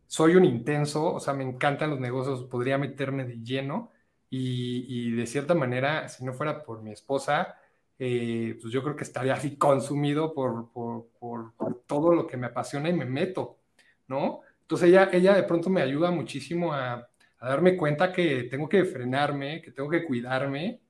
soy 0.08 0.36
un 0.36 0.46
intenso, 0.46 1.14
o 1.14 1.20
sea, 1.20 1.34
me 1.34 1.44
encantan 1.44 1.90
los 1.90 2.00
negocios, 2.00 2.44
podría 2.46 2.78
meterme 2.78 3.26
de 3.26 3.42
lleno 3.42 3.92
y, 4.30 4.86
y 4.88 5.12
de 5.12 5.26
cierta 5.26 5.56
manera, 5.56 6.08
si 6.10 6.24
no 6.24 6.34
fuera 6.34 6.64
por 6.64 6.82
mi 6.84 6.92
esposa, 6.92 7.58
eh, 8.00 8.58
pues 8.62 8.74
yo 8.74 8.84
creo 8.84 8.96
que 8.96 9.04
estaría 9.04 9.34
así 9.34 9.56
consumido 9.58 10.34
por, 10.34 10.72
por, 10.72 11.08
por, 11.20 11.54
todo 11.88 12.14
lo 12.14 12.28
que 12.28 12.38
me 12.38 12.48
apasiona 12.48 12.90
y 12.90 12.94
me 12.94 13.06
meto, 13.06 13.60
¿no? 14.08 14.42
Entonces 14.62 14.90
ella, 14.90 15.10
ella 15.14 15.36
de 15.36 15.44
pronto 15.44 15.70
me 15.70 15.82
ayuda 15.82 16.12
muchísimo 16.12 16.74
a, 16.74 17.08
a 17.40 17.50
darme 17.50 17.78
cuenta 17.78 18.12
que 18.12 18.44
tengo 18.44 18.70
que 18.70 18.86
frenarme, 18.86 19.62
que 19.62 19.72
tengo 19.72 19.90
que 19.90 20.04
cuidarme, 20.06 20.82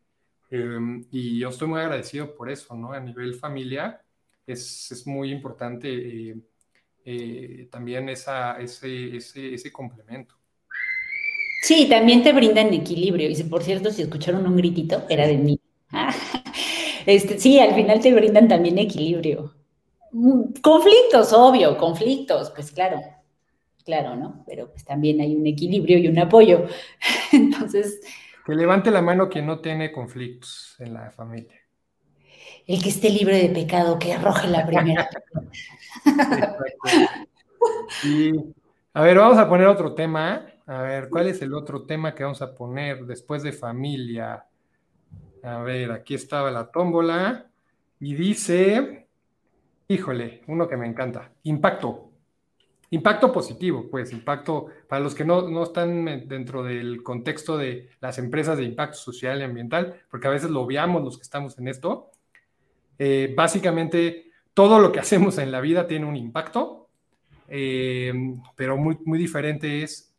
em, 0.54 1.06
y 1.12 1.39
yo 1.39 1.49
estoy 1.49 1.68
muy 1.68 1.80
agradecido 1.80 2.36
por 2.36 2.49
eso, 2.49 2.76
¿no? 2.76 2.93
A 2.93 2.99
nivel 2.99 3.36
familia 3.36 4.01
es, 4.45 4.91
es 4.91 5.08
muy 5.08 5.32
importante 5.32 5.89
eh, 5.89 6.36
eh, 7.06 7.68
también 7.72 8.08
esa, 8.10 8.60
ese, 8.60 9.18
ese, 9.18 9.72
complemento. 9.72 10.36
Sí, 11.62 11.88
también 11.89 12.24
te 12.24 12.34
brindan 12.34 12.74
equilibrio. 12.74 13.30
Y 13.30 13.43
por 13.43 13.64
cierto, 13.64 13.91
si 13.91 14.04
escucharon 14.04 14.45
un 14.45 14.56
gritito, 14.56 15.04
era 15.10 15.28
de 15.28 15.38
mí. 15.38 15.60
Este, 17.06 17.38
sí, 17.38 17.60
al 17.60 17.76
final 17.76 17.99
te 17.99 18.14
brindan 18.14 18.47
también 18.47 18.78
equilibrio. 18.78 19.54
Conflictos, 20.62 21.34
obvio, 21.34 21.78
conflictos, 21.78 22.49
pues 22.51 22.72
claro, 22.72 23.01
claro, 23.84 24.16
¿no? 24.16 24.45
Pero 24.47 24.72
pues 24.72 24.86
también 24.86 25.20
hay 25.20 25.36
un 25.36 25.45
equilibrio 25.45 25.97
y 25.97 26.08
un 26.08 26.18
apoyo. 26.18 26.66
Entonces... 27.34 27.99
Que 28.46 28.56
levante 28.56 28.91
la 28.91 29.02
mano 29.02 29.30
quien 29.30 29.46
no 29.46 29.60
tiene 29.60 29.91
conflictos 29.91 30.76
en 30.80 30.94
la 30.94 31.12
familia. 31.12 31.60
El 32.66 32.82
que 32.82 32.89
esté 32.89 33.10
libre 33.10 33.38
de 33.38 33.50
pecado, 33.50 34.00
que 34.00 34.14
arroje 34.14 34.48
la 34.48 34.66
primera. 34.66 35.10
y, 38.04 38.32
a 38.94 39.02
ver, 39.02 39.18
vamos 39.18 39.38
a 39.38 39.50
poner 39.50 39.68
otro 39.68 39.94
tema. 39.94 40.46
A 40.66 40.82
ver, 40.82 41.10
¿cuál 41.10 41.28
es 41.28 41.41
el 41.41 41.54
otro 41.54 41.86
tema 41.86 42.16
que 42.16 42.24
vamos 42.24 42.41
a 42.41 42.56
poner 42.56 43.06
después 43.06 43.44
de 43.44 43.52
familia? 43.52 44.46
A 45.44 45.58
ver, 45.60 45.91
aquí 45.91 46.14
estaba 46.14 46.52
la 46.52 46.72
tómbola 46.72 47.48
y 48.00 48.16
dice, 48.16 49.08
híjole, 49.89 50.41
uno 50.48 50.68
que 50.68 50.78
me 50.78 50.88
encanta, 50.88 51.32
impacto. 51.44 52.12
Impacto 52.94 53.32
positivo, 53.32 53.88
pues 53.89 54.12
impacto, 54.12 54.68
para 54.88 55.02
los 55.02 55.16
que 55.16 55.26
no, 55.26 55.50
no 55.50 55.64
están 55.64 56.28
dentro 56.28 56.62
del 56.62 57.02
contexto 57.02 57.58
de 57.58 57.89
las 58.00 58.20
empresas 58.20 58.56
de 58.56 58.66
impacto 58.66 58.98
social 58.98 59.39
y 59.39 59.44
ambiental, 59.44 60.00
porque 60.12 60.28
a 60.28 60.30
veces 60.30 60.52
lo 60.52 60.62
obviamos 60.62 61.04
los 61.04 61.18
que 61.18 61.24
estamos 61.24 61.58
en 61.58 61.70
esto, 61.70 62.12
eh, 63.00 63.34
básicamente 63.36 64.30
todo 64.54 64.78
lo 64.78 64.91
que 64.91 65.00
hacemos 65.06 65.39
en 65.39 65.52
la 65.52 65.60
vida 65.60 65.88
tiene 65.88 66.06
un 66.06 66.16
impacto, 66.16 66.88
eh, 67.48 68.14
pero 68.56 68.78
muy, 68.78 69.00
muy 69.06 69.18
diferente 69.18 69.82
es 69.82 70.14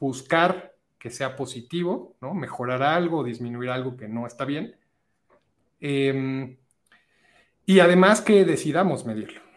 buscar 0.00 0.74
que 0.98 1.10
sea 1.10 1.36
positivo, 1.36 2.16
¿no? 2.22 2.32
Mejorar 2.32 2.82
algo, 2.82 3.22
disminuir 3.22 3.68
algo 3.68 3.98
que 3.98 4.08
no 4.08 4.26
está 4.26 4.46
bien. 4.46 4.74
Y 7.66 7.80
además 7.80 8.22
que 8.22 8.46
decidamos 8.46 9.04
medirlo. 9.04 9.47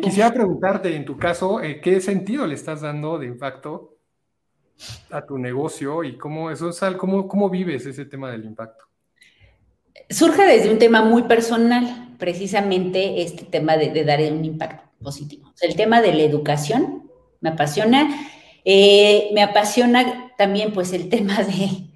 Quisiera 0.00 0.32
preguntarte, 0.32 0.94
en 0.94 1.04
tu 1.04 1.16
caso, 1.16 1.60
eh, 1.60 1.80
¿qué 1.80 2.00
sentido 2.00 2.46
le 2.46 2.54
estás 2.54 2.80
dando 2.80 3.18
de 3.18 3.26
impacto 3.26 3.98
a 5.10 5.24
tu 5.24 5.38
negocio 5.38 6.04
y 6.04 6.16
cómo, 6.16 6.50
eso 6.50 6.70
es, 6.70 6.80
cómo, 6.96 7.28
cómo 7.28 7.50
vives 7.50 7.86
ese 7.86 8.04
tema 8.04 8.30
del 8.30 8.44
impacto? 8.44 8.84
Surge 10.08 10.44
desde 10.44 10.70
un 10.70 10.78
tema 10.78 11.02
muy 11.02 11.22
personal, 11.24 12.14
precisamente 12.18 13.22
este 13.22 13.44
tema 13.44 13.76
de, 13.76 14.04
dar 14.04 14.20
un 14.32 14.44
impacto 14.44 14.84
positivo. 15.02 15.52
el 15.60 15.74
tema 15.74 16.00
de 16.00 16.14
la 16.14 16.22
educación 16.22 17.10
me 17.40 17.50
apasiona 17.50 18.08
eh, 18.64 19.30
me 19.32 19.42
apasiona 19.42 20.32
también 20.38 20.72
pues 20.72 20.92
el 20.92 21.08
tema 21.08 21.42
de, 21.42 21.88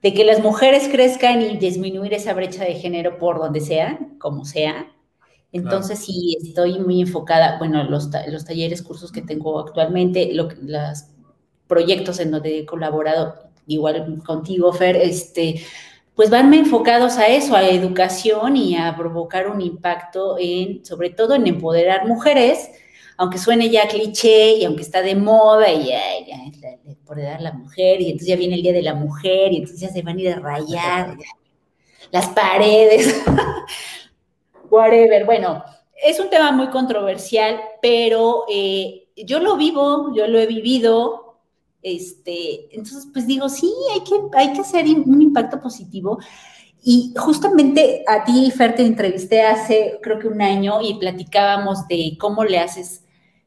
de 0.00 0.14
que 0.14 0.24
las 0.24 0.40
mujeres 0.40 0.88
crezcan 0.88 1.42
y 1.42 1.56
disminuir 1.56 2.14
esa 2.14 2.34
brecha 2.34 2.64
de 2.64 2.74
género 2.74 3.18
por 3.18 3.38
donde 3.38 3.60
sea, 3.60 3.98
como 4.18 4.44
sea. 4.44 4.92
Entonces 5.52 5.98
sí, 5.98 6.36
estoy 6.42 6.78
muy 6.78 7.02
enfocada, 7.02 7.58
bueno, 7.58 7.84
los, 7.84 8.08
los 8.28 8.44
talleres, 8.44 8.82
cursos 8.82 9.12
que 9.12 9.20
tengo 9.20 9.60
actualmente, 9.60 10.32
los 10.32 10.54
proyectos 11.66 12.20
en 12.20 12.30
donde 12.30 12.60
he 12.60 12.66
colaborado, 12.66 13.34
igual 13.66 14.22
contigo, 14.24 14.72
Fer, 14.72 14.96
este, 14.96 15.62
pues 16.14 16.30
vanme 16.30 16.58
enfocados 16.58 17.16
a 17.18 17.26
eso, 17.26 17.56
a 17.56 17.68
educación 17.68 18.56
y 18.56 18.76
a 18.76 18.94
provocar 18.96 19.48
un 19.48 19.60
impacto 19.60 20.36
en, 20.38 20.84
sobre 20.84 21.10
todo 21.10 21.34
en 21.34 21.46
empoderar 21.46 22.06
mujeres, 22.06 22.70
aunque 23.16 23.38
suene 23.38 23.70
ya 23.70 23.88
cliché 23.88 24.56
y 24.56 24.64
aunque 24.64 24.82
está 24.82 25.02
de 25.02 25.14
moda 25.14 25.70
y 25.70 25.86
ya, 25.86 26.00
ya, 26.26 26.36
por 27.06 27.18
edad 27.18 27.40
la 27.40 27.52
mujer, 27.52 28.00
y 28.00 28.06
entonces 28.06 28.28
ya 28.28 28.36
viene 28.36 28.56
el 28.56 28.62
Día 28.62 28.72
de 28.72 28.82
la 28.82 28.94
Mujer 28.94 29.52
y 29.52 29.56
entonces 29.56 29.80
ya 29.80 29.88
se 29.88 30.02
van 30.02 30.16
a 30.16 30.20
ir 30.20 30.32
a 30.32 30.40
rayar 30.40 31.16
las 32.10 32.28
paredes, 32.28 33.22
whatever. 34.72 35.24
Bueno, 35.24 35.62
es 36.02 36.18
un 36.18 36.30
tema 36.30 36.50
muy 36.52 36.68
controversial, 36.68 37.60
pero 37.80 38.44
eh, 38.48 39.08
yo 39.16 39.38
lo 39.38 39.56
vivo, 39.56 40.12
yo 40.14 40.26
lo 40.26 40.38
he 40.38 40.46
vivido, 40.46 41.38
este, 41.82 42.74
entonces 42.74 43.08
pues 43.12 43.26
digo, 43.26 43.48
sí, 43.48 43.72
hay 43.92 44.00
que, 44.00 44.14
hay 44.36 44.52
que 44.52 44.60
hacer 44.60 44.86
un 44.86 45.22
impacto 45.22 45.60
positivo. 45.60 46.18
Y 46.82 47.14
justamente 47.16 48.02
a 48.08 48.24
ti, 48.24 48.50
Fer, 48.50 48.74
te 48.74 48.82
entrevisté 48.82 49.42
hace 49.42 50.00
creo 50.02 50.18
que 50.18 50.26
un 50.26 50.42
año 50.42 50.80
y 50.82 50.94
platicábamos 50.94 51.86
de 51.86 52.16
cómo 52.18 52.42
le 52.42 52.58
haces 52.58 53.02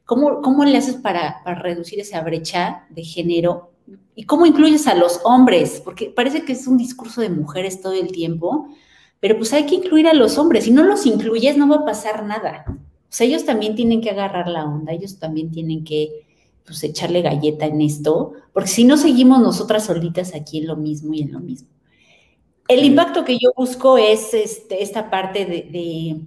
¿Cómo, 0.06 0.64
le 0.64 0.78
haces 0.78 0.94
para, 0.94 1.42
reducir 1.60 1.98
esa 1.98 2.20
brecha 2.20 2.86
de 2.90 3.02
género? 3.02 3.72
¿Y 4.14 4.22
cómo 4.22 4.46
incluyes 4.46 4.86
a 4.86 4.94
los 4.94 5.20
hombres? 5.24 5.82
Porque 5.84 6.12
parece 6.14 6.44
que 6.44 6.52
es 6.52 6.68
un 6.68 6.78
discurso 6.78 7.20
de 7.20 7.28
mujeres 7.28 7.80
todo 7.80 7.92
el 7.92 8.12
tiempo, 8.12 8.68
pero 9.26 9.38
pues 9.38 9.52
hay 9.52 9.66
que 9.66 9.74
incluir 9.74 10.06
a 10.06 10.14
los 10.14 10.38
hombres. 10.38 10.66
Si 10.66 10.70
no 10.70 10.84
los 10.84 11.04
incluyes, 11.04 11.56
no 11.56 11.68
va 11.68 11.78
a 11.78 11.84
pasar 11.84 12.24
nada. 12.24 12.64
O 12.68 13.08
sea, 13.08 13.26
ellos 13.26 13.44
también 13.44 13.74
tienen 13.74 14.00
que 14.00 14.10
agarrar 14.10 14.46
la 14.46 14.64
onda, 14.64 14.92
ellos 14.92 15.18
también 15.18 15.50
tienen 15.50 15.82
que 15.82 16.26
pues, 16.64 16.84
echarle 16.84 17.22
galleta 17.22 17.66
en 17.66 17.80
esto, 17.80 18.34
porque 18.52 18.68
si 18.68 18.84
no 18.84 18.96
seguimos 18.96 19.40
nosotras 19.40 19.86
solitas 19.86 20.32
aquí 20.32 20.58
en 20.58 20.68
lo 20.68 20.76
mismo 20.76 21.12
y 21.12 21.22
en 21.22 21.32
lo 21.32 21.40
mismo. 21.40 21.66
El 22.68 22.84
impacto 22.84 23.24
que 23.24 23.36
yo 23.36 23.50
busco 23.56 23.98
es 23.98 24.32
este, 24.32 24.80
esta 24.80 25.10
parte 25.10 25.44
de 25.44 26.20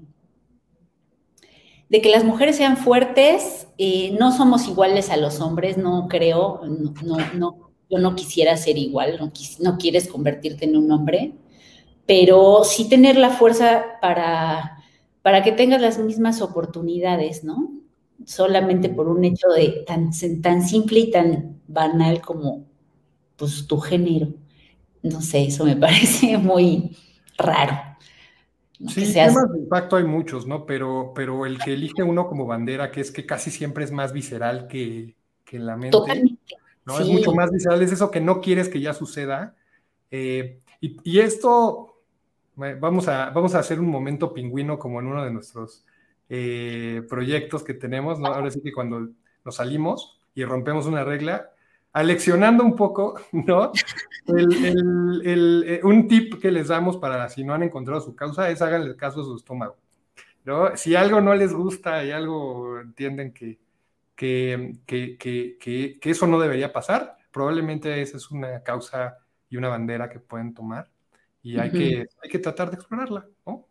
de 1.89 2.02
que 2.02 2.10
las 2.10 2.24
mujeres 2.24 2.56
sean 2.56 2.78
fuertes, 2.78 3.68
eh, 3.78 4.16
no 4.20 4.32
somos 4.32 4.68
iguales 4.68 5.10
a 5.10 5.18
los 5.18 5.41
hombres, 5.41 5.78
no 5.78 6.08
creo, 6.08 6.62
no, 7.04 7.18
no, 7.34 7.72
yo 7.89 7.97
no 7.97 8.16
quisiera 8.16 8.56
ser 8.58 8.78
igual, 8.78 9.18
no, 9.20 9.32
no 9.60 9.78
quieres 9.78 10.08
convertirte 10.08 10.66
en 10.66 10.78
un 10.78 10.91
hombre, 10.91 11.34
pero 12.10 12.64
sí 12.64 12.89
tener 12.89 13.18
la 13.18 13.30
fuerza 13.30 13.86
para, 14.01 14.82
para 15.22 15.43
que 15.43 15.51
tengas 15.51 15.80
las 15.80 15.99
mismas 15.99 16.41
oportunidades, 16.41 17.43
¿no? 17.43 17.70
Solamente 18.26 18.89
por 18.89 19.07
un 19.07 19.24
hecho 19.26 19.47
de 19.49 19.84
tan, 19.86 20.10
tan 20.41 20.64
simple 20.64 21.01
y 21.01 21.12
tan 21.12 21.62
banal 21.68 22.20
como 22.20 22.66
pues 23.36 23.68
tu 23.68 23.78
género. 23.78 24.30
No 25.03 25.22
sé, 25.22 25.43
eso 25.43 25.66
me 25.66 25.76
parece 25.78 26.36
muy 26.39 26.97
raro. 27.38 27.78
Sí, 28.88 29.14
temas 29.14 29.51
de 29.51 29.60
impacto 29.60 29.95
hay 29.95 30.05
muchos, 30.05 30.47
¿no? 30.47 30.66
Pero, 30.66 31.12
pero 31.14 31.45
el 31.45 31.60
que 31.60 31.74
elige 31.74 32.01
uno 32.01 32.28
como 32.28 32.47
bandera, 32.47 32.89
que 32.89 33.01
es 33.01 33.12
que 33.12 33.28
casi 33.28 33.51
siempre 33.51 33.84
es 33.84 33.91
más 33.91 34.14
visceral 34.14 34.66
que, 34.66 35.16
que 35.45 35.60
la 35.60 35.76
mente. 35.76 35.91
Totalmente. 35.91 36.55
¿no? 36.86 36.99
Es 36.99 37.07
mucho 37.07 37.36
más 37.36 37.51
visceral, 37.51 37.84
es 37.84 37.91
eso 37.91 38.10
que 38.10 38.20
no 38.20 38.41
quieres 38.41 38.68
que 38.68 38.82
ya 38.82 38.95
suceda. 38.95 39.55
Eh, 40.10 40.60
y, 40.82 41.20
esto, 41.20 41.88
vamos 42.80 43.07
a, 43.07 43.30
vamos 43.30 43.55
a 43.55 43.60
hacer 43.60 43.80
un 43.80 43.89
momento 43.89 44.34
pingüino 44.34 44.78
como 44.78 44.99
en 44.99 45.07
uno 45.07 45.24
de 45.24 45.32
nuestros 45.32 45.86
eh, 46.30 47.01
proyectos 47.10 47.64
que 47.64 47.74
tenemos, 47.74 48.20
¿no? 48.20 48.28
Ahora 48.28 48.51
sí 48.51 48.62
que 48.62 48.72
cuando 48.72 49.10
nos 49.43 49.55
salimos 49.55 50.20
y 50.36 50.43
rompemos 50.43 50.86
una 50.86 51.03
regla, 51.03 51.51
aleccionando 51.93 52.64
un 52.64 52.76
poco, 52.76 53.20
¿no? 53.32 53.72
Eh, 54.28 55.82
un 55.84 56.07
tip 56.07 56.39
que 56.39 56.51
les 56.51 56.68
damos 56.68 56.97
para 56.97 57.28
si 57.30 57.43
no 57.43 57.53
han 57.53 57.64
encontrado 57.64 58.01
su 58.01 58.16
causa 58.16 58.49
es 58.49 58.62
háganle 58.62 58.95
caso 58.95 59.22
a 59.22 59.26
su 59.26 59.36
estómago. 59.36 59.78
¿no? 60.45 60.76
Si 60.78 60.95
algo 60.95 61.22
no 61.22 61.34
les 61.36 61.53
gusta 61.53 62.03
y 62.03 62.12
algo 62.12 62.80
entienden 62.80 63.34
que, 63.34 63.60
que, 64.16 64.78
que, 64.86 65.99
eso 66.03 66.28
no 66.28 66.39
debería 66.39 66.74
pasar, 66.74 67.18
probablemente 67.32 68.01
esa 68.01 68.18
es 68.18 68.30
una 68.32 68.62
causa 68.64 69.18
y 69.49 69.57
una 69.57 69.70
bandera 69.70 70.10
que 70.10 70.20
pueden 70.20 70.53
tomar 70.53 70.89
y 71.41 71.59
hay, 71.59 71.71
que, 71.71 72.07
hay 72.21 72.29
que 72.29 72.39
tratar 72.39 72.69
de 72.69 72.75
explorarla. 72.75 73.27
¿no? 73.45 73.67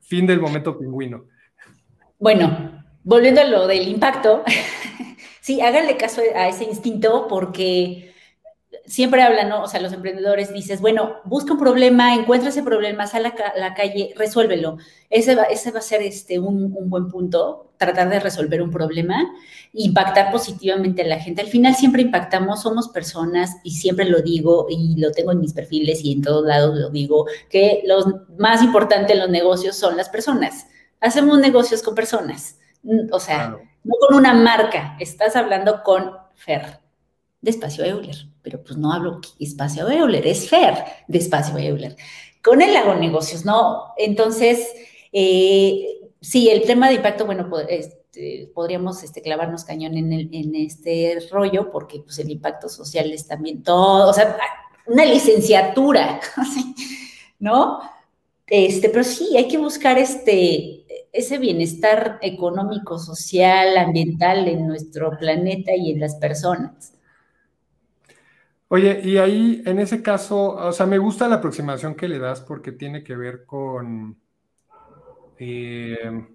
Fin 0.00 0.26
del 0.26 0.40
momento 0.40 0.78
pingüino. 0.78 1.26
Bueno, 2.18 2.84
volviendo 3.02 3.40
a 3.40 3.44
lo 3.44 3.66
del 3.66 3.88
impacto, 3.88 4.42
sí, 5.40 5.60
háganle 5.60 5.96
caso 5.96 6.22
a 6.34 6.48
ese 6.48 6.64
instinto 6.64 7.26
porque 7.28 8.13
siempre 8.86 9.22
hablan, 9.22 9.48
¿no? 9.48 9.62
O 9.62 9.68
sea, 9.68 9.80
los 9.80 9.92
emprendedores 9.92 10.52
dices, 10.52 10.80
bueno, 10.80 11.16
busca 11.24 11.52
un 11.52 11.58
problema, 11.58 12.14
encuentra 12.14 12.50
ese 12.50 12.62
problema, 12.62 13.06
sal 13.06 13.26
a 13.26 13.34
la, 13.56 13.74
calle, 13.74 14.14
resuélvelo. 14.16 14.78
Ese 15.10 15.34
va, 15.34 15.44
ese 15.44 15.70
va 15.70 15.78
a 15.78 15.82
ser 15.82 16.02
este, 16.02 16.38
un, 16.38 16.72
buen 16.90 17.08
punto, 17.08 17.72
tratar 17.78 18.10
de 18.10 18.20
resolver 18.20 18.62
un 18.62 18.70
problema, 18.70 19.32
impactar 19.72 20.30
positivamente 20.30 21.02
a 21.02 21.06
la 21.06 21.18
gente. 21.20 21.42
Al 21.42 21.48
final 21.48 21.74
siempre 21.74 22.02
impactamos, 22.02 22.62
somos 22.62 22.88
personas 22.88 23.56
y 23.62 23.72
siempre 23.72 24.04
lo 24.04 24.20
digo 24.20 24.66
y 24.68 24.96
lo 25.00 25.10
tengo 25.12 25.32
en 25.32 25.40
mis 25.40 25.52
perfiles 25.52 26.04
y 26.04 26.12
en 26.12 26.22
todos 26.22 26.46
lados 26.46 26.78
lo 26.78 26.90
digo, 26.90 27.26
que 27.50 27.82
lo 27.86 28.26
más 28.38 28.62
importante 28.62 29.12
en 29.14 29.20
los 29.20 29.30
negocios 29.30 29.76
son 29.76 29.96
las 29.96 30.08
personas. 30.08 30.66
Hacemos 31.00 31.38
negocios 31.38 31.82
con 31.82 31.94
personas, 31.94 32.58
o 33.10 33.20
sea, 33.20 33.58
no 33.84 33.94
con 34.00 34.16
una 34.16 34.32
marca, 34.32 34.96
estás 35.00 35.36
hablando 35.36 35.82
con 35.82 36.12
Fer, 36.34 36.83
de 37.44 37.50
Espacio 37.50 37.84
Euler, 37.84 38.16
pero 38.42 38.64
pues 38.64 38.78
no 38.78 38.90
hablo 38.90 39.20
Espacio 39.38 39.88
Euler, 39.88 40.26
es 40.26 40.48
Fer 40.48 40.82
de 41.06 41.18
Espacio 41.18 41.58
Euler. 41.58 41.94
Con 42.42 42.62
él 42.62 42.74
hago 42.74 42.94
negocios, 42.94 43.44
¿no? 43.44 43.92
Entonces, 43.98 44.66
eh, 45.12 45.86
sí, 46.20 46.48
el 46.48 46.62
tema 46.62 46.88
de 46.88 46.94
impacto, 46.94 47.26
bueno, 47.26 47.50
este, 47.68 48.50
podríamos 48.54 49.02
este, 49.02 49.20
clavarnos 49.20 49.64
cañón 49.64 49.94
en, 49.96 50.54
este 50.54 51.18
rollo, 51.30 51.70
porque 51.70 52.00
pues 52.00 52.18
el 52.18 52.30
impacto 52.30 52.70
social 52.70 53.12
es 53.12 53.26
también 53.26 53.62
todo, 53.62 54.08
o 54.08 54.12
sea, 54.14 54.38
una 54.86 55.04
licenciatura, 55.04 56.20
¿no? 57.38 57.80
Este, 58.46 58.88
pero 58.88 59.04
sí, 59.04 59.36
hay 59.36 59.48
que 59.48 59.58
buscar 59.58 59.98
este, 59.98 60.86
ese 61.12 61.36
bienestar 61.36 62.18
económico, 62.22 62.98
social, 62.98 63.76
ambiental 63.76 64.48
en 64.48 64.66
nuestro 64.66 65.16
planeta 65.18 65.72
y 65.76 65.90
en 65.90 66.00
las 66.00 66.14
personas. 66.14 66.94
Oye, 68.74 69.00
y 69.04 69.18
ahí, 69.18 69.62
en 69.66 69.78
ese 69.78 70.02
caso, 70.02 70.56
o 70.56 70.72
sea, 70.72 70.84
me 70.84 70.98
gusta 70.98 71.28
la 71.28 71.36
aproximación 71.36 71.94
que 71.94 72.08
le 72.08 72.18
das 72.18 72.40
porque 72.40 72.72
tiene 72.72 73.04
que 73.04 73.14
ver 73.14 73.46
con, 73.46 74.18
eh, 75.38 76.26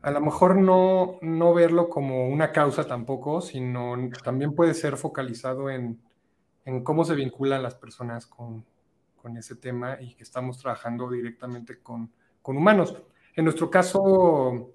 a 0.00 0.10
lo 0.10 0.20
mejor 0.20 0.56
no, 0.56 1.18
no 1.22 1.54
verlo 1.54 1.88
como 1.88 2.28
una 2.28 2.50
causa 2.50 2.84
tampoco, 2.84 3.40
sino 3.40 3.94
también 4.24 4.56
puede 4.56 4.74
ser 4.74 4.96
focalizado 4.96 5.70
en, 5.70 6.00
cómo 6.82 7.04
se 7.04 7.14
vinculan 7.14 7.62
las 7.62 7.76
personas 7.76 8.26
con, 8.26 8.64
ese 9.38 9.54
tema 9.54 9.98
y 10.00 10.14
que 10.16 10.24
estamos 10.24 10.58
trabajando 10.58 11.08
directamente 11.08 11.78
con, 11.78 12.10
con 12.42 12.56
humanos. 12.56 12.96
En 13.36 13.44
nuestro 13.44 13.70
caso, 13.70 14.72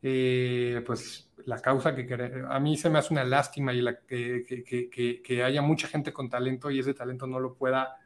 eh, 0.00 0.82
pues 0.86 1.23
la 1.46 1.60
causa 1.60 1.94
que 1.94 2.44
a 2.48 2.60
mí 2.60 2.76
se 2.76 2.90
me 2.90 2.98
hace 2.98 3.12
una 3.12 3.24
lástima 3.24 3.72
y 3.72 3.80
la, 3.80 3.98
que, 4.00 5.42
haya 5.44 5.62
mucha 5.62 5.88
gente 5.88 6.12
con 6.12 6.28
talento 6.28 6.70
y 6.70 6.78
ese 6.78 6.94
talento 6.94 7.26
no 7.26 7.40
lo 7.40 7.54
pueda 7.54 7.96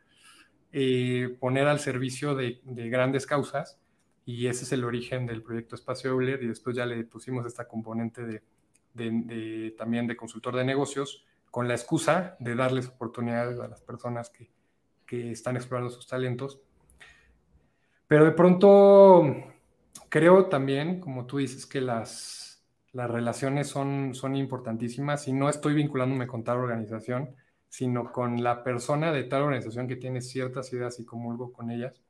eh, 0.73 1.37
poner 1.39 1.69
al 1.69 1.79
servicio 1.81 2.35
de, 2.35 2.61
grandes 2.65 3.27
causas. 3.27 3.79
Y 4.25 4.47
ese 4.47 4.65
es 4.65 4.73
el 4.73 4.85
origen 4.85 5.27
del 5.27 5.43
proyecto 5.43 5.75
Espacio 5.75 6.11
Euler 6.11 6.43
y 6.43 6.49
después 6.49 6.77
ya 6.77 6.85
le 6.85 7.03
pusimos 7.05 7.47
esta 7.47 7.67
componente 7.67 8.43
de, 8.93 9.75
también 9.79 10.07
de 10.07 10.17
consultor 10.17 10.57
de 10.57 10.65
negocios 10.65 11.25
con 11.51 11.67
la 11.67 11.75
excusa 11.75 12.37
de 12.39 12.55
darles 12.55 12.89
oportunidades 12.89 13.59
a 13.59 13.69
las 13.69 13.81
personas 13.81 14.29
que, 14.29 14.51
que 15.07 15.31
están 15.31 15.57
explorando 15.57 15.91
sus 15.91 16.07
talentos. 16.07 16.61
Pero 18.07 18.27
de 18.27 18.33
pronto 18.33 19.25
creo 20.09 20.47
también, 20.47 21.01
como 21.01 21.27
tú 21.27 21.39
dices, 21.39 21.65
que 21.65 21.81
las, 21.81 22.48
las 22.93 23.11
relaciones 23.11 23.69
son, 23.69 24.15
son 24.15 24.37
importantísimas 24.37 25.29
y 25.29 25.33
no 25.33 25.49
estoy 25.49 25.75
vinculándome 25.75 26.27
con 26.27 26.45
tal 26.45 26.59
organización, 26.59 27.35
sino 27.69 28.13
con 28.13 28.43
la 28.43 28.63
persona 28.65 29.13
de 29.13 29.25
tal 29.25 29.43
organización 29.43 29.89
que 29.89 29.97
tiene 29.97 30.21
ciertas 30.21 30.73
ideas 30.73 30.99
y 31.01 31.05
comulgo 31.05 31.53
con 31.53 31.71
ellas. 31.71 32.01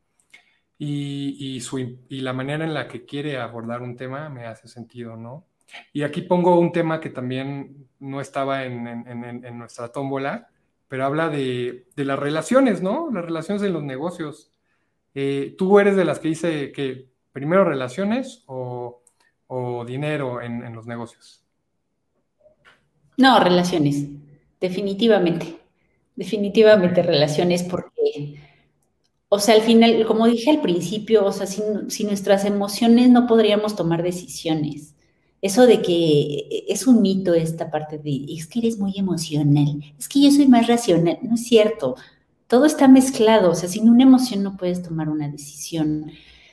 Y, 0.79 1.37
y, 1.39 1.61
su, 1.61 1.79
y 1.79 2.21
la 2.21 2.33
manera 2.33 2.65
en 2.65 2.73
la 2.73 2.87
que 2.87 3.05
quiere 3.05 3.39
abordar 3.39 3.83
un 3.83 3.97
tema 3.97 4.29
me 4.29 4.47
hace 4.47 4.69
sentido, 4.69 5.17
¿no? 5.17 5.47
Y 5.93 6.03
aquí 6.03 6.23
pongo 6.23 6.59
un 6.59 6.73
tema 6.73 7.01
que 7.01 7.11
también 7.11 7.89
no 7.99 8.21
estaba 8.21 8.65
en, 8.65 8.87
en, 8.87 9.45
en 9.45 9.59
nuestra 9.59 9.89
tómbola, 9.89 10.49
pero 10.87 11.05
habla 11.05 11.29
de, 11.29 11.87
de, 11.95 12.05
las 12.05 12.19
relaciones, 12.19 12.81
¿no? 12.81 13.11
Las 13.13 13.25
relaciones 13.25 13.63
en 13.63 13.73
los 13.73 13.83
negocios. 13.83 14.53
Eh, 15.15 15.55
tú 15.59 15.79
eres 15.79 15.97
de 15.97 16.05
las 16.05 16.21
que 16.21 16.29
dice 16.29 16.73
que 16.73 17.09
primero 17.33 17.65
relaciones 17.65 18.45
o, 18.47 19.03
dinero 19.87 20.43
en, 20.43 20.75
los 20.75 20.87
negocios? 20.87 21.43
No, 23.17 23.41
relaciones, 23.41 24.07
definitivamente. 24.61 25.57
Definitivamente 26.17 27.03
relaciones 27.03 27.63
porque, 27.63 28.41
o 29.29 29.39
sea, 29.39 29.55
al 29.55 29.63
final, 29.63 30.05
como 30.07 30.27
dije 30.27 30.51
al 30.51 30.61
principio, 30.61 31.25
o 31.25 31.33
sea, 31.33 31.47
sin, 31.47 31.91
sin 31.91 32.09
nuestras 32.09 32.45
emociones 32.45 33.09
no 33.09 33.27
podríamos 33.27 33.77
tomar 33.77 34.03
decisiones. 34.03 34.95
Eso 35.41 35.67
de 35.67 35.83
que 35.83 36.65
es 36.69 36.87
un 36.87 37.01
mito 37.01 37.33
esta 37.35 37.71
parte 37.71 37.99
de, 37.99 38.27
es 38.29 38.47
que 38.49 38.59
eres 38.59 38.79
muy 38.79 38.95
emocional, 38.97 39.85
es 39.97 40.09
que 40.09 40.21
yo 40.21 40.31
soy 40.33 40.49
más 40.49 40.67
racional, 40.67 41.19
no 41.23 41.35
es 41.35 41.45
cierto. 41.45 41.95
Todo 42.49 42.65
está 42.65 42.89
mezclado, 42.89 43.51
o 43.51 43.55
sea, 43.55 43.69
sin 43.69 43.89
una 43.89 44.03
emoción 44.03 44.43
no 44.43 44.57
puedes 44.57 44.83
tomar 44.83 45.09
una 45.09 45.29
decisión. 45.29 46.11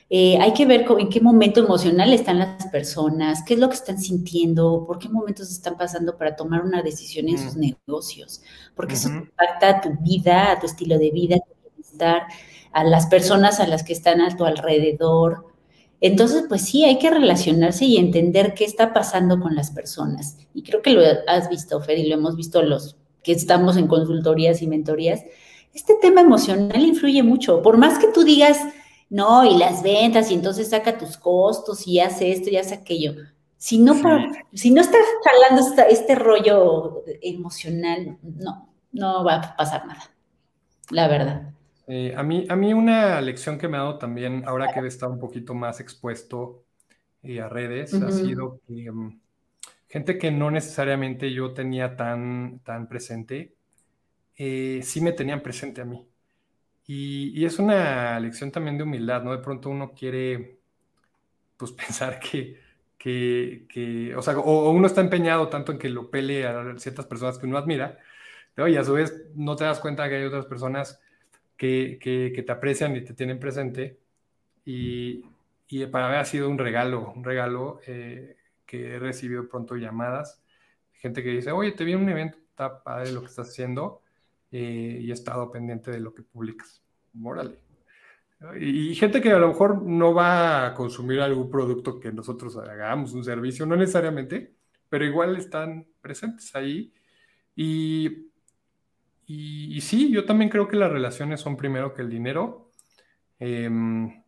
Eh, 0.08 0.38
hay 0.40 0.52
que 0.52 0.66
ver 0.66 0.86
en 0.98 1.08
qué 1.08 1.20
momento 1.20 1.60
emocional 1.60 2.12
están 2.12 2.38
las 2.38 2.66
personas, 2.68 3.42
qué 3.44 3.54
es 3.54 3.60
lo 3.60 3.68
que 3.68 3.74
están 3.74 3.98
sintiendo, 3.98 4.84
por 4.86 5.00
qué 5.00 5.08
momentos 5.08 5.50
están 5.50 5.76
pasando 5.76 6.16
para 6.16 6.36
tomar 6.36 6.62
una 6.62 6.80
decisión 6.82 7.28
en 7.28 7.38
sus 7.38 7.56
negocios, 7.56 8.40
porque 8.76 8.94
eso 8.94 9.08
impacta 9.08 9.68
a 9.68 9.80
tu 9.80 9.90
vida, 10.00 10.52
a 10.52 10.60
tu 10.60 10.66
estilo 10.66 10.96
de 10.98 11.10
vida, 11.10 11.36
a 11.36 11.40
tu 11.40 11.70
bienestar, 11.70 12.22
a 12.72 12.84
las 12.84 13.06
personas 13.06 13.58
a 13.58 13.66
las 13.66 13.82
que 13.82 13.92
están 13.92 14.20
a 14.20 14.36
tu 14.36 14.44
alrededor. 14.44 15.46
Entonces, 16.00 16.44
pues 16.48 16.62
sí, 16.62 16.84
hay 16.84 16.98
que 16.98 17.10
relacionarse 17.10 17.84
y 17.84 17.96
entender 17.96 18.54
qué 18.54 18.64
está 18.64 18.92
pasando 18.92 19.40
con 19.40 19.56
las 19.56 19.72
personas. 19.72 20.36
Y 20.54 20.62
creo 20.62 20.82
que 20.82 20.90
lo 20.90 21.00
has 21.26 21.48
visto, 21.48 21.80
Fer, 21.80 21.98
y 21.98 22.06
lo 22.06 22.14
hemos 22.14 22.36
visto 22.36 22.62
los 22.62 22.96
que 23.24 23.32
estamos 23.32 23.76
en 23.76 23.88
consultorías 23.88 24.62
y 24.62 24.68
mentorías. 24.68 25.24
Este 25.74 25.94
tema 26.00 26.20
emocional 26.20 26.80
influye 26.80 27.24
mucho. 27.24 27.60
Por 27.60 27.76
más 27.76 27.98
que 27.98 28.06
tú 28.08 28.22
digas, 28.22 28.58
no, 29.08 29.44
y 29.44 29.56
las 29.56 29.82
ventas, 29.82 30.30
y 30.30 30.34
entonces 30.34 30.70
saca 30.70 30.98
tus 30.98 31.16
costos 31.16 31.86
y 31.86 32.00
hace 32.00 32.32
esto 32.32 32.50
y 32.50 32.56
hace 32.56 32.74
aquello. 32.74 33.14
Si 33.56 33.78
no, 33.78 33.94
si 34.52 34.70
no 34.70 34.80
estás 34.80 35.02
jalando 35.24 35.84
este 35.88 36.14
rollo 36.14 37.04
emocional, 37.22 38.18
no, 38.22 38.68
no 38.92 39.24
va 39.24 39.36
a 39.36 39.56
pasar 39.56 39.86
nada, 39.86 40.10
la 40.90 41.08
verdad. 41.08 41.54
a, 42.16 42.22
mí, 42.22 42.46
a 42.48 42.56
mí 42.56 42.74
una 42.74 43.20
lección 43.20 43.58
que 43.58 43.68
me 43.68 43.76
ha 43.76 43.80
dado 43.80 43.98
también, 43.98 44.42
ahora 44.46 44.72
que 44.72 44.80
he 44.80 44.86
estado 44.86 45.12
un 45.12 45.20
poquito 45.20 45.54
más 45.54 45.80
expuesto 45.80 46.64
eh, 47.22 47.40
a 47.40 47.48
redes, 47.48 47.94
ha 47.94 48.10
sido 48.12 48.60
que 48.66 48.90
mm, 48.90 49.20
gente 49.88 50.18
que 50.18 50.30
no 50.30 50.50
necesariamente 50.50 51.32
yo 51.32 51.54
tenía 51.54 51.96
tan, 51.96 52.60
tan 52.60 52.88
presente, 52.88 53.54
eh, 54.36 54.80
sí 54.82 55.00
me 55.00 55.12
tenían 55.12 55.42
presente 55.42 55.80
a 55.80 55.84
mí. 55.84 56.06
Y, 56.86 57.44
es 57.44 57.58
una 57.58 58.18
lección 58.20 58.52
también 58.52 58.78
de 58.78 58.84
humildad, 58.84 59.22
¿no? 59.22 59.32
De 59.32 59.42
pronto 59.42 59.70
uno 59.70 59.92
quiere, 59.92 60.58
pues, 61.56 61.72
pensar 61.72 62.20
que, 62.20 62.60
que, 62.98 64.14
o 64.16 64.22
sea, 64.22 64.38
o, 64.38 64.70
uno 64.70 64.86
está 64.86 65.00
empeñado 65.00 65.48
tanto 65.48 65.72
en 65.72 65.78
que 65.78 65.88
lo 65.88 66.10
pele 66.10 66.46
a 66.46 66.78
ciertas 66.78 67.06
personas 67.06 67.38
que 67.38 67.46
uno 67.46 67.58
admira, 67.58 67.98
pero 68.54 68.68
y 68.68 68.76
a 68.76 68.84
su 68.84 68.94
vez 68.94 69.14
no 69.34 69.56
te 69.56 69.64
das 69.64 69.80
cuenta 69.80 70.08
que 70.08 70.16
hay 70.16 70.24
otras 70.24 70.46
personas 70.46 71.00
que, 71.56 71.98
que 72.00 72.42
te 72.42 72.52
aprecian 72.52 72.96
y 72.96 73.02
te 73.02 73.14
tienen 73.14 73.38
presente 73.40 73.98
y, 74.66 75.22
para 75.90 76.10
mí 76.10 76.16
ha 76.16 76.24
sido 76.24 76.50
un 76.50 76.58
regalo, 76.58 77.12
un 77.12 77.24
regalo 77.24 77.80
eh, 77.86 78.36
que 78.66 78.96
he 78.96 78.98
recibido 78.98 79.48
pronto 79.48 79.76
llamadas, 79.76 80.42
gente 80.92 81.22
que 81.22 81.30
dice, 81.30 81.52
oye, 81.52 81.72
te 81.72 81.84
vi 81.84 81.92
en 81.92 82.00
un 82.00 82.08
evento, 82.08 82.38
está 82.50 82.82
padre 82.82 83.12
lo 83.12 83.20
que 83.20 83.28
estás 83.28 83.48
haciendo 83.48 84.02
eh, 84.50 84.98
y 85.02 85.10
he 85.10 85.12
estado 85.12 85.50
pendiente 85.50 85.90
de 85.90 86.00
lo 86.00 86.14
que 86.14 86.22
publicas. 86.22 86.82
Mórale. 87.12 87.58
Y, 88.60 88.94
gente 88.94 89.20
que 89.20 89.32
a 89.32 89.38
lo 89.38 89.48
mejor 89.48 89.82
no 89.82 90.12
va 90.12 90.66
a 90.66 90.74
consumir 90.74 91.20
algún 91.20 91.50
producto 91.50 91.98
que 91.98 92.12
nosotros 92.12 92.56
hagamos, 92.58 93.14
un 93.14 93.24
servicio, 93.24 93.64
no 93.64 93.76
necesariamente, 93.76 94.54
pero 94.88 95.04
igual 95.04 95.36
están 95.36 95.86
presentes 96.02 96.54
ahí. 96.54 96.92
Y, 97.54 98.30
y, 99.26 99.80
sí, 99.80 100.12
yo 100.12 100.24
también 100.26 100.50
creo 100.50 100.68
que 100.68 100.76
las 100.76 100.92
relaciones 100.92 101.40
son 101.40 101.56
primero 101.56 101.94
que 101.94 102.02
el 102.02 102.10
dinero. 102.10 102.72
Em, 103.38 104.22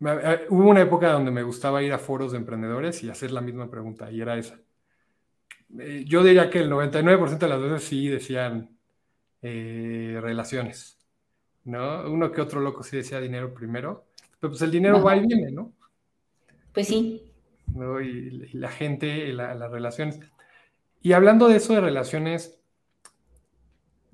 hubo 0.00 0.70
una 0.70 0.82
época 0.82 1.12
donde 1.12 1.30
me 1.30 1.42
gustaba 1.42 1.82
ir 1.82 1.92
a 1.92 1.98
foros 1.98 2.32
de 2.32 2.38
emprendedores 2.38 3.02
y 3.02 3.10
hacer 3.10 3.32
la 3.32 3.40
misma 3.40 3.70
pregunta, 3.70 4.10
y 4.10 4.20
era 4.20 4.36
esa. 4.36 4.60
Eh, 5.78 6.04
yo 6.06 6.22
diría 6.22 6.50
que 6.50 6.60
el 6.60 6.70
99% 6.70 7.38
de 7.38 7.48
las 7.48 7.60
veces 7.60 7.84
sí 7.84 8.08
decían 8.08 8.76
eh, 9.42 10.18
relaciones, 10.20 10.98
¿no? 11.64 12.10
Uno 12.10 12.32
que 12.32 12.40
otro 12.40 12.60
loco 12.60 12.82
sí 12.82 12.96
decía 12.96 13.20
dinero 13.20 13.54
primero, 13.54 14.06
pero 14.40 14.50
pues 14.50 14.62
el 14.62 14.70
dinero 14.70 15.02
va 15.02 15.16
y 15.16 15.26
viene, 15.26 15.50
¿no? 15.52 15.72
Pues 16.72 16.88
sí. 16.88 17.22
Y, 18.02 18.58
la 18.58 18.70
gente, 18.70 19.32
las 19.32 19.70
relaciones. 19.70 20.18
Y 21.00 21.12
hablando 21.12 21.48
de 21.48 21.56
eso 21.56 21.74
de 21.74 21.80
relaciones, 21.80 22.60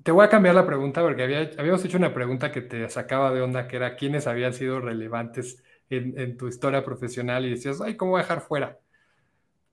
te 0.03 0.11
voy 0.11 0.25
a 0.25 0.29
cambiar 0.29 0.55
la 0.55 0.65
pregunta 0.65 1.01
porque 1.01 1.23
habíamos 1.57 1.83
hecho 1.83 1.97
una 1.97 2.13
pregunta 2.13 2.51
que 2.51 2.61
te 2.61 2.87
sacaba 2.89 3.33
de 3.33 3.41
onda, 3.41 3.67
que 3.67 3.77
era 3.77 3.95
quiénes 3.95 4.27
habían 4.27 4.53
sido 4.53 4.79
relevantes 4.79 5.63
en, 5.89 6.17
en 6.19 6.37
tu 6.37 6.47
historia 6.47 6.83
profesional 6.83 7.45
y 7.45 7.49
decías, 7.49 7.81
ay, 7.81 7.97
¿cómo 7.97 8.11
voy 8.11 8.19
a 8.19 8.23
dejar 8.23 8.41
fuera? 8.41 8.79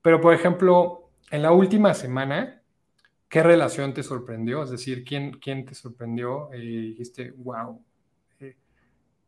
Pero, 0.03 0.21
por 0.21 0.35
ejemplo, 0.35 1.04
en 1.31 1.43
la 1.43 1.53
última 1.53 1.95
semana, 1.95 2.63
¿qué 3.29 3.43
relación 3.43 3.95
te 3.95 4.03
sorprendió? 4.03 4.63
Es 4.63 4.71
decir, 4.71 5.05
¿quién, 5.05 5.33
quién 5.33 5.65
te 5.65 5.75
sorprendió 5.75 6.51
y 6.55 6.91
dijiste, 6.91 7.33
wow, 7.39 7.81
eh, 8.41 8.57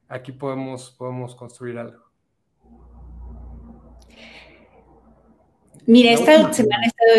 aquí 0.09 0.33
podemos, 0.33 0.95
podemos 0.97 1.35
construir 1.35 1.79
algo? 1.79 2.05
Mira, 5.87 6.13
esta 6.13 6.53
semana 6.53 6.85
he 6.85 6.89
estado 6.89 7.11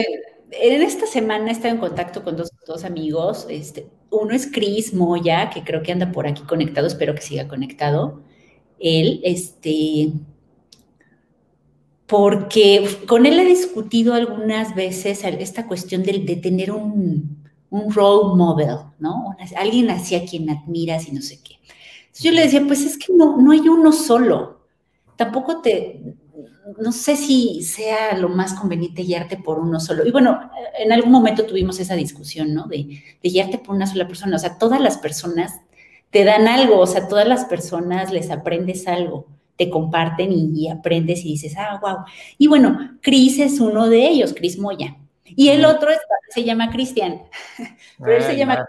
en, 0.51 0.81
esta 0.81 1.05
semana 1.07 1.49
he 1.49 1.51
estado 1.51 1.73
en 1.73 1.79
contacto 1.79 2.23
con 2.23 2.35
dos, 2.35 2.51
dos 2.65 2.83
amigos. 2.83 3.47
Este, 3.49 3.87
uno 4.09 4.33
es 4.33 4.51
Chris 4.51 4.93
Moya, 4.93 5.49
que 5.49 5.63
creo 5.63 5.81
que 5.83 5.91
anda 5.91 6.11
por 6.11 6.27
aquí 6.27 6.43
conectado, 6.43 6.87
espero 6.87 7.15
que 7.15 7.21
siga 7.21 7.47
conectado. 7.47 8.21
Él, 8.79 9.21
este, 9.23 10.11
porque 12.07 12.87
con 13.05 13.25
él 13.25 13.37
he 13.39 13.45
discutido 13.45 14.13
algunas 14.13 14.73
veces 14.73 15.23
esta 15.23 15.67
cuestión 15.67 16.03
de, 16.03 16.39
tener 16.41 16.71
un, 16.71 17.45
role 17.69 18.35
model, 18.35 18.77
¿no? 18.97 19.35
Alguien 19.57 19.89
así 19.89 20.15
a 20.15 20.25
quien 20.25 20.49
admiras 20.49 21.07
y 21.09 21.11
no 21.11 21.21
sé 21.21 21.41
qué. 21.43 21.59
yo 22.17 22.31
le 22.31 22.43
decía, 22.43 22.63
pues 22.65 22.81
es 22.85 22.97
que 22.97 23.13
no, 23.13 23.37
no 23.37 23.51
hay 23.51 23.67
uno 23.67 23.91
solo. 23.91 24.61
Tampoco 25.17 25.61
te, 25.61 26.15
no 26.79 26.93
sé 26.93 27.17
si 27.17 27.61
sea 27.61 28.17
lo 28.17 28.29
más 28.29 28.53
conveniente 28.53 29.03
guiarte 29.03 29.35
por 29.35 29.59
uno 29.59 29.81
solo. 29.81 30.07
Y 30.07 30.11
bueno, 30.11 30.49
en 30.79 30.93
algún 30.93 31.11
momento 31.11 31.45
tuvimos 31.45 31.77
esa 31.81 31.95
discusión, 31.95 32.53
¿no? 32.53 32.67
De, 32.67 33.03
de 33.21 33.29
guiarte 33.29 33.57
por 33.57 33.75
una 33.75 33.85
sola 33.85 34.07
persona. 34.07 34.37
O 34.37 34.39
sea, 34.39 34.57
todas 34.57 34.79
las 34.79 34.97
personas 34.97 35.59
te 36.09 36.23
dan 36.23 36.47
algo, 36.47 36.79
o 36.79 36.87
sea, 36.87 37.09
todas 37.09 37.27
las 37.27 37.43
personas 37.45 38.13
les 38.13 38.31
aprendes 38.31 38.87
algo 38.87 39.27
te 39.57 39.69
comparten 39.69 40.31
y, 40.31 40.69
aprendes 40.69 41.25
y 41.25 41.29
dices, 41.29 41.55
ah, 41.57 41.79
wow. 41.81 41.97
Y 42.37 42.47
bueno, 42.47 42.97
Cris 43.01 43.39
es 43.39 43.59
uno 43.59 43.89
de 43.89 44.07
ellos, 44.07 44.33
Cris 44.33 44.57
Moya. 44.57 44.95
Y 45.25 45.49
el 45.49 45.65
otro 45.65 45.89
se 46.29 46.43
llama 46.43 46.71
Cristian, 46.71 47.23
pero 47.99 48.17
él 48.17 48.23
se 48.23 48.37
llama 48.37 48.65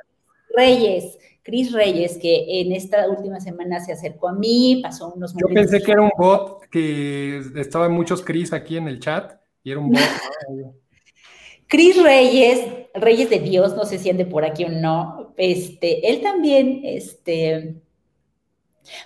Reyes. 0.57 1.19
Cris 1.43 1.73
Reyes, 1.73 2.19
que 2.19 2.61
en 2.61 2.73
esta 2.73 3.09
última 3.09 3.41
semana 3.41 3.81
se 3.81 3.93
acercó 3.93 4.29
a 4.29 4.33
mí, 4.33 4.81
pasó 4.83 5.13
unos 5.15 5.35
momentos. 5.35 5.51
Yo 5.51 5.55
pensé 5.55 5.83
que 5.83 5.93
era 5.93 6.03
un 6.03 6.11
bot, 6.19 6.67
que 6.69 7.43
estaban 7.57 7.93
muchos 7.93 8.23
Cris 8.23 8.53
aquí 8.53 8.77
en 8.77 8.89
el 8.89 9.01
chat, 9.01 9.33
y 9.63 9.71
era 9.71 9.81
un 9.81 9.91
bot. 9.91 10.01
Cris 11.69 12.03
Reyes, 12.03 12.67
Reyes 12.95 13.31
de 13.31 13.39
Dios, 13.41 13.77
no 13.77 13.85
sé 13.85 13.99
si 13.99 14.11
ande 14.11 14.25
por 14.25 14.45
aquí 14.45 14.65
o 14.65 14.71
no, 14.71 15.35
este, 15.37 16.11
él 16.11 16.23
también, 16.23 16.81
este, 16.85 17.77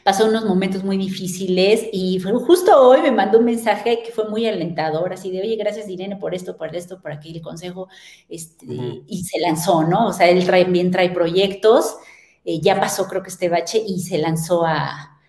Pasó 0.04 0.26
unos 0.26 0.44
momentos 0.44 0.84
muy 0.84 0.96
difíciles 0.96 1.86
y 1.92 2.18
justo 2.20 2.76
hoy 2.80 3.02
me 3.02 3.10
mandó 3.10 3.38
un 3.38 3.44
mensaje 3.44 4.02
que 4.04 4.12
fue 4.12 4.28
muy 4.28 4.46
alentador, 4.46 5.12
así 5.12 5.30
de, 5.30 5.40
oye, 5.40 5.56
gracias 5.56 5.88
Irene 5.88 6.16
por 6.16 6.34
esto, 6.34 6.56
por 6.56 6.74
esto, 6.74 7.00
por 7.00 7.12
aquel 7.12 7.40
consejo, 7.40 7.88
este, 8.28 8.66
y 9.06 9.24
se 9.24 9.40
lanzó, 9.40 9.82
¿no? 9.82 10.08
O 10.08 10.12
sea, 10.12 10.28
él 10.28 10.46
también 10.46 10.90
trae 10.90 11.10
proyectos, 11.10 11.96
eh, 12.44 12.60
ya 12.60 12.80
pasó 12.80 13.06
creo 13.08 13.22
que 13.22 13.30
este 13.30 13.48
bache 13.48 13.82
y 13.86 14.00
se 14.00 14.18
lanzó 14.18 14.64
a, 14.64 15.20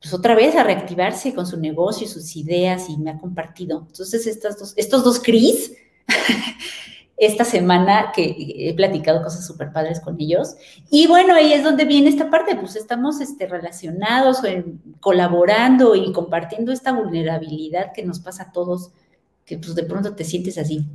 pues 0.00 0.12
otra 0.14 0.34
vez 0.34 0.54
a 0.54 0.62
reactivarse 0.62 1.34
con 1.34 1.46
su 1.46 1.58
negocio 1.58 2.06
y 2.06 2.10
sus 2.10 2.36
ideas 2.36 2.88
y 2.88 2.96
me 2.96 3.10
ha 3.10 3.18
compartido. 3.18 3.86
Entonces, 3.88 4.26
estas 4.26 4.58
dos, 4.58 4.72
estos 4.76 5.04
dos 5.04 5.20
Cris 5.20 5.72
esta 7.16 7.44
semana 7.44 8.12
que 8.14 8.36
he 8.38 8.74
platicado 8.74 9.22
cosas 9.22 9.46
súper 9.46 9.72
padres 9.72 10.00
con 10.00 10.20
ellos. 10.20 10.56
Y 10.90 11.06
bueno, 11.06 11.34
ahí 11.34 11.52
es 11.52 11.64
donde 11.64 11.84
viene 11.84 12.10
esta 12.10 12.30
parte, 12.30 12.56
pues 12.56 12.76
estamos 12.76 13.20
este, 13.20 13.46
relacionados, 13.46 14.42
colaborando 15.00 15.94
y 15.94 16.12
compartiendo 16.12 16.72
esta 16.72 16.92
vulnerabilidad 16.92 17.92
que 17.94 18.04
nos 18.04 18.20
pasa 18.20 18.44
a 18.44 18.52
todos, 18.52 18.92
que 19.44 19.58
pues 19.58 19.74
de 19.74 19.84
pronto 19.84 20.14
te 20.14 20.24
sientes 20.24 20.58
así, 20.58 20.86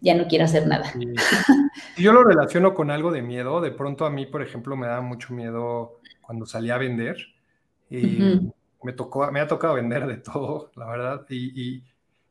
ya 0.00 0.14
no 0.14 0.28
quiero 0.28 0.44
hacer 0.44 0.66
nada. 0.66 0.92
Yo 1.96 2.12
lo 2.12 2.22
relaciono 2.22 2.74
con 2.74 2.90
algo 2.90 3.10
de 3.10 3.22
miedo, 3.22 3.60
de 3.60 3.72
pronto 3.72 4.06
a 4.06 4.10
mí, 4.10 4.26
por 4.26 4.42
ejemplo, 4.42 4.76
me 4.76 4.86
da 4.86 5.00
mucho 5.00 5.34
miedo 5.34 6.00
cuando 6.20 6.46
salí 6.46 6.70
a 6.70 6.78
vender. 6.78 7.16
Y 7.88 8.52
me, 8.82 8.92
tocó, 8.92 9.30
me 9.30 9.40
ha 9.40 9.46
tocado 9.46 9.74
vender 9.74 10.06
de 10.06 10.16
todo, 10.16 10.70
la 10.74 10.86
verdad, 10.86 11.26
y, 11.28 11.60
y, 11.60 11.84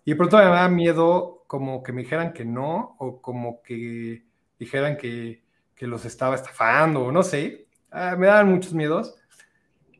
y 0.06 0.12
de 0.12 0.16
pronto 0.16 0.38
me 0.38 0.44
da 0.46 0.70
miedo 0.70 1.44
como 1.48 1.82
que 1.82 1.92
me 1.92 2.04
dijeran 2.04 2.32
que 2.32 2.46
no, 2.46 2.96
o 3.00 3.22
como 3.22 3.62
que 3.64 4.24
dijeran 4.60 4.98
que, 4.98 5.44
los 5.82 6.06
estaba 6.06 6.36
estafando, 6.36 7.02
o 7.02 7.12
no 7.12 7.22
sé. 7.22 7.68
Ah, 7.92 8.16
me 8.18 8.28
daban 8.28 8.50
muchos 8.50 8.74
miedos. 8.74 9.16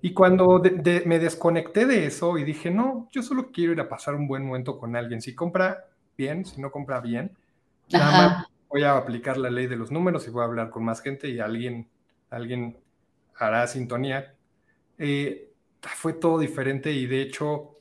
Y 0.02 0.14
cuando 0.14 0.62
me 1.06 1.20
desconecté 1.20 1.86
de 1.86 2.06
eso 2.06 2.38
y 2.38 2.44
dije, 2.44 2.72
no, 2.72 3.08
yo 3.12 3.22
solo 3.22 3.52
quiero 3.52 3.74
ir 3.74 3.82
a 3.82 3.90
pasar 3.90 4.16
un 4.16 4.28
buen 4.28 4.46
momento 4.46 4.78
con 4.78 4.96
alguien. 4.96 5.22
Si 5.22 5.36
compra 5.36 5.86
bien, 6.18 6.46
si 6.46 6.62
no 6.62 6.72
compra 6.72 7.02
bien, 7.02 7.36
nada 7.92 8.12
más 8.12 8.48
voy 8.70 8.84
a 8.84 8.98
aplicar 8.98 9.38
la 9.38 9.50
ley 9.50 9.68
de 9.68 9.76
los 9.76 9.92
números 9.92 10.28
y 10.28 10.32
voy 10.32 10.44
a 10.44 10.46
hablar 10.46 10.70
con 10.70 10.84
más 10.86 11.02
gente 11.02 11.30
y 11.30 11.40
alguien, 11.40 11.88
alguien 12.30 12.78
hará 13.38 13.68
sintonía. 13.68 14.36
Eh, 14.98 15.52
fue 15.82 16.14
todo 16.14 16.40
diferente 16.40 16.92
y 16.92 17.06
de 17.06 17.22
hecho 17.22 17.75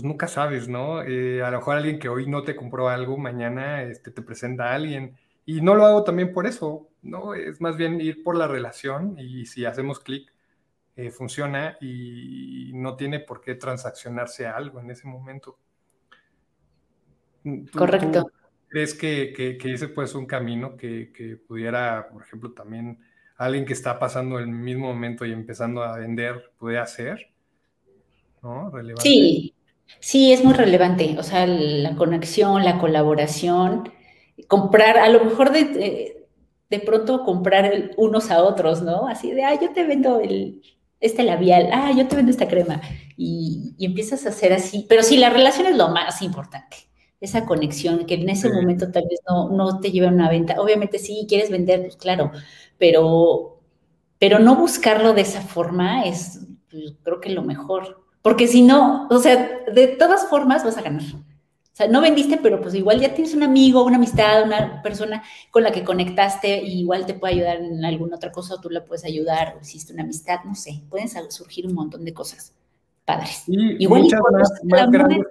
pues 0.00 0.08
nunca 0.08 0.28
sabes, 0.28 0.66
¿no? 0.66 1.02
Eh, 1.02 1.42
a 1.42 1.50
lo 1.50 1.58
mejor 1.58 1.76
alguien 1.76 1.98
que 1.98 2.08
hoy 2.08 2.26
no 2.26 2.42
te 2.42 2.56
compró 2.56 2.88
algo, 2.88 3.18
mañana 3.18 3.82
este, 3.82 4.10
te 4.10 4.22
presenta 4.22 4.70
a 4.70 4.74
alguien. 4.74 5.14
Y 5.44 5.60
no 5.60 5.74
lo 5.74 5.84
hago 5.84 6.04
también 6.04 6.32
por 6.32 6.46
eso, 6.46 6.88
¿no? 7.02 7.34
Es 7.34 7.60
más 7.60 7.76
bien 7.76 8.00
ir 8.00 8.22
por 8.22 8.34
la 8.34 8.48
relación 8.48 9.18
y 9.18 9.44
si 9.44 9.66
hacemos 9.66 10.00
clic, 10.00 10.32
eh, 10.96 11.10
funciona 11.10 11.76
y 11.82 12.72
no 12.74 12.96
tiene 12.96 13.20
por 13.20 13.42
qué 13.42 13.56
transaccionarse 13.56 14.46
algo 14.46 14.80
en 14.80 14.90
ese 14.90 15.06
momento. 15.06 15.58
Correcto. 17.76 18.30
¿Crees 18.68 18.94
que, 18.94 19.34
que, 19.34 19.58
ese 19.70 19.88
puede 19.88 20.08
ser 20.08 20.16
un 20.16 20.26
camino 20.26 20.78
que, 20.78 21.12
que, 21.12 21.36
pudiera, 21.36 22.08
por 22.10 22.22
ejemplo, 22.22 22.52
también 22.52 23.00
alguien 23.36 23.66
que 23.66 23.74
está 23.74 23.98
pasando 23.98 24.38
el 24.38 24.48
mismo 24.48 24.86
momento 24.86 25.26
y 25.26 25.32
empezando 25.32 25.82
a 25.82 25.98
vender 25.98 26.52
puede 26.56 26.78
hacer? 26.78 27.34
¿No? 28.42 28.70
Relevante. 28.70 29.02
Sí, 29.02 29.54
Sí, 29.98 30.32
es 30.32 30.44
muy 30.44 30.54
relevante, 30.54 31.16
o 31.18 31.22
sea, 31.22 31.46
la 31.46 31.96
conexión, 31.96 32.64
la 32.64 32.78
colaboración, 32.78 33.92
comprar, 34.48 34.98
a 34.98 35.08
lo 35.08 35.24
mejor 35.24 35.52
de, 35.52 36.26
de, 36.70 36.80
pronto 36.80 37.24
comprar 37.24 37.90
unos 37.96 38.30
a 38.30 38.42
otros, 38.42 38.82
¿no? 38.82 39.06
Así 39.08 39.32
de, 39.32 39.44
ah, 39.44 39.58
yo 39.60 39.72
te 39.72 39.84
vendo 39.84 40.20
el, 40.20 40.62
este 41.00 41.22
labial, 41.24 41.70
ah, 41.72 41.92
yo 41.96 42.06
te 42.08 42.16
vendo 42.16 42.30
esta 42.30 42.48
crema, 42.48 42.80
y, 43.16 43.74
empiezas 43.80 44.26
a 44.26 44.30
hacer 44.30 44.52
así, 44.52 44.86
pero 44.88 45.02
sí, 45.02 45.16
la 45.16 45.30
relación 45.30 45.66
es 45.66 45.76
lo 45.76 45.88
más 45.88 46.22
importante, 46.22 46.76
esa 47.20 47.44
conexión, 47.46 48.06
que 48.06 48.14
en 48.14 48.28
ese 48.28 48.50
momento 48.50 48.90
tal 48.90 49.04
vez 49.10 49.20
no, 49.28 49.50
no 49.50 49.80
te 49.80 49.90
lleve 49.90 50.06
a 50.06 50.10
una 50.10 50.30
venta, 50.30 50.60
obviamente 50.60 50.98
sí, 50.98 51.26
quieres 51.28 51.50
vender, 51.50 51.82
pues 51.82 51.96
claro, 51.96 52.32
pero, 52.78 53.60
pero 54.18 54.38
no 54.38 54.56
buscarlo 54.56 55.12
de 55.12 55.22
esa 55.22 55.42
forma 55.42 56.04
es, 56.04 56.40
pues, 56.70 56.94
creo 57.02 57.20
que 57.20 57.30
lo 57.30 57.42
mejor. 57.42 58.09
Porque 58.22 58.46
si 58.46 58.62
no, 58.62 59.08
o 59.08 59.18
sea, 59.18 59.60
de 59.72 59.88
todas 59.88 60.28
formas 60.28 60.64
vas 60.64 60.76
a 60.76 60.82
ganar. 60.82 61.02
O 61.02 61.76
sea, 61.80 61.88
no 61.88 62.00
vendiste, 62.00 62.36
pero 62.36 62.60
pues 62.60 62.74
igual 62.74 63.00
ya 63.00 63.14
tienes 63.14 63.34
un 63.34 63.42
amigo, 63.42 63.84
una 63.84 63.96
amistad, 63.96 64.44
una 64.44 64.82
persona 64.82 65.22
con 65.50 65.62
la 65.62 65.72
que 65.72 65.84
conectaste 65.84 66.62
y 66.62 66.80
igual 66.80 67.06
te 67.06 67.14
puede 67.14 67.34
ayudar 67.34 67.56
en 67.58 67.82
alguna 67.84 68.16
otra 68.16 68.30
cosa 68.30 68.54
o 68.54 68.60
tú 68.60 68.68
la 68.68 68.84
puedes 68.84 69.04
ayudar 69.04 69.56
o 69.56 69.60
hiciste 69.60 69.92
una 69.94 70.02
amistad, 70.02 70.40
no 70.44 70.54
sé, 70.54 70.82
pueden 70.90 71.08
surgir 71.30 71.66
un 71.66 71.74
montón 71.74 72.04
de 72.04 72.12
cosas 72.12 72.52
padres. 73.04 73.44
Y 73.46 73.82
igual 73.82 74.02
muchas 74.02 74.20
más, 74.30 74.60
más 74.64 74.90
grandes 74.90 75.26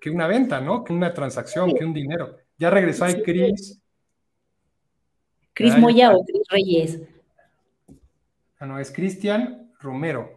que, 0.00 0.10
una 0.10 0.26
venta, 0.26 0.60
¿no? 0.60 0.84
Que 0.84 0.92
una 0.92 1.12
transacción, 1.12 1.74
que 1.74 1.84
un 1.84 1.92
dinero. 1.92 2.36
Ya 2.58 2.70
regresó 2.70 3.04
ahí 3.04 3.22
Cris. 3.22 3.78
Cris 5.52 5.76
Moya 5.78 6.14
o 6.14 6.24
Cris 6.24 6.42
Reyes. 6.48 7.00
Ah, 8.58 8.66
no, 8.66 8.78
es 8.78 8.90
Cristian 8.90 9.72
Romero. 9.80 10.35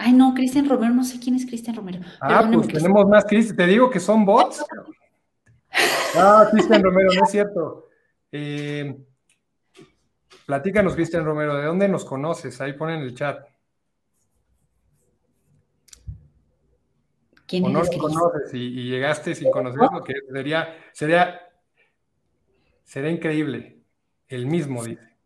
Ay, 0.00 0.12
no, 0.12 0.32
Cristian 0.32 0.68
Romero, 0.68 0.94
no 0.94 1.02
sé 1.02 1.18
quién 1.18 1.34
es 1.34 1.44
Cristian 1.44 1.74
Romero. 1.74 1.98
Ah, 2.20 2.48
pues 2.50 2.68
tenemos 2.68 3.06
más 3.08 3.24
Cristian. 3.24 3.56
Te 3.56 3.66
digo 3.66 3.90
que 3.90 4.00
son 4.00 4.24
bots. 4.24 4.64
Ah, 6.16 6.48
Cristian 6.50 6.82
Romero, 6.82 7.10
no 7.14 7.24
es 7.24 7.30
cierto. 7.30 7.88
Eh, 8.32 8.96
platícanos, 10.46 10.94
Cristian 10.94 11.24
Romero, 11.24 11.54
¿de 11.56 11.66
dónde 11.66 11.86
nos 11.86 12.06
conoces? 12.06 12.58
Ahí 12.62 12.72
ponen 12.72 13.00
el 13.00 13.14
chat. 13.14 13.46
¿Quién 17.46 17.66
o 17.66 17.68
no 17.68 17.82
lo 17.82 17.98
conoces 17.98 18.54
y, 18.54 18.88
llegaste 18.88 19.34
sin 19.34 19.50
conocerlo, 19.50 20.02
que 20.02 20.14
sería, 20.32 20.74
sería, 20.92 21.38
sería 22.82 23.10
increíble. 23.10 23.82
El 24.26 24.46
mismo, 24.46 24.82
dice. 24.82 25.16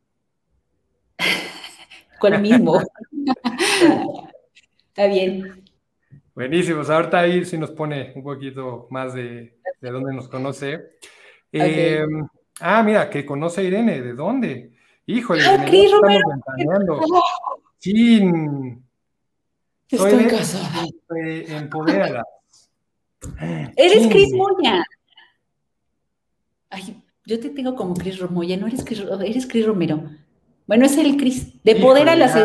¿Cuál 2.19 2.43
mismo? 2.43 2.83
Está 4.93 5.07
bien. 5.07 5.65
Buenísimo. 6.35 6.77
Pues 6.77 6.91
ahorita 6.91 7.21
ahí 7.21 7.47
sí 7.47 7.57
nos 7.57 7.71
pone 7.71 8.13
un 8.15 8.23
poquito 8.23 8.89
más 8.91 9.15
de, 9.15 9.59
de 9.81 9.91
dónde 9.91 10.13
nos 10.13 10.29
conoce. 10.29 10.99
Em, 11.51 12.29
ah, 12.61 12.83
mira, 12.83 13.09
que 13.09 13.25
conoce 13.25 13.63
a 13.63 13.65
Irene. 13.65 14.03
¿De 14.03 14.13
dónde? 14.13 14.73
Híjole, 15.07 15.43
ah, 15.47 15.65
estamos 15.65 16.11
ventaneando. 16.29 17.01
Chin. 17.79 18.85
Estoy 19.89 20.27
casada. 20.27 20.87
Empodérala. 21.09 22.23
Eres 23.77 24.09
Cris 24.09 24.31
Moya. 24.35 24.85
Ay, 26.69 27.03
yo 27.25 27.41
te 27.41 27.49
tengo 27.49 27.75
como 27.77 27.95
Cris 27.95 28.19
Romoya, 28.19 28.59
no 28.59 28.67
eres 28.67 28.85
Cris, 28.85 29.03
eres 29.25 29.47
Cris 29.47 29.65
Romero. 29.65 30.03
Bueno, 30.67 30.85
es 30.85 30.99
el 30.99 31.17
Cris. 31.17 31.63
De 31.63 31.77
poder 31.77 32.11
a 32.11 32.17
las 32.17 32.37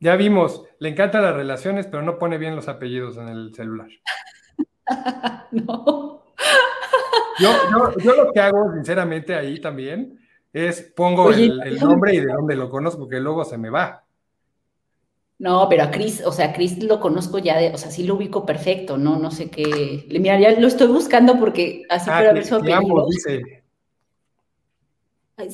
ya 0.00 0.16
vimos, 0.16 0.64
le 0.78 0.90
encantan 0.90 1.22
las 1.22 1.34
relaciones, 1.34 1.86
pero 1.86 2.02
no 2.02 2.18
pone 2.18 2.38
bien 2.38 2.56
los 2.56 2.68
apellidos 2.68 3.16
en 3.16 3.28
el 3.28 3.54
celular. 3.54 3.88
no. 5.52 6.22
Yo, 7.40 8.12
lo 8.14 8.32
que 8.32 8.40
hago, 8.40 8.72
sinceramente, 8.74 9.34
ahí 9.34 9.60
también, 9.60 10.18
es 10.52 10.82
pongo 10.96 11.30
el, 11.30 11.78
nombre 11.78 12.14
y 12.14 12.20
de 12.20 12.32
dónde 12.32 12.56
lo 12.56 12.68
conozco, 12.68 13.08
que 13.08 13.20
luego 13.20 13.44
se 13.44 13.58
me 13.58 13.70
va. 13.70 14.04
No, 15.38 15.68
pero 15.68 15.84
a 15.84 15.90
Chris, 15.90 16.24
o 16.24 16.32
sea, 16.32 16.46
a 16.46 16.52
Chris 16.52 16.82
lo 16.82 16.98
conozco 16.98 17.38
ya, 17.38 17.56
de, 17.58 17.72
o 17.72 17.78
sea, 17.78 17.92
sí 17.92 18.04
lo 18.04 18.16
ubico 18.16 18.44
perfecto, 18.44 18.98
¿no? 18.98 19.18
No 19.18 19.30
sé 19.30 19.50
qué. 19.50 20.04
Mira, 20.10 20.38
ya 20.40 20.58
lo 20.58 20.66
estoy 20.66 20.88
buscando 20.88 21.38
porque 21.38 21.84
así 21.88 22.10
ah, 22.10 22.18
para 22.18 22.32
ver 22.32 22.44
su 22.44 22.56
apellido. 22.56 23.06
Dice. 23.08 23.62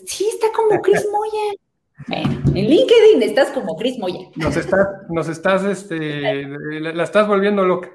Sí, 0.07 0.27
está 0.33 0.47
como 0.53 0.81
Chris 0.81 1.07
Moya 1.13 1.55
en 2.09 2.45
LinkedIn 2.55 3.23
estás 3.23 3.51
como 3.51 3.77
Chris 3.77 3.99
Moya. 3.99 4.29
Nos 4.37 4.57
estás, 4.57 4.89
nos 5.09 5.29
estás, 5.29 5.65
este, 5.65 6.47
la, 6.81 7.03
estás 7.03 7.27
volviendo 7.27 7.65
loca. 7.65 7.91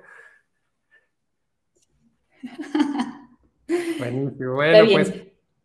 Buenísimo. 3.99 4.55
Bueno, 4.55 4.89
pues 4.91 5.13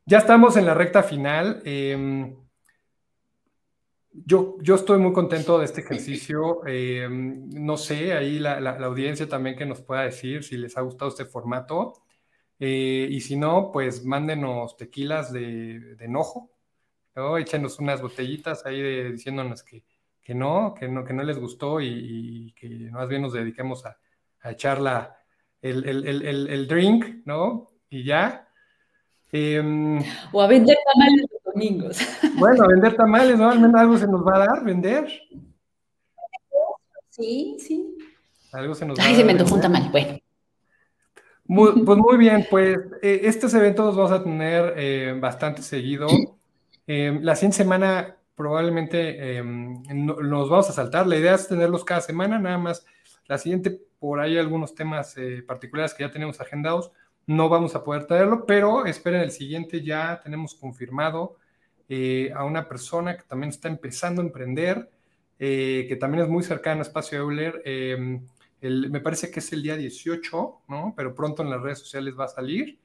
ya 0.04 0.18
estamos 0.18 0.56
en 0.56 0.66
la 0.66 0.74
recta 0.74 1.02
final. 1.02 1.62
Em, 1.64 2.36
yo, 4.12 4.56
yo 4.60 4.74
estoy 4.74 4.98
muy 4.98 5.12
contento 5.12 5.58
de 5.58 5.64
este 5.64 5.80
ejercicio. 5.80 6.66
Em, 6.66 7.48
no 7.50 7.76
sé, 7.76 8.12
ahí 8.12 8.38
la, 8.38 8.58
audiencia 8.84 9.28
también 9.28 9.56
que 9.56 9.66
nos 9.66 9.80
pueda 9.80 10.02
decir 10.02 10.44
si 10.44 10.56
les 10.56 10.76
ha 10.76 10.82
gustado 10.82 11.10
este 11.10 11.24
formato. 11.24 11.94
Eh, 12.60 13.08
y 13.10 13.20
si 13.20 13.36
no, 13.36 13.70
pues 13.72 14.04
mándenos 14.04 14.76
tequilas 14.76 15.32
de 15.32 15.96
enojo 16.00 16.53
¿no? 17.14 17.38
Échenos 17.38 17.78
unas 17.78 18.02
botellitas 18.02 18.64
ahí 18.66 19.10
diciéndonos 19.12 19.62
que, 19.62 19.84
que, 20.22 20.34
no, 20.34 20.74
que 20.78 20.88
no, 20.88 21.04
que 21.04 21.12
no 21.12 21.22
les 21.22 21.38
gustó 21.38 21.80
y, 21.80 22.52
que 22.58 22.68
más 22.90 23.08
bien 23.08 23.22
nos 23.22 23.32
dediquemos 23.32 23.84
a, 23.86 23.96
a 24.40 24.50
echar 24.52 24.80
la, 24.80 25.16
el, 25.60 25.84
el, 25.88 26.48
el, 26.48 26.68
drink, 26.68 27.24
¿no? 27.24 27.68
Y 27.88 28.04
ya. 28.04 28.48
Em, 29.32 30.00
o 30.32 30.42
a 30.42 30.46
vender 30.46 30.76
tamales 30.92 31.26
los 31.32 31.54
domingos. 31.54 31.98
Bueno, 32.36 32.64
a 32.64 32.68
vender 32.68 32.96
tamales, 32.96 33.38
¿no? 33.38 33.50
Al 33.50 33.60
menos 33.60 33.80
algo 33.80 33.96
se 33.96 34.08
nos 34.08 34.26
va 34.26 34.36
a 34.36 34.46
dar, 34.46 34.64
vender. 34.64 35.06
Sí, 37.10 37.56
sí. 37.60 37.96
Algo 38.52 38.74
se 38.74 38.84
nos 38.86 38.98
va 38.98 39.04
Ay, 39.04 39.08
a 39.08 39.12
dar. 39.12 39.20
se 39.20 39.24
me 39.24 39.32
antojó 39.32 39.54
un 39.54 39.60
tamal, 39.60 39.88
bueno. 39.90 40.18
pues 41.84 41.98
muy 41.98 42.16
bien, 42.16 42.46
pues 42.50 42.76
eh, 43.02 43.20
estos 43.24 43.54
eventos 43.54 43.86
los 43.86 43.96
vamos 43.96 44.12
a 44.12 44.22
tener 44.22 44.74
eh, 44.76 45.16
bastante 45.20 45.62
seguido. 45.62 46.08
Em, 46.86 47.22
la 47.22 47.34
siguiente 47.34 47.58
semana 47.58 48.16
probablemente 48.34 49.38
em, 49.38 49.82
nos 49.92 50.48
vamos 50.50 50.68
a 50.70 50.72
saltar. 50.72 51.06
La 51.06 51.16
idea 51.16 51.34
es 51.34 51.48
tenerlos 51.48 51.84
cada 51.84 52.00
semana, 52.00 52.38
nada 52.38 52.58
más. 52.58 52.84
La 53.26 53.38
siguiente, 53.38 53.80
por 53.98 54.20
ahí 54.20 54.36
algunos 54.36 54.74
temas 54.74 55.16
eh, 55.16 55.42
particulares 55.46 55.94
que 55.94 56.04
ya 56.04 56.10
tenemos 56.10 56.40
agendados, 56.40 56.92
no 57.26 57.48
vamos 57.48 57.74
a 57.74 57.82
poder 57.82 58.06
traerlo, 58.06 58.44
pero 58.44 58.84
esperen 58.84 59.22
el 59.22 59.30
siguiente, 59.30 59.82
ya 59.82 60.20
tenemos 60.22 60.54
confirmado 60.54 61.38
eh, 61.88 62.30
a 62.34 62.44
una 62.44 62.68
persona 62.68 63.16
que 63.16 63.22
también 63.22 63.50
está 63.50 63.68
empezando 63.68 64.20
a 64.20 64.26
emprender, 64.26 64.90
eh, 65.38 65.86
que 65.88 65.96
también 65.96 66.24
es 66.24 66.28
muy 66.28 66.42
cercana 66.42 66.80
a 66.80 66.82
Espacio 66.82 67.18
Euler. 67.18 67.62
Em, 67.64 68.26
me 68.60 69.00
parece 69.00 69.30
que 69.30 69.40
es 69.40 69.52
el 69.52 69.62
día 69.62 69.76
18, 69.76 70.62
¿no? 70.68 70.94
Pero 70.96 71.14
pronto 71.14 71.42
en 71.42 71.50
las 71.50 71.60
redes 71.60 71.78
sociales 71.78 72.14
va 72.18 72.24
a 72.24 72.28
salir. 72.28 72.78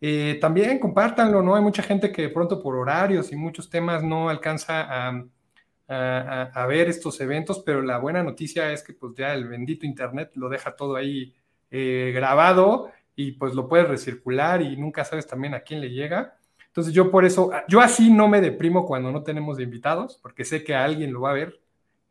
Eh, 0.00 0.38
también 0.40 0.78
compártanlo, 0.78 1.42
¿no? 1.42 1.56
Hay 1.56 1.62
mucha 1.62 1.82
gente 1.82 2.12
que 2.12 2.22
de 2.22 2.28
pronto 2.28 2.62
por 2.62 2.76
horarios 2.76 3.32
y 3.32 3.36
muchos 3.36 3.68
temas 3.68 4.02
no 4.02 4.28
alcanza 4.28 5.08
a, 5.08 6.66
ver 6.68 6.88
estos 6.88 7.18
eventos, 7.20 7.60
pero 7.64 7.80
la 7.80 7.98
buena 7.98 8.22
noticia 8.22 8.72
es 8.72 8.82
que 8.82 8.92
pues 8.92 9.14
ya 9.16 9.32
el 9.32 9.48
bendito 9.48 9.86
Internet 9.86 10.32
lo 10.34 10.50
deja 10.50 10.76
todo 10.76 10.96
ahí 10.96 11.34
eh, 11.70 12.12
grabado 12.14 12.90
y 13.16 13.32
pues 13.32 13.54
lo 13.54 13.68
puedes 13.68 13.88
recircular 13.88 14.60
y 14.60 14.76
nunca 14.76 15.04
sabes 15.04 15.26
también 15.26 15.54
a 15.54 15.60
quién 15.60 15.80
le 15.80 15.90
llega. 15.90 16.36
Entonces 16.66 16.92
yo 16.92 17.10
por 17.10 17.24
eso, 17.24 17.50
yo 17.66 17.80
así 17.80 18.12
no 18.12 18.28
me 18.28 18.40
deprimo 18.40 18.86
cuando 18.86 19.10
no 19.10 19.22
tenemos 19.22 19.58
invitados, 19.58 20.18
porque 20.22 20.44
sé 20.44 20.62
que 20.62 20.74
alguien 20.74 21.12
lo 21.12 21.22
va 21.22 21.30
a 21.30 21.34
ver 21.34 21.58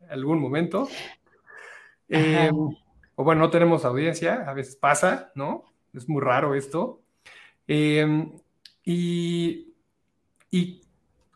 en 0.00 0.10
algún 0.10 0.40
momento. 0.40 0.88
Eh, 2.08 2.50
o 3.14 3.24
bueno, 3.24 3.42
no 3.42 3.50
tenemos 3.50 3.84
audiencia, 3.84 4.44
a 4.46 4.54
veces 4.54 4.76
pasa, 4.76 5.30
¿no? 5.34 5.64
Es 5.94 6.08
muy 6.08 6.20
raro 6.20 6.54
esto. 6.54 7.00
Em, 7.68 8.32
y, 8.84 9.66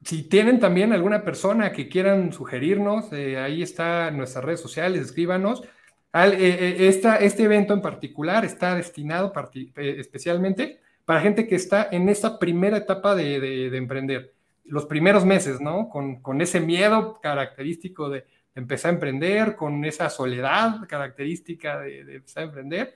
si 0.05 0.25
tienen 0.25 0.59
también 0.59 0.93
alguna 0.93 1.23
persona 1.23 1.71
que 1.71 1.89
quieran 1.89 2.33
sugerirnos, 2.33 3.13
eh, 3.13 3.39
ahí 3.39 3.63
está 3.63 4.11
nuestras 4.11 4.45
redes 4.45 4.61
sociales, 4.61 5.03
escríbanos. 5.03 5.63
Al, 6.11 6.33
eh, 6.33 6.39
eh, 6.41 6.89
este 6.89 7.43
evento 7.45 7.73
en 7.73 7.83
particular 7.83 8.45
está 8.45 8.75
destinado 8.75 9.33
especialmente 9.77 10.81
para 11.05 11.21
gente 11.21 11.47
que 11.47 11.55
está 11.55 11.89
en 11.93 12.09
esa 12.09 12.39
primera 12.39 12.79
etapa 12.79 13.15
de, 13.15 13.77
emprender, 13.77 14.35
los 14.65 14.87
primeros 14.87 15.25
meses, 15.25 15.61
¿no? 15.61 15.89
Con, 15.89 16.41
ese 16.41 16.61
miedo 16.61 17.21
característico 17.23 18.09
de, 18.11 18.25
empezar 18.55 18.91
a 18.91 18.95
emprender, 18.95 19.55
con 19.55 19.85
esa 19.85 20.11
soledad 20.11 20.87
característica 20.89 21.79
de, 21.81 22.05
de 22.05 22.17
empezar 22.17 22.43
a 22.43 22.47
emprender 22.47 22.95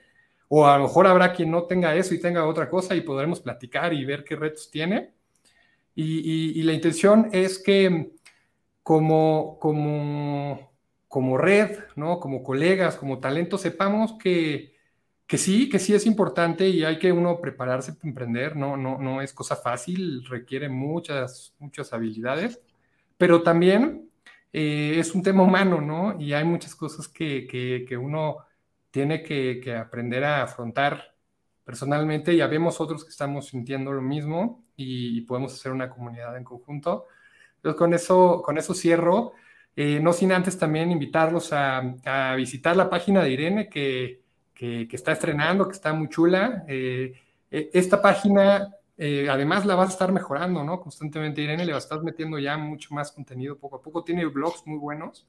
o 0.49 0.65
a 0.65 0.77
lo 0.77 0.83
mejor 0.83 1.07
habrá 1.07 1.33
quien 1.33 1.51
no 1.51 1.63
tenga 1.63 1.95
eso 1.95 2.13
y 2.13 2.19
tenga 2.19 2.45
otra 2.45 2.69
cosa 2.69 2.95
y 2.95 3.01
podremos 3.01 3.39
platicar 3.41 3.93
y 3.93 4.05
ver 4.05 4.23
qué 4.23 4.35
retos 4.35 4.69
tiene. 4.71 5.11
Y, 5.95 6.61
la 6.61 6.73
intención 6.73 7.29
es 7.31 7.57
que 7.57 8.11
como, 8.83 9.57
como, 9.59 10.71
como 11.07 11.37
red, 11.37 11.79
¿no? 11.95 12.19
como 12.19 12.43
colegas, 12.43 12.97
como 12.97 13.19
talento, 13.19 13.57
sepamos 13.57 14.13
que, 14.13 14.75
que 15.25 15.39
sí, 15.39 15.69
que 15.69 15.79
sí 15.79 15.95
es 15.95 16.05
importante 16.05 16.69
y 16.69 16.83
hay 16.83 16.99
que 16.99 17.11
uno 17.11 17.41
prepararse 17.41 17.93
para 17.93 18.09
emprender, 18.09 18.55
no, 18.55 18.77
no, 18.77 18.99
no 18.99 19.21
es 19.23 19.33
cosa 19.33 19.55
fácil, 19.55 20.23
requiere 20.25 20.69
muchas, 20.69 21.55
muchas 21.57 21.91
habilidades, 21.93 22.61
pero 23.17 23.41
también 23.41 24.07
eh, 24.53 24.95
es 24.99 25.15
un 25.15 25.23
tema 25.23 25.41
humano, 25.43 25.81
¿no? 25.81 26.15
Y 26.19 26.33
hay 26.33 26.45
muchas 26.45 26.75
cosas 26.75 27.07
que, 27.07 27.47
que, 27.47 27.85
que 27.87 27.97
uno 27.97 28.46
tiene 28.97 29.21
que, 29.21 29.75
aprender 29.75 30.23
a 30.23 30.41
afrontar 30.41 31.13
personalmente. 31.63 32.35
Ya 32.35 32.47
vemos 32.47 32.81
otros 32.81 33.03
que 33.03 33.11
estamos 33.11 33.45
sintiendo 33.45 33.93
lo 33.93 34.01
mismo 34.01 34.65
y, 34.75 35.21
podemos 35.21 35.53
hacer 35.53 35.71
una 35.71 35.87
comunidad 35.87 36.35
en 36.35 36.43
conjunto. 36.43 37.05
Entonces, 37.57 37.77
con 37.77 37.93
eso, 37.93 38.41
con 38.43 38.57
eso 38.57 38.73
cierro. 38.73 39.33
Eh, 39.75 39.99
no 40.01 40.13
sin 40.13 40.31
antes 40.31 40.57
también 40.57 40.89
invitarlos 40.89 41.53
a, 41.53 42.33
visitar 42.35 42.75
la 42.75 42.89
página 42.89 43.21
de 43.21 43.29
Irene, 43.29 43.69
que, 43.69 44.23
que, 44.55 44.87
está 44.91 45.11
estrenando, 45.11 45.67
que 45.67 45.73
está 45.73 45.93
muy 45.93 46.09
chula. 46.09 46.65
Eh, 46.67 47.13
eh, 47.51 47.69
esta 47.73 48.01
página, 48.01 48.73
eh, 48.97 49.27
además, 49.29 49.63
la 49.67 49.75
vas 49.75 49.89
a 49.89 49.91
estar 49.91 50.11
mejorando, 50.11 50.63
¿no? 50.63 50.81
Constantemente, 50.81 51.43
Irene, 51.43 51.67
le 51.67 51.73
vas 51.73 51.83
a 51.83 51.85
estar 51.85 52.03
metiendo 52.03 52.39
ya 52.39 52.57
mucho 52.57 52.95
más 52.95 53.11
contenido 53.11 53.59
poco 53.59 53.75
a 53.75 53.81
poco. 53.83 54.03
Tiene 54.03 54.25
blogs 54.25 54.65
muy 54.65 54.79
buenos. 54.79 55.27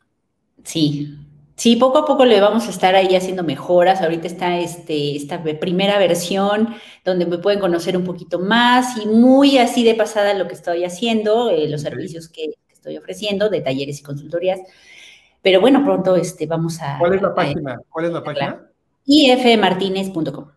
Sí, 0.65 1.19
Sí, 1.59 1.75
poco 1.75 1.99
a 1.99 2.07
poco 2.07 2.25
le 2.25 2.41
vamos 2.41 2.69
a 2.69 2.71
estar 2.71 2.95
ahí 2.95 3.17
haciendo 3.17 3.43
mejoras. 3.43 4.01
Ahorita 4.01 4.29
está 4.29 4.59
este, 4.61 5.17
esta 5.17 5.43
primera 5.43 5.99
versión 5.99 6.77
donde 7.05 7.27
me 7.27 7.39
pueden 7.39 7.59
conocer 7.59 7.97
un 7.97 8.05
poquito 8.05 8.39
más 8.39 8.97
y 8.97 9.09
muy 9.09 9.59
así 9.59 9.83
de 9.83 9.97
pasada 9.97 10.35
lo 10.35 10.47
que 10.47 10.55
estoy 10.55 10.85
haciendo, 10.85 11.51
eh, 11.51 11.69
los 11.69 11.83
servicios 11.83 12.29
que, 12.29 12.55
estoy 12.69 12.97
ofreciendo 12.97 13.49
de 13.49 13.61
talleres 13.61 13.99
y 13.99 14.05
consultorías. 14.05 14.61
Pero 15.43 15.61
bueno, 15.61 15.85
pronto 15.85 16.15
este, 16.15 16.47
vamos 16.47 16.81
a... 16.81 16.97
¿Cuál 16.97 17.15
es 17.15 17.23
la 17.23 17.35
página? 17.35 17.81
¿Cuál 17.89 18.05
es 18.05 18.13
la 18.13 18.23
página? 18.23 18.71
ifmartinez.com. 19.05 20.51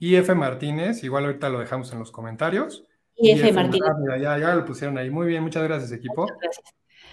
IF 0.00 0.28
Martínez, 0.34 1.04
igual 1.04 1.26
ahorita 1.26 1.50
lo 1.50 1.60
dejamos 1.60 1.92
en 1.92 2.00
los 2.00 2.10
comentarios. 2.10 2.84
IF, 3.16 3.54
Martínez. 3.54 3.90
ya, 4.20 4.36
ya 4.36 4.54
lo 4.56 4.64
pusieron 4.64 4.98
ahí. 4.98 5.08
Muy 5.08 5.28
bien, 5.28 5.44
muchas 5.44 5.62
gracias, 5.62 5.92
equipo. 5.92 6.22
Muchas 6.22 6.36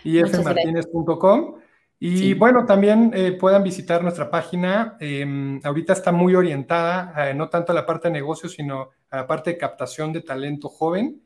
gracias. 0.03 0.33
ifmartinez.com. 0.33 1.64
Y 1.97 2.33
bueno, 2.33 2.65
también 2.65 3.11
eh, 3.15 3.31
puedan 3.31 3.63
visitar 3.63 4.03
nuestra 4.03 4.29
página. 4.29 4.97
Em, 4.99 5.61
ahorita 5.63 5.93
está 5.93 6.11
muy 6.11 6.35
orientada, 6.35 7.33
no 7.33 7.49
tanto 7.49 7.71
a 7.71 7.75
la 7.75 7.85
parte 7.85 8.09
de 8.09 8.13
negocio, 8.13 8.49
sino 8.49 8.91
a 9.09 9.17
la 9.17 9.27
parte 9.27 9.51
de 9.51 9.57
captación 9.57 10.11
de 10.11 10.21
talento 10.21 10.69
joven. 10.69 11.21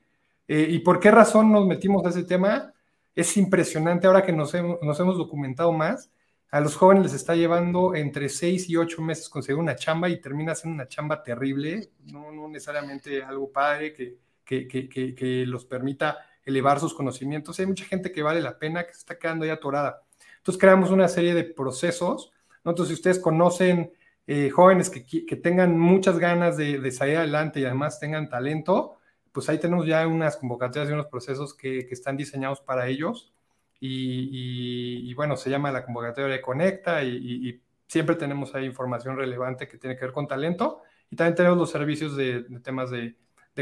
Eh, 0.47 0.67
¿Y 0.69 0.79
por 0.79 0.99
qué 0.99 1.11
razón 1.11 1.51
nos 1.51 1.67
metimos 1.67 2.05
a 2.05 2.09
ese 2.09 2.23
tema? 2.23 2.73
Es 3.15 3.37
impresionante 3.37 4.07
ahora 4.07 4.23
que 4.23 4.31
nos 4.31 4.53
hemos, 4.55 5.17
documentado 5.17 5.71
más. 5.71 6.11
A 6.49 6.59
los 6.59 6.75
jóvenes 6.75 7.03
les 7.03 7.13
está 7.13 7.35
llevando 7.35 7.93
entre 7.93 8.29
seis 8.29 8.67
y 8.67 8.75
ocho 8.75 9.03
meses 9.03 9.29
conseguir 9.29 9.59
una 9.59 9.75
chamba 9.75 10.09
y 10.09 10.19
termina 10.19 10.55
siendo 10.55 10.73
una 10.73 10.87
chamba 10.87 11.21
terrible, 11.21 11.91
no, 12.11 12.31
no 12.31 12.47
necesariamente 12.47 13.21
algo 13.21 13.51
padre 13.51 13.93
que, 13.93 14.17
que, 14.43 14.67
que, 14.67 15.13
que, 15.13 15.45
los 15.45 15.65
permita 15.65 16.17
elevar 16.43 16.79
sus 16.79 16.95
conocimientos. 16.95 17.59
Hay 17.59 17.67
mucha 17.67 17.85
gente 17.85 18.11
que 18.11 18.23
vale 18.23 18.41
la 18.41 18.57
pena, 18.57 18.83
que 18.87 18.93
se 18.93 18.99
está 18.99 19.19
quedando 19.19 19.45
ya 19.45 19.53
atorada. 19.53 20.01
Entonces 20.49 20.61
creamos 20.61 20.89
una 20.89 21.07
serie 21.07 21.35
de 21.35 21.43
procesos. 21.43 22.31
Entonces, 22.65 22.87
si 22.87 22.93
ustedes 22.95 23.19
conocen 23.19 23.93
eh, 24.25 24.49
jóvenes 24.49 24.89
que, 24.89 25.35
tengan 25.35 25.77
muchas 25.77 26.17
ganas 26.17 26.57
de, 26.57 26.91
salir 26.91 27.17
adelante 27.17 27.59
y 27.59 27.65
además 27.65 27.99
tengan 27.99 28.29
talento, 28.29 28.97
pues 29.31 29.47
ahí 29.47 29.59
tenemos 29.59 29.85
ya 29.85 30.07
unas 30.07 30.37
convocatorias 30.37 30.89
y 30.89 30.93
unos 30.93 31.05
procesos 31.05 31.53
que, 31.53 31.81
están 31.91 32.17
diseñados 32.17 32.61
para 32.61 32.87
ellos. 32.87 33.31
Y, 33.79 35.13
bueno, 35.13 35.37
se 35.37 35.51
llama 35.51 35.71
la 35.71 35.85
convocatoria 35.85 36.33
de 36.33 36.41
Conecta 36.41 37.03
y, 37.03 37.61
siempre 37.85 38.15
tenemos 38.15 38.55
ahí 38.55 38.65
información 38.65 39.17
relevante 39.17 39.67
que 39.67 39.77
tiene 39.77 39.97
que 39.97 40.05
ver 40.05 40.13
con 40.13 40.25
talento. 40.25 40.81
Y 41.11 41.15
también 41.15 41.35
tenemos 41.35 41.59
los 41.59 41.69
servicios 41.69 42.15
de, 42.15 42.43
temas 42.63 42.89
de, 42.89 43.15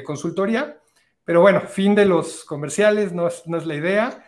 consultoría. 0.06 0.80
Pero 1.26 1.42
bueno, 1.42 1.60
fin 1.60 1.96
de 1.96 2.06
los 2.06 2.46
comerciales, 2.46 3.12
no 3.12 3.28
no 3.46 3.58
es 3.58 3.66
la 3.66 3.76
idea. 3.76 4.24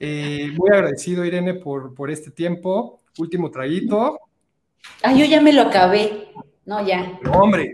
Eh, 0.00 0.52
muy 0.56 0.70
agradecido, 0.70 1.24
Irene, 1.24 1.54
por, 1.54 1.94
por 1.94 2.10
este 2.10 2.30
tiempo. 2.30 3.00
Último 3.18 3.50
traguito. 3.50 4.20
Ah, 5.02 5.12
yo 5.12 5.24
ya 5.24 5.40
me 5.40 5.52
lo 5.52 5.62
acabé. 5.62 6.28
No, 6.64 6.86
ya. 6.86 7.18
No, 7.22 7.32
hombre. 7.32 7.72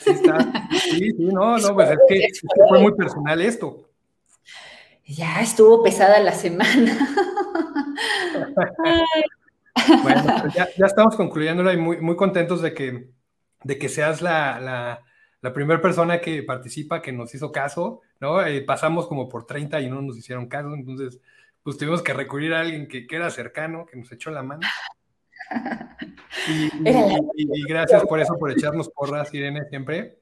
Sí, 0.00 0.10
está. 0.10 0.68
Sí, 0.80 1.10
sí, 1.10 1.14
no, 1.18 1.58
no, 1.58 1.74
pues 1.74 1.90
es 1.90 1.98
que, 2.08 2.28
fue 2.68 2.80
muy 2.80 2.94
personal 2.94 3.40
esto. 3.40 3.88
Ya 5.04 5.40
estuvo 5.40 5.82
pesada 5.82 6.20
la 6.20 6.32
semana. 6.32 6.96
bueno, 10.02 10.22
pues 10.42 10.54
ya, 10.54 10.68
ya, 10.76 10.86
estamos 10.86 11.16
concluyendo 11.16 11.72
y 11.72 11.76
muy, 11.76 12.00
muy 12.00 12.14
contentos 12.14 12.60
de 12.60 12.74
que, 12.74 13.08
de 13.64 13.78
que 13.78 13.88
seas 13.88 14.20
la, 14.20 14.60
la, 14.60 15.02
la 15.40 15.52
primera 15.52 15.80
persona 15.80 16.20
que 16.20 16.42
participa, 16.42 17.00
que 17.00 17.12
nos 17.12 17.34
hizo 17.34 17.50
caso, 17.50 18.02
¿no? 18.20 18.44
Eh, 18.44 18.62
pasamos 18.62 19.06
como 19.06 19.28
por 19.28 19.46
30 19.46 19.80
y 19.80 19.88
no 19.88 20.02
nos 20.02 20.16
hicieron 20.16 20.46
caso, 20.46 20.74
entonces 20.74 21.20
pues 21.62 21.76
tuvimos 21.76 22.02
que 22.02 22.14
recurrir 22.14 22.54
a 22.54 22.60
alguien 22.60 22.88
que, 22.88 23.06
que 23.06 23.16
era 23.16 23.30
cercano, 23.30 23.84
que 23.84 23.96
nos 23.96 24.10
echó 24.12 24.30
la 24.30 24.42
mano. 24.42 24.66
Y, 26.46 27.62
gracias 27.64 28.04
por 28.04 28.20
eso, 28.20 28.36
por 28.38 28.50
echarnos 28.50 28.88
porras, 28.88 29.32
Irene, 29.34 29.64
siempre. 29.68 30.18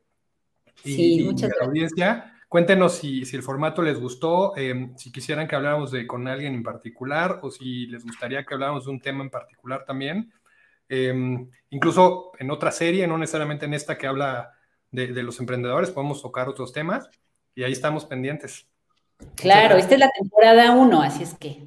Y, 0.84 0.94
sí, 0.94 1.24
muchas 1.24 1.51
gracias. 1.51 1.61
la 1.61 1.66
audiencia, 1.66 2.38
cuéntenos 2.49 2.94
si, 2.94 3.24
si, 3.24 3.36
el 3.36 3.42
formato 3.42 3.82
les 3.82 3.99
gustó, 4.01 4.57
em, 4.57 4.97
si 4.97 5.12
quisieran 5.12 5.47
que 5.47 5.57
habláramos 5.57 5.90
de, 5.90 6.07
con 6.07 6.26
alguien 6.26 6.55
en 6.55 6.62
particular 6.62 7.40
o 7.42 7.51
si 7.51 7.86
les 7.86 8.05
gustaría 8.05 8.44
que 8.44 8.55
habláramos 8.55 8.86
de 8.86 8.90
un 8.90 9.01
tema 9.01 9.22
en 9.22 9.30
particular 9.30 9.84
también. 9.84 10.32
Em, 10.88 11.49
incluso 11.70 12.32
en 12.38 12.51
otra 12.51 12.72
serie, 12.72 13.07
no 13.07 13.18
necesariamente 13.18 13.66
en 13.66 13.74
esta 13.74 13.97
que 13.97 14.07
habla 14.07 14.53
de, 14.90 15.09
de 15.09 15.22
los 15.22 15.38
emprendedores, 15.40 15.90
podemos 15.90 16.22
tocar 16.22 16.49
otros 16.49 16.72
temas 16.72 17.09
y 17.57 17.64
ahí 17.64 17.72
estamos 17.72 18.04
pendientes. 18.04 18.68
Claro, 19.34 19.76
esta 19.76 19.94
es 19.94 20.00
la 20.00 20.11
temporada 20.11 20.72
1, 20.72 21.02
así 21.02 21.24
es 21.24 21.34
que. 21.34 21.66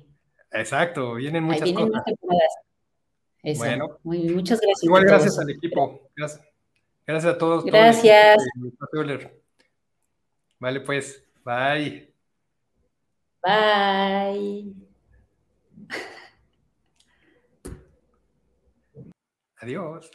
Exacto, 0.51 1.15
vienen 1.15 1.43
muchas 1.43 1.63
ahí 1.63 1.73
vienen 1.73 1.91
Más 1.91 2.05
temporadas. 2.05 2.53
Bueno, 3.57 3.99
muchas 4.03 4.61
gracias. 4.61 4.83
Igual 4.83 5.05
gracias 5.05 5.39
al 5.39 5.49
equipo. 5.49 6.09
Gracias, 6.15 6.45
gracias 7.05 7.33
a 7.33 7.37
todos. 7.37 7.65
Gracias. 7.65 8.37
vale, 10.59 10.81
pues, 10.81 11.23
bye. 11.43 12.13
Bye. 13.41 14.73
Adiós. 19.61 20.11